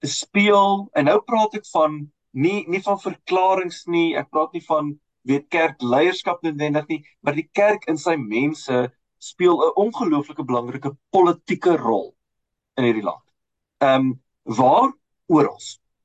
speel 0.06 0.86
en 0.94 1.08
nou 1.10 1.18
praat 1.26 1.56
ek 1.58 1.66
van 1.72 1.98
nie 2.32 2.64
nie 2.68 2.82
van 2.84 3.00
verklaringe 3.02 3.90
nie, 3.90 4.14
ek 4.16 4.30
praat 4.30 4.52
nie 4.54 4.64
van 4.66 4.92
weet 5.28 5.48
kerkleierskap 5.52 6.42
noodwendig 6.42 6.86
nie, 6.88 7.00
maar 7.20 7.36
die 7.36 7.48
kerk 7.52 7.84
in 7.90 7.98
sy 7.98 8.16
mense 8.16 8.86
speel 9.18 9.58
'n 9.66 9.74
ongelooflike 9.84 10.44
belangrike 10.44 10.94
politieke 11.10 11.76
rol 11.76 12.14
in 12.76 12.84
hierdie 12.84 13.04
land. 13.04 13.24
Ehm 13.82 14.00
um, 14.00 14.22
waar 14.44 14.92
oral. 15.26 15.58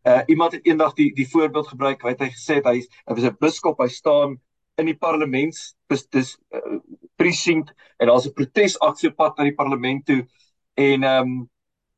Uh 0.03 0.21
iemand 0.27 0.51
het 0.51 0.65
eendag 0.67 0.93
die 0.93 1.13
die 1.15 1.27
voorbeeld 1.29 1.67
gebruik, 1.67 2.01
hy 2.03 2.15
gesê 2.19 2.59
het 2.59 2.65
hy 2.67 2.79
hy 2.81 3.15
was 3.15 3.23
'n 3.23 3.37
biskop, 3.39 3.79
hy 3.79 3.87
staan 3.87 4.39
in 4.77 4.85
die 4.85 4.97
parlement 4.97 5.55
dis 5.87 6.37
uh, 6.51 6.79
precinct 7.15 7.73
en 7.97 8.07
daar's 8.07 8.27
'n 8.27 8.33
protesaksie 8.33 9.09
op 9.09 9.15
pad 9.15 9.37
na 9.37 9.43
die 9.43 9.55
parlement 9.55 10.05
toe 10.05 10.25
en 10.73 11.03
ehm 11.03 11.27
um, 11.27 11.49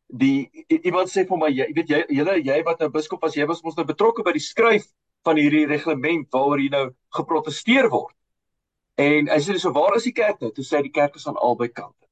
die 0.07 0.65
iemand 0.67 1.09
sê 1.09 1.25
vir 1.27 1.37
my 1.37 1.49
jy 1.49 1.65
weet 1.73 1.89
jy 1.89 2.03
julle 2.09 2.35
jy 2.43 2.63
wat 2.63 2.79
nou 2.79 2.89
biskop 2.89 3.21
was 3.21 3.35
jy 3.35 3.45
was 3.45 3.63
mos 3.63 3.75
nou 3.75 3.85
betrokke 3.85 4.23
by 4.23 4.31
die 4.35 4.43
skryf 4.43 4.85
van 5.25 5.37
hierdie 5.37 5.65
reglement 5.65 6.27
waaroor 6.31 6.61
hier 6.61 6.71
nou 6.71 6.89
geprotesteer 7.17 7.89
word. 7.89 8.13
En 9.01 9.27
hy 9.27 9.39
sê 9.41 9.57
so 9.59 9.73
waar 9.73 9.95
is 9.97 10.05
die 10.07 10.13
kerk 10.13 10.41
nou? 10.41 10.51
Toe 10.51 10.63
sê 10.63 10.77
hy 10.77 10.83
die 10.83 10.93
kerk 10.93 11.15
is 11.15 11.27
aan 11.27 11.39
albei 11.41 11.71
kante. 11.73 12.05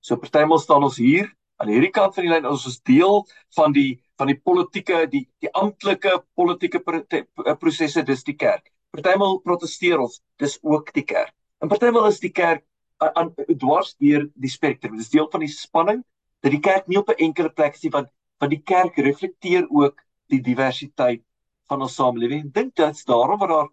So 0.00 0.16
partymal 0.16 0.58
staan 0.58 0.86
ons 0.86 0.96
hier 0.96 1.28
aan 1.60 1.68
hierdie 1.68 1.92
kant 1.92 2.14
van 2.16 2.24
die 2.24 2.32
lyn 2.32 2.48
ons 2.48 2.64
is 2.66 2.80
deel 2.88 3.26
van 3.58 3.76
die 3.76 4.00
van 4.20 4.28
die 4.28 4.38
politieke 4.38 5.06
die 5.08 5.24
die 5.40 5.50
amptelike 5.56 6.20
politieke 6.36 6.82
eh, 6.84 7.54
prosesse 7.60 8.04
dis 8.04 8.24
die 8.26 8.36
kerk. 8.36 8.68
Partymal 8.92 9.38
proteseer 9.46 10.02
ons, 10.02 10.20
dis 10.38 10.58
ook 10.66 10.92
die 10.92 11.06
kerk. 11.06 11.32
En 11.62 11.70
partymal 11.70 12.08
is 12.10 12.20
die 12.20 12.32
kerk 12.34 12.66
aan 13.00 13.32
dwars 13.56 13.94
deur 14.02 14.26
die 14.34 14.52
spektrum. 14.52 14.98
Dis 14.98 15.12
deel 15.12 15.28
van 15.32 15.44
die 15.44 15.52
spanning 15.52 16.02
dat 16.44 16.52
die 16.52 16.60
kerk 16.60 16.88
nie 16.88 16.98
op 17.00 17.08
'n 17.08 17.22
enkele 17.28 17.50
plek 17.50 17.74
is 17.74 17.84
nie 17.84 17.94
want 17.96 18.08
want 18.40 18.50
die 18.50 18.62
kerk 18.64 18.96
reflekteer 18.96 19.66
ook 19.68 20.00
die 20.28 20.40
diversiteit 20.40 21.22
van 21.68 21.82
ons 21.82 21.94
samelewing. 21.94 22.46
Ek 22.46 22.54
dink 22.54 22.74
dit's 22.76 23.04
daarom 23.04 23.38
wat 23.38 23.48
daar 23.48 23.68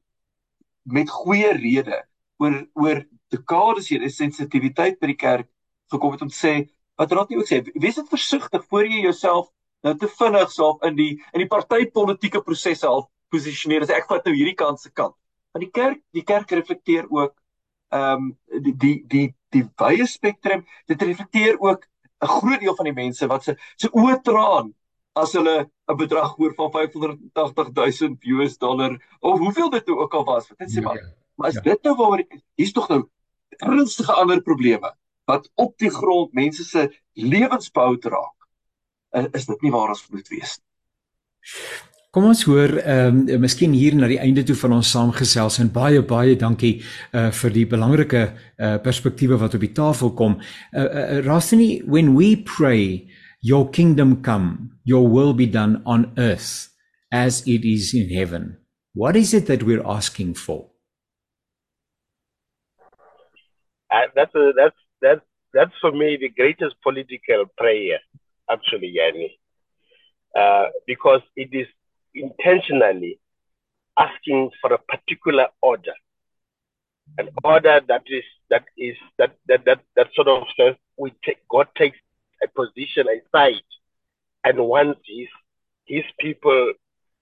met 0.83 1.09
goeie 1.09 1.51
rede 1.55 2.03
oor 2.39 2.67
oor 2.73 3.03
dekades 3.31 3.89
hier 3.89 4.03
'n 4.03 4.09
sensitiwiteit 4.09 4.99
by 4.99 5.07
die 5.07 5.21
kerk 5.27 5.47
gekom 5.91 6.11
het 6.11 6.21
om 6.21 6.29
te 6.29 6.35
sê 6.35 6.53
wat 6.97 7.11
raad 7.11 7.29
nie 7.29 7.37
ook 7.37 7.49
sê 7.49 7.63
wees 7.75 7.95
dit 7.95 8.09
versigtig 8.09 8.65
voor 8.69 8.85
jy 8.85 9.01
jouself 9.01 9.49
nou 9.87 9.95
te 9.99 10.09
vinnig 10.19 10.51
self 10.53 10.83
in 10.87 10.95
die 10.97 11.11
in 11.33 11.43
die 11.43 11.49
partytetiese 11.51 12.43
prosesse 12.45 12.87
al 12.87 13.07
posisioneer 13.33 13.85
as 13.85 13.93
ek 13.95 14.07
vat 14.11 14.27
nou 14.27 14.35
hierdie 14.35 14.57
kant 14.59 14.81
se 14.81 14.91
kant. 14.91 15.15
Want 15.53 15.65
die 15.65 15.73
kerk 15.73 16.01
die 16.15 16.25
kerk 16.27 16.51
reflekteer 16.55 17.09
ook 17.09 17.35
ehm 17.95 18.23
um, 18.27 18.31
die 18.63 18.75
die 18.83 18.95
die 19.07 19.27
die 19.55 19.63
wye 19.79 20.07
spektrum 20.07 20.65
dit 20.91 21.01
reflekteer 21.01 21.59
ook 21.59 21.87
'n 22.21 22.27
groot 22.27 22.59
deel 22.59 22.75
van 22.75 22.89
die 22.89 22.97
mense 22.97 23.27
wat 23.27 23.43
se 23.43 23.55
se 23.75 23.89
oë 23.89 24.21
traan 24.23 24.73
as 25.15 25.33
hulle 25.33 25.69
'n 25.87 25.97
bedrag 25.97 26.35
hoor 26.35 26.53
van 26.53 26.71
580 26.71 27.71
000 27.73 28.17
US 28.37 28.57
dollar 28.57 28.97
of 29.19 29.39
hoeveel 29.39 29.69
dit 29.69 29.87
nou 29.87 29.99
ook 29.99 30.13
al 30.13 30.25
was 30.25 30.49
wat 30.49 30.57
dit 30.57 30.71
sê 30.75 30.83
maar 30.83 30.97
ja, 30.97 31.13
maar 31.35 31.47
as 31.47 31.59
ja. 31.61 31.61
dit 31.61 31.83
nou 31.83 31.95
waar 31.95 32.23
hier's 32.55 32.73
tog 32.73 32.89
nou 32.89 33.03
ernstige 33.57 34.13
ander 34.13 34.41
probleme 34.41 34.93
wat 35.27 35.49
op 35.55 35.77
die 35.77 35.91
grond 35.91 36.33
mense 36.33 36.63
se 36.63 36.87
lewens 37.13 37.71
behou 37.71 37.97
raak, 37.99 38.36
is 39.33 39.45
dit 39.47 39.61
nie 39.61 39.71
waar 39.71 39.93
ons 39.93 40.07
moet 40.11 40.27
wees 40.33 40.57
nie. 40.57 40.67
Kom 42.15 42.25
ons 42.31 42.39
hoor 42.47 42.71
ehm 42.81 43.17
um, 43.29 43.41
miskien 43.43 43.73
hier 43.77 43.95
na 43.95 44.07
die 44.09 44.19
einde 44.19 44.41
toe 44.47 44.55
van 44.57 44.77
ons 44.79 44.89
saamgesels 44.89 45.59
en 45.61 45.67
baie 45.73 46.01
baie 46.01 46.37
dankie 46.39 46.79
uh 47.13 47.27
vir 47.41 47.53
die 47.53 47.65
belangrike 47.69 48.23
uh 48.57 48.77
perspektiewe 48.81 49.37
wat 49.37 49.53
op 49.53 49.61
die 49.61 49.73
tafel 49.75 50.13
kom. 50.17 50.39
Uh, 50.73 50.87
uh 50.87 51.19
Rosny, 51.27 51.81
when 51.85 52.15
we 52.15 52.35
pray 52.35 53.07
your 53.41 53.69
kingdom 53.69 54.21
come, 54.23 54.79
your 54.83 55.07
will 55.07 55.33
be 55.33 55.45
done 55.45 55.81
on 55.85 56.11
earth 56.17 56.73
as 57.11 57.45
it 57.47 57.63
is 57.65 57.93
in 57.93 58.09
heaven. 58.09 58.57
What 58.93 59.15
is 59.15 59.33
it 59.33 59.45
that 59.47 59.63
we're 59.63 59.85
asking 59.85 60.33
for? 60.33 60.71
Uh, 63.91 64.07
that's 64.15 64.33
a, 64.35 64.51
that's 64.55 64.79
that 65.01 65.21
that's 65.53 65.75
for 65.79 65.91
me 65.91 66.17
the 66.19 66.29
greatest 66.29 66.75
political 66.81 67.45
prayer, 67.57 67.99
actually, 68.49 68.89
Yanni, 68.89 69.39
uh, 70.35 70.67
because 70.85 71.21
it 71.35 71.49
is 71.51 71.67
intentionally 72.13 73.19
asking 73.97 74.51
for 74.61 74.73
a 74.73 74.77
particular 74.77 75.47
order, 75.61 75.93
an 77.17 77.29
order 77.43 77.81
that 77.87 78.03
is 78.07 78.23
that 78.49 78.65
is 78.77 78.95
that 79.17 79.35
that 79.47 79.65
that, 79.65 79.79
that 79.95 80.07
sort 80.13 80.27
of 80.27 80.43
says 80.57 80.75
we 80.97 81.13
take 81.25 81.47
God 81.49 81.67
takes 81.77 81.97
a 82.43 82.47
position 82.47 83.07
aside 83.09 83.61
and 84.43 84.59
wants 84.59 85.01
his 85.05 85.27
his 85.85 86.03
people 86.19 86.73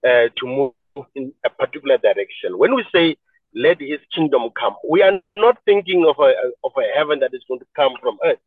uh, 0.04 0.28
to 0.36 0.46
move 0.46 0.72
in 1.14 1.32
a 1.44 1.50
particular 1.50 1.98
direction. 1.98 2.58
When 2.58 2.74
we 2.74 2.84
say 2.94 3.16
let 3.56 3.80
his 3.80 4.00
kingdom 4.14 4.50
come. 4.58 4.74
We 4.88 5.02
are 5.02 5.18
not 5.36 5.58
thinking 5.64 6.04
of 6.06 6.16
a, 6.18 6.34
of 6.62 6.72
a 6.76 6.96
heaven 6.96 7.20
that 7.20 7.32
is 7.32 7.42
going 7.48 7.60
to 7.60 7.66
come 7.74 7.94
from 8.00 8.18
earth. 8.24 8.38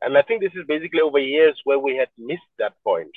And 0.00 0.16
I 0.16 0.22
think 0.22 0.40
this 0.40 0.54
is 0.54 0.66
basically 0.66 1.00
over 1.00 1.18
years 1.18 1.60
where 1.64 1.78
we 1.78 1.96
had 1.96 2.08
missed 2.18 2.42
that 2.58 2.74
point. 2.84 3.10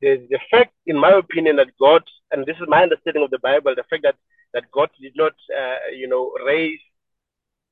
The, 0.00 0.26
the 0.30 0.38
fact, 0.50 0.72
in 0.86 0.96
my 0.98 1.12
opinion, 1.12 1.56
that 1.56 1.76
God, 1.80 2.02
and 2.30 2.44
this 2.46 2.56
is 2.56 2.68
my 2.68 2.82
understanding 2.82 3.22
of 3.22 3.30
the 3.30 3.38
Bible, 3.38 3.74
the 3.74 3.84
fact 3.84 4.02
that, 4.02 4.16
that 4.54 4.70
God 4.70 4.90
did 5.00 5.12
not, 5.16 5.32
uh, 5.56 5.90
you 5.94 6.08
know, 6.08 6.32
raise 6.44 6.80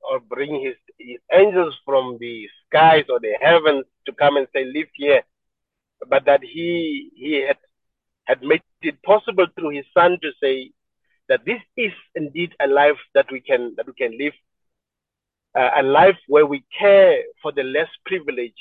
or 0.09 0.19
bring 0.19 0.63
his, 0.63 0.75
his 0.99 1.17
angels 1.33 1.75
from 1.85 2.17
the 2.19 2.47
skies 2.67 3.05
or 3.09 3.19
the 3.19 3.35
heavens 3.41 3.85
to 4.05 4.11
come 4.13 4.37
and 4.37 4.47
say, 4.53 4.65
live 4.65 4.87
here, 4.93 5.23
but 6.07 6.25
that 6.25 6.43
he, 6.43 7.11
he 7.15 7.45
had, 7.47 7.57
had 8.25 8.41
made 8.43 8.61
it 8.81 9.01
possible 9.03 9.47
through 9.55 9.69
his 9.69 9.85
son 9.93 10.17
to 10.21 10.31
say, 10.41 10.71
that 11.27 11.45
this 11.45 11.61
is 11.77 11.91
indeed 12.15 12.53
a 12.59 12.67
life 12.67 12.97
that 13.13 13.31
we 13.31 13.39
can 13.39 13.73
that 13.77 13.87
we 13.87 13.93
can 13.93 14.17
live, 14.17 14.33
uh, 15.55 15.71
a 15.77 15.83
life 15.83 16.17
where 16.27 16.45
we 16.45 16.63
care 16.77 17.21
for 17.41 17.51
the 17.51 17.63
less 17.63 17.89
privileged, 18.05 18.55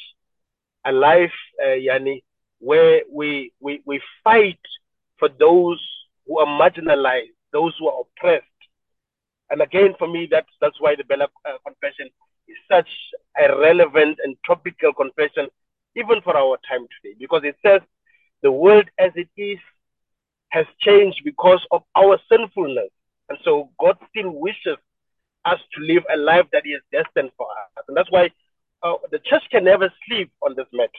a 0.85 0.93
life, 0.93 1.33
uh, 1.63 1.69
Yani, 1.69 2.23
where 2.61 3.03
we, 3.11 3.53
we 3.61 3.83
we 3.85 4.01
fight 4.23 4.61
for 5.19 5.29
those 5.39 5.81
who 6.27 6.39
are 6.39 6.47
marginalized, 6.47 7.35
those 7.53 7.75
who 7.79 7.89
are 7.89 8.03
oppressed. 8.03 8.47
And 9.51 9.61
again, 9.63 9.95
for 9.99 10.09
me, 10.09 10.29
that's 10.31 10.51
that's 10.61 10.81
why 10.81 10.95
the 10.97 11.05
Bella 11.05 11.29
uh, 11.45 11.59
Confession 11.67 12.09
is 12.49 12.57
such 12.71 12.89
a 13.39 13.57
relevant 13.59 14.19
and 14.25 14.37
topical 14.47 14.93
confession, 14.93 15.49
even 15.97 16.21
for 16.23 16.37
our 16.37 16.59
time 16.69 16.87
today, 17.01 17.15
because 17.19 17.43
it 17.45 17.57
says 17.65 17.81
the 18.43 18.53
world 18.53 18.89
as 18.99 19.13
it 19.17 19.29
is 19.37 19.59
has 20.51 20.67
changed 20.81 21.23
because 21.25 21.61
of 21.71 21.83
our 21.97 22.19
sinfulness. 22.31 22.91
And 23.29 23.39
so 23.45 23.71
God 23.81 23.97
still 24.11 24.31
wishes 24.31 24.77
us 25.45 25.61
to 25.75 25.85
live 25.85 26.03
a 26.13 26.17
life 26.17 26.47
that 26.53 26.65
is 26.67 26.81
destined 26.93 27.31
for 27.37 27.47
us. 27.47 27.85
And 27.89 27.97
that's 27.97 28.11
why 28.11 28.31
uh, 28.83 28.95
the 29.11 29.19
church 29.19 29.43
can 29.51 29.65
never 29.65 29.93
sleep 30.07 30.31
on 30.43 30.55
this 30.57 30.67
matter. 30.73 30.91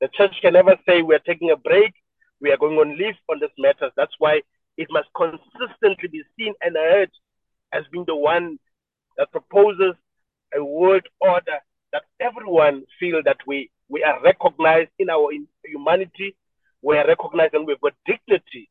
The 0.00 0.08
church 0.08 0.34
can 0.40 0.54
never 0.54 0.76
say 0.88 1.02
we 1.02 1.14
are 1.14 1.26
taking 1.26 1.50
a 1.50 1.56
break, 1.56 1.92
we 2.40 2.50
are 2.50 2.56
going 2.56 2.78
on 2.78 2.96
leave 2.96 3.16
on 3.28 3.38
this 3.40 3.50
matter. 3.58 3.90
That's 3.96 4.14
why 4.18 4.42
it 4.76 4.88
must 4.90 5.08
consistently 5.14 6.08
be 6.08 6.22
seen 6.38 6.54
and 6.62 6.76
heard 6.76 7.10
as 7.72 7.84
being 7.92 8.04
the 8.06 8.16
one 8.16 8.58
that 9.18 9.30
proposes 9.30 9.94
a 10.56 10.64
world 10.64 11.06
order 11.20 11.58
that 11.92 12.02
everyone 12.20 12.84
feel 12.98 13.20
that 13.24 13.38
we, 13.46 13.70
we 13.88 14.02
are 14.02 14.22
recognized 14.22 14.90
in 14.98 15.10
our 15.10 15.30
humanity 15.64 16.36
we 16.82 16.96
are 16.96 17.06
recognized 17.06 17.54
and 17.54 17.66
we've 17.66 17.80
got 17.80 17.94
dignity 18.06 18.68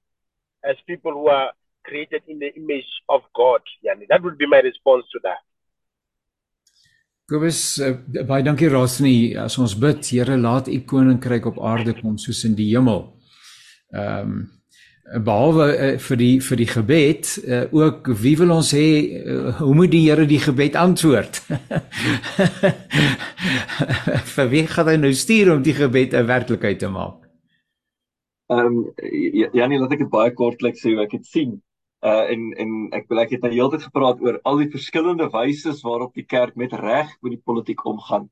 as 0.68 0.76
people 0.88 1.12
who 1.12 1.28
are 1.28 1.52
created 1.84 2.24
in 2.28 2.40
the 2.40 2.52
image 2.56 2.92
of 3.10 3.22
God. 3.34 3.62
Yani, 3.86 4.08
that 4.10 4.22
would 4.24 4.38
be 4.38 4.48
my 4.48 4.60
response 4.60 5.06
to 5.14 5.20
that. 5.24 5.42
Kobus, 7.30 7.80
uh, 7.86 8.24
baie 8.26 8.42
dankie 8.42 8.72
Rasni. 8.74 9.36
As 9.38 9.58
ons 9.62 9.76
bid, 9.78 10.02
Here, 10.10 10.38
laat 10.38 10.68
u 10.68 10.80
koninkryk 10.82 11.46
op 11.46 11.60
aarde 11.62 11.94
kom 12.02 12.18
soos 12.18 12.44
in 12.48 12.56
die 12.58 12.72
hemel. 12.74 13.06
Ehm 13.94 14.32
um, 14.32 14.48
behalwe 15.10 15.66
uh, 15.74 15.94
vir 15.98 16.18
die 16.22 16.34
vir 16.46 16.60
die 16.60 16.68
gebed, 16.70 17.30
uh, 17.42 17.64
ook 17.74 18.12
wie 18.22 18.36
wil 18.38 18.52
ons 18.54 18.70
hê 18.78 18.90
uh, 19.18 19.56
hoe 19.58 19.74
moet 19.78 19.94
die 19.94 20.04
Here 20.06 20.26
die 20.30 20.42
gebed 20.42 20.78
antwoord? 20.78 21.40
vir 24.36 24.52
wie 24.52 24.66
gaan 24.70 24.92
hy 24.92 24.98
nou 25.02 25.14
stuur 25.14 25.56
om 25.56 25.64
die 25.66 25.74
gebed 25.78 26.14
'n 26.14 26.30
werklikheid 26.30 26.82
te 26.82 26.90
maak? 26.94 27.26
Ehm 28.50 28.66
um, 28.66 28.78
Janie, 29.54 29.80
laat 29.82 29.98
ek 29.98 30.06
dit 30.06 30.14
baie 30.14 30.34
kortliks 30.34 30.86
sê 30.86 30.94
ek 30.98 31.18
dit 31.18 31.26
sien. 31.26 31.58
Uh 32.00 32.32
en 32.32 32.44
en 32.64 32.76
ek 32.96 33.10
wil 33.12 33.20
ek 33.20 33.34
het 33.36 33.42
nou 33.44 33.52
heeltyd 33.52 33.84
gepraat 33.84 34.22
oor 34.24 34.40
al 34.48 34.62
die 34.62 34.70
verskillende 34.72 35.28
wyse 35.34 35.74
waarop 35.84 36.14
die 36.16 36.26
kerk 36.26 36.56
met 36.56 36.74
reg 36.74 37.10
met 37.22 37.36
die 37.36 37.44
politiek 37.44 37.84
omgaan. 37.86 38.30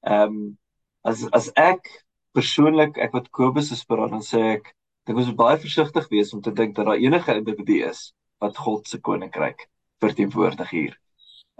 Ehm 0.00 0.36
um, 0.36 0.58
as 1.04 1.26
as 1.36 1.50
ek 1.56 1.90
persoonlik 2.32 2.96
ek 2.98 3.12
wat 3.12 3.30
Kobus 3.30 3.72
is 3.76 3.84
praat 3.84 4.14
dan 4.14 4.24
sê 4.24 4.40
ek 4.56 4.72
dink 5.04 5.18
ons 5.18 5.28
moet 5.32 5.42
baie 5.42 5.60
versigtig 5.60 6.08
wees 6.08 6.32
om 6.34 6.40
te 6.40 6.52
dink 6.52 6.76
dat 6.76 6.86
daar 6.86 7.00
enige 7.00 7.36
individu 7.36 7.82
is 7.88 8.12
wat 8.40 8.56
God 8.56 8.88
se 8.88 9.00
koninkryk 9.00 9.68
verteenwoordig 10.00 10.70
hier. 10.70 10.94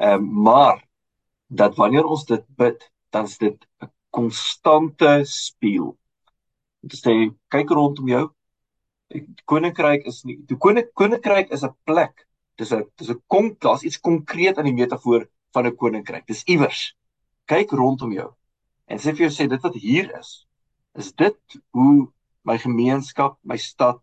Ehm 0.00 0.24
um, 0.24 0.42
maar 0.48 0.80
dat 1.50 1.76
wanneer 1.76 2.04
ons 2.04 2.24
dit 2.24 2.44
bid, 2.56 2.90
dan 3.10 3.24
is 3.24 3.38
dit 3.38 3.66
'n 3.82 3.90
konstante 4.10 5.20
spieël. 5.24 5.98
Om 6.82 6.88
te 6.88 6.96
sê 6.96 7.12
kyk 7.48 7.70
rondom 7.70 8.08
jou. 8.08 8.30
Koninkryk 9.50 10.06
is 10.06 10.22
nie 10.24 10.36
die 10.46 10.56
koninkryk 10.56 11.50
is 11.50 11.64
'n 11.64 11.74
plek. 11.84 12.26
Dis 12.58 12.72
'n 12.72 12.84
dis 12.96 13.10
'n 13.10 13.22
kom 13.26 13.56
daar's 13.58 13.82
iets 13.82 13.98
konkreet 13.98 14.58
in 14.58 14.64
die 14.64 14.78
metafoor 14.82 15.28
van 15.52 15.66
'n 15.66 15.76
koninkryk. 15.76 16.26
Dis 16.26 16.44
iewers. 16.44 16.94
Kyk 17.46 17.72
rondom 17.72 18.12
jou. 18.12 18.30
En 18.86 18.98
sê 18.98 19.14
vir 19.16 19.28
jou 19.28 19.30
sê 19.30 19.48
dit 19.48 19.62
wat 19.62 19.74
hier 19.74 20.18
is, 20.18 20.46
is 20.94 21.12
dit 21.12 21.38
hoe 21.72 22.08
my 22.44 22.58
gemeenskap, 22.58 23.38
my 23.42 23.56
stad, 23.56 24.00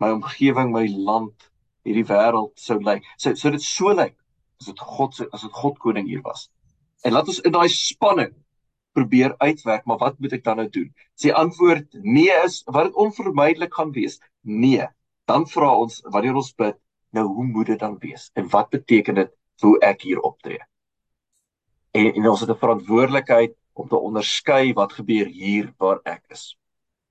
my 0.00 0.10
omgewing, 0.10 0.72
my 0.72 0.86
land, 0.86 1.50
hierdie 1.84 2.04
wêreld 2.04 2.52
sou 2.56 2.78
lyk. 2.80 3.04
So 3.16 3.34
so 3.34 3.50
dit 3.50 3.62
so 3.62 3.92
lyk 3.92 4.16
as 4.60 4.66
dit 4.66 4.78
God 4.78 5.14
se 5.14 5.28
as 5.32 5.42
dit 5.42 5.52
God 5.52 5.78
koning 5.78 6.08
hier 6.08 6.22
was. 6.22 6.50
En 7.04 7.12
laat 7.12 7.28
ons 7.28 7.40
in 7.40 7.52
daai 7.52 7.68
spanning 7.68 8.34
probeer 8.92 9.34
uitwerk, 9.38 9.84
maar 9.84 9.98
wat 9.98 10.18
moet 10.18 10.32
ek 10.32 10.44
dan 10.44 10.56
nou 10.60 10.68
doen? 10.68 10.88
Sy 11.14 11.30
antwoord 11.36 11.98
nee 12.02 12.34
is 12.44 12.62
wat 12.66 12.90
dit 12.90 12.98
onvermydelik 13.04 13.74
gaan 13.74 13.92
wees. 13.96 14.18
Nee. 14.42 14.86
Dan 15.30 15.46
vra 15.46 15.70
ons 15.78 16.00
wanneer 16.10 16.34
ons 16.34 16.54
bid, 16.58 16.76
nou 17.14 17.26
hoe 17.26 17.46
moet 17.46 17.70
dit 17.72 17.78
dan 17.78 17.98
wees? 18.02 18.30
En 18.34 18.48
wat 18.50 18.70
beteken 18.70 19.14
dit 19.14 19.32
hoe 19.62 19.74
ek 19.84 20.02
hier 20.02 20.20
optree? 20.26 20.62
En, 21.94 22.12
en 22.14 22.30
ons 22.30 22.40
het 22.40 22.50
'n 22.50 22.62
verantwoordelikheid 22.62 23.54
om 23.72 23.88
te 23.88 23.98
onderskei 23.98 24.72
wat 24.72 24.92
gebeur 24.92 25.26
hier 25.26 25.72
waar 25.78 26.00
ek 26.04 26.24
is. 26.28 26.56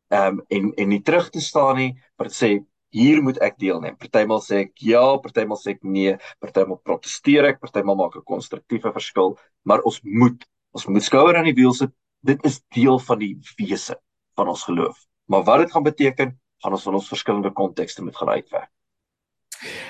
Ehm 0.09 0.39
um, 0.39 0.45
en 0.47 0.73
en 0.73 0.87
nie 0.89 1.01
terug 1.01 1.29
te 1.29 1.41
staan 1.41 1.75
nie, 1.75 1.91
maar 2.17 2.29
sê 2.33 2.59
hier 2.89 3.21
moet 3.23 3.37
ek 3.45 3.59
deelneem. 3.61 3.97
Partymal 3.97 4.41
sê 4.41 4.63
ek 4.65 4.71
ja, 4.81 5.03
partymal 5.21 5.59
sê 5.61 5.75
ek 5.75 5.83
nee, 5.83 6.15
partymal 6.41 6.79
protesteer 6.83 7.45
ek, 7.51 7.59
partymal 7.61 7.95
maak 7.99 8.15
'n 8.17 8.25
konstruktiewe 8.25 8.93
verskil, 8.93 9.37
maar 9.63 9.81
ons 9.85 10.01
moet 10.03 10.47
ons 10.75 10.85
moet 10.85 11.03
skouer 11.03 11.37
aan 11.37 11.47
die 11.49 11.57
wiel 11.57 11.73
sit. 11.73 11.93
Dit 12.25 12.43
is 12.45 12.59
deel 12.75 12.99
van 12.99 13.19
die 13.21 13.33
wese 13.57 13.97
van 14.35 14.51
ons 14.51 14.63
geloof. 14.67 14.97
Maar 15.31 15.43
wat 15.47 15.63
dit 15.63 15.71
gaan 15.71 15.85
beteken, 15.85 16.35
gaan 16.63 16.75
ons 16.75 16.85
in 16.85 16.97
ons 16.99 17.07
verskillende 17.07 17.51
kontekste 17.55 18.03
moet 18.03 18.17
gaan 18.17 18.29
uitwerk. 18.29 18.71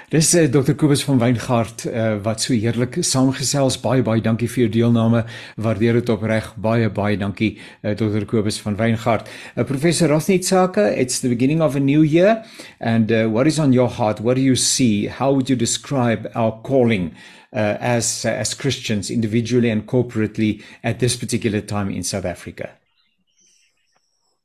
Dis 0.10 0.34
uh, 0.34 0.44
eh, 0.44 0.50
Dr. 0.50 0.74
Kobus 0.74 1.04
van 1.06 1.20
Weingart 1.22 1.84
uh, 1.86 2.16
wat 2.26 2.42
so 2.42 2.56
heerlik 2.58 2.96
saamgesels. 3.06 3.78
Baie 3.84 4.02
baie 4.02 4.22
dankie 4.26 4.48
vir 4.50 4.64
jou 4.64 4.70
deelname. 4.80 5.22
Waardeer 5.62 6.00
dit 6.00 6.10
opreg. 6.10 6.48
Baie 6.58 6.90
baie 6.90 7.20
dankie 7.22 7.52
uh, 7.84 7.94
Dr. 7.94 8.26
Kobus 8.26 8.58
van 8.66 8.80
Weingart. 8.80 9.30
Uh, 9.54 9.64
Professor 9.70 10.10
Rosnit 10.10 10.48
Saka, 10.48 10.88
it's 10.90 11.22
the 11.22 11.30
beginning 11.30 11.62
of 11.62 11.76
a 11.76 11.80
new 11.80 12.02
year 12.02 12.44
and 12.80 13.12
uh, 13.12 13.28
what 13.30 13.46
is 13.46 13.60
on 13.60 13.72
your 13.72 13.90
heart? 13.90 14.20
What 14.22 14.36
do 14.36 14.42
you 14.42 14.56
see? 14.56 15.06
How 15.06 15.32
would 15.34 15.50
you 15.50 15.56
describe 15.56 16.26
our 16.34 16.58
calling 16.64 17.14
uh, 17.54 17.78
as 17.80 18.26
uh, 18.26 18.30
as 18.30 18.56
Christians 18.56 19.12
individually 19.12 19.70
and 19.70 19.86
corporately 19.86 20.64
at 20.84 20.98
this 20.98 21.16
particular 21.16 21.62
time 21.62 21.92
in 21.92 22.02
South 22.02 22.26
Africa? 22.26 22.74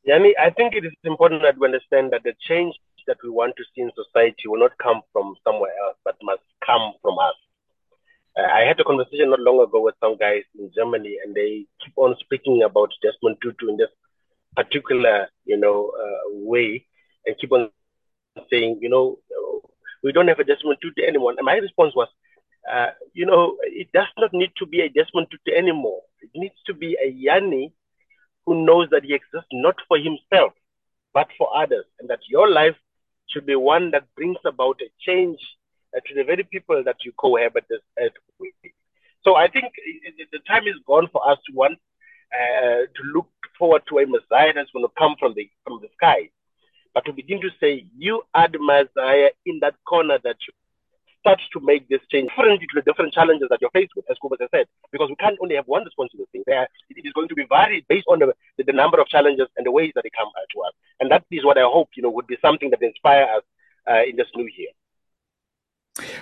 Yani, 0.05 0.37
I 0.37 0.51
think 0.51 0.75
it 0.75 0.85
is 0.85 0.93
important 1.05 1.41
that 1.41 1.57
we 1.57 1.65
understand 1.65 2.13
that 2.13 2.25
the 2.25 2.35
change 2.47 2.77
that 3.07 3.19
we 3.23 3.31
want 3.31 3.55
to 3.57 3.65
see 3.75 3.83
in 3.83 3.91
society 3.95 4.47
will 4.47 4.61
not 4.61 4.79
come 4.79 5.03
from 5.13 5.35
somewhere 5.45 5.73
else, 5.85 5.97
but 6.05 6.17
must 6.23 6.43
come 6.65 6.93
from 7.03 7.19
us. 7.19 7.35
Uh, 8.37 8.51
I 8.53 8.63
had 8.67 8.81
a 8.81 8.85
conversation 8.85 9.31
not 9.31 9.41
long 9.41 9.63
ago 9.63 9.81
with 9.81 9.95
some 10.01 10.17
guys 10.17 10.43
in 10.59 10.71
Germany, 10.75 11.19
and 11.25 11.35
they 11.35 11.67
keep 11.85 11.95
on 11.97 12.17
speaking 12.21 12.63
about 12.65 12.91
Desmond 13.03 13.39
Tutu 13.43 13.69
in 13.69 13.77
this 13.77 13.91
particular, 14.57 15.29
you 15.45 15.57
know, 15.57 15.93
uh, 15.95 16.31
way, 16.33 16.87
and 17.27 17.37
keep 17.39 17.53
on 17.53 17.71
saying, 18.51 18.79
you 18.83 18.89
know, 18.89 19.19
we 20.03 20.13
don't 20.13 20.29
have 20.29 20.41
a 20.41 20.45
Desmond 20.45 20.79
Tutu 20.83 21.03
anymore. 21.07 21.35
And 21.37 21.47
my 21.47 21.55
response 21.55 21.95
was, 21.95 22.09
uh, 22.71 22.91
you 23.13 23.27
know, 23.27 23.57
it 23.63 23.89
does 23.93 24.09
not 24.19 24.33
need 24.33 24.51
to 24.57 24.67
be 24.67 24.81
a 24.81 24.89
Desmond 24.89 25.29
Tutu 25.31 25.57
anymore. 25.57 26.03
It 26.21 26.31
needs 26.35 26.57
to 26.67 26.75
be 26.75 26.97
a 27.03 27.09
Yanni 27.09 27.73
who 28.47 28.65
knows 28.67 28.89
that 28.91 29.05
he 29.05 29.15
exists 29.15 29.49
not 29.53 29.77
for 29.89 29.97
himself, 29.97 30.53
but 31.13 31.29
for 31.39 31.57
others, 31.57 31.85
and 32.01 32.11
that 32.11 32.21
your 32.29 32.51
life 32.51 32.75
should 33.29 33.47
be 33.47 33.57
one 33.57 33.91
that 33.93 34.13
brings 34.15 34.39
about 34.45 34.81
a 34.81 34.91
change 35.01 35.39
uh, 35.97 36.01
to 36.07 36.15
the 36.15 36.25
very 36.25 36.45
people 36.45 36.83
that 36.85 36.97
you 37.05 37.13
cohabit 37.19 37.65
with. 38.39 38.53
So 39.25 39.37
I 39.37 39.49
think 39.49 39.73
the 40.33 40.39
time 40.47 40.67
is 40.67 40.77
gone 40.87 41.09
for 41.13 41.29
us 41.29 41.39
to 41.47 41.53
want 41.55 41.79
uh, 42.35 42.87
to 42.97 43.03
look 43.15 43.29
forward 43.59 43.83
to 43.89 43.99
a 43.99 44.07
Messiah 44.07 44.53
that's 44.55 44.71
going 44.73 44.85
to 44.85 44.93
come 44.99 45.15
from 45.19 45.35
the 45.35 45.49
from 45.65 45.81
the 45.81 45.89
sky, 45.97 46.31
but 46.93 47.05
to 47.07 47.13
begin 47.13 47.41
to 47.41 47.51
say, 47.61 47.87
"You 47.97 48.23
are 48.35 48.49
the 48.49 48.59
Messiah 48.59 49.31
in 49.47 49.61
that 49.61 49.77
corner 49.87 50.19
that 50.25 50.37
you." 50.47 50.53
Start 51.25 51.41
to 51.55 51.61
make 51.61 51.89
this 51.89 52.03
change 52.13 52.29
differently 52.29 52.67
to 52.67 52.75
the 52.75 52.83
different 52.83 53.15
challenges 53.15 53.49
that 53.49 53.59
you're 53.63 53.71
faced 53.71 53.93
with, 53.97 54.05
as 54.11 54.19
Kubas 54.23 54.41
has 54.41 54.51
said, 54.51 54.67
because 54.93 55.09
we 55.09 55.17
can't 55.17 55.39
only 55.41 55.55
have 55.55 55.67
one 55.67 55.83
response 55.83 56.11
to 56.13 56.19
this 56.19 56.27
thing. 56.33 56.43
There, 56.47 56.69
it 56.91 57.01
is 57.03 57.15
going 57.15 57.29
to 57.29 57.35
be 57.35 57.47
varied 57.49 57.87
based 57.89 58.05
on 58.09 58.19
the, 58.19 58.35
the, 58.59 58.65
the 58.65 58.75
number 58.75 59.01
of 59.01 59.09
challenges 59.09 59.49
and 59.57 59.65
the 59.65 59.71
ways 59.71 59.93
that 59.95 60.03
they 60.05 60.11
come 60.11 60.29
uh, 60.29 60.45
to 60.53 60.61
us. 60.69 60.75
And 61.01 61.11
that 61.11 61.25
is 61.31 61.43
what 61.43 61.57
I 61.57 61.63
hope, 61.63 61.89
you 61.97 62.03
know, 62.03 62.11
would 62.11 62.27
be 62.27 62.37
something 62.43 62.69
that 62.71 62.83
inspire 62.83 63.25
us 63.25 63.43
uh, 63.91 64.03
in 64.07 64.17
this 64.17 64.29
new 64.37 64.47
year. 64.59 64.69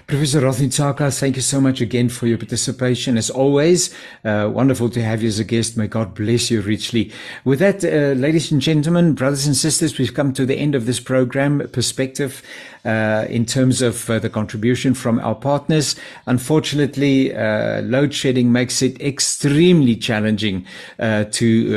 Professor 0.06 0.42
Rothintsaka, 0.42 1.18
thank 1.18 1.36
you 1.36 1.40
so 1.40 1.58
much 1.58 1.80
again 1.80 2.10
for 2.10 2.26
your 2.26 2.36
participation. 2.36 3.16
As 3.16 3.30
always, 3.30 3.94
uh, 4.22 4.50
wonderful 4.52 4.90
to 4.90 5.02
have 5.02 5.22
you 5.22 5.28
as 5.28 5.38
a 5.38 5.44
guest. 5.44 5.78
May 5.78 5.86
God 5.86 6.14
bless 6.14 6.50
you 6.50 6.60
richly. 6.60 7.10
With 7.46 7.60
that, 7.60 7.82
uh, 7.82 8.12
ladies 8.20 8.52
and 8.52 8.60
gentlemen, 8.60 9.14
brothers 9.14 9.46
and 9.46 9.56
sisters, 9.56 9.98
we've 9.98 10.12
come 10.12 10.34
to 10.34 10.44
the 10.44 10.56
end 10.56 10.74
of 10.74 10.84
this 10.84 11.00
program, 11.00 11.66
Perspective 11.72 12.42
uh, 12.84 13.26
in 13.28 13.46
terms 13.46 13.80
of 13.80 14.10
uh, 14.10 14.18
the 14.18 14.28
contribution 14.28 14.92
from 14.92 15.20
our 15.20 15.36
partners. 15.36 15.94
Unfortunately, 16.26 17.32
uh, 17.32 17.80
load 17.82 18.12
shedding 18.12 18.50
makes 18.50 18.82
it 18.82 19.00
extremely 19.00 19.94
challenging 19.94 20.66
uh, 20.98 21.22
to 21.30 21.72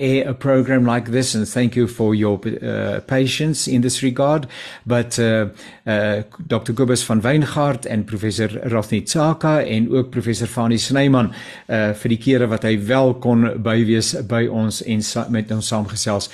air 0.00 0.28
a 0.28 0.34
program 0.34 0.84
like 0.84 1.06
this. 1.06 1.36
And 1.36 1.46
thank 1.46 1.76
you 1.76 1.86
for 1.86 2.16
your 2.16 2.38
patience 2.38 3.68
in 3.68 3.82
this 3.82 4.02
regard. 4.02 4.48
But 4.84 5.10
Dr. 5.10 5.54
Gobus 5.86 7.04
van 7.14 7.22
Weingart 7.22 7.86
en 7.86 8.04
Professor 8.04 8.50
Rafni 8.62 9.02
Tsaka 9.02 9.62
en 9.62 9.90
ook 9.90 10.10
Professor 10.10 10.46
Fani 10.46 10.78
Snyman 10.78 11.30
vir 11.68 12.10
die 12.10 12.18
kere 12.18 12.48
wat 12.50 12.66
hy 12.66 12.74
wel 12.88 13.14
kon 13.22 13.46
bywees 13.62 14.14
by 14.26 14.44
ons 14.50 14.82
en 14.82 15.06
met 15.30 15.54
ons 15.54 15.70
saamgesels 15.70 16.30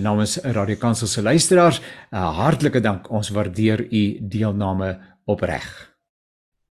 namens 0.00 0.38
Radio 0.56 0.80
Kansel 0.80 1.10
se 1.10 1.22
luisteraars. 1.22 1.82
Hartlike 2.10 2.80
dank. 2.80 3.10
Ons 3.12 3.34
waardeer 3.36 3.84
u 3.90 4.04
deelname 4.20 4.94
opreg. 5.28 5.91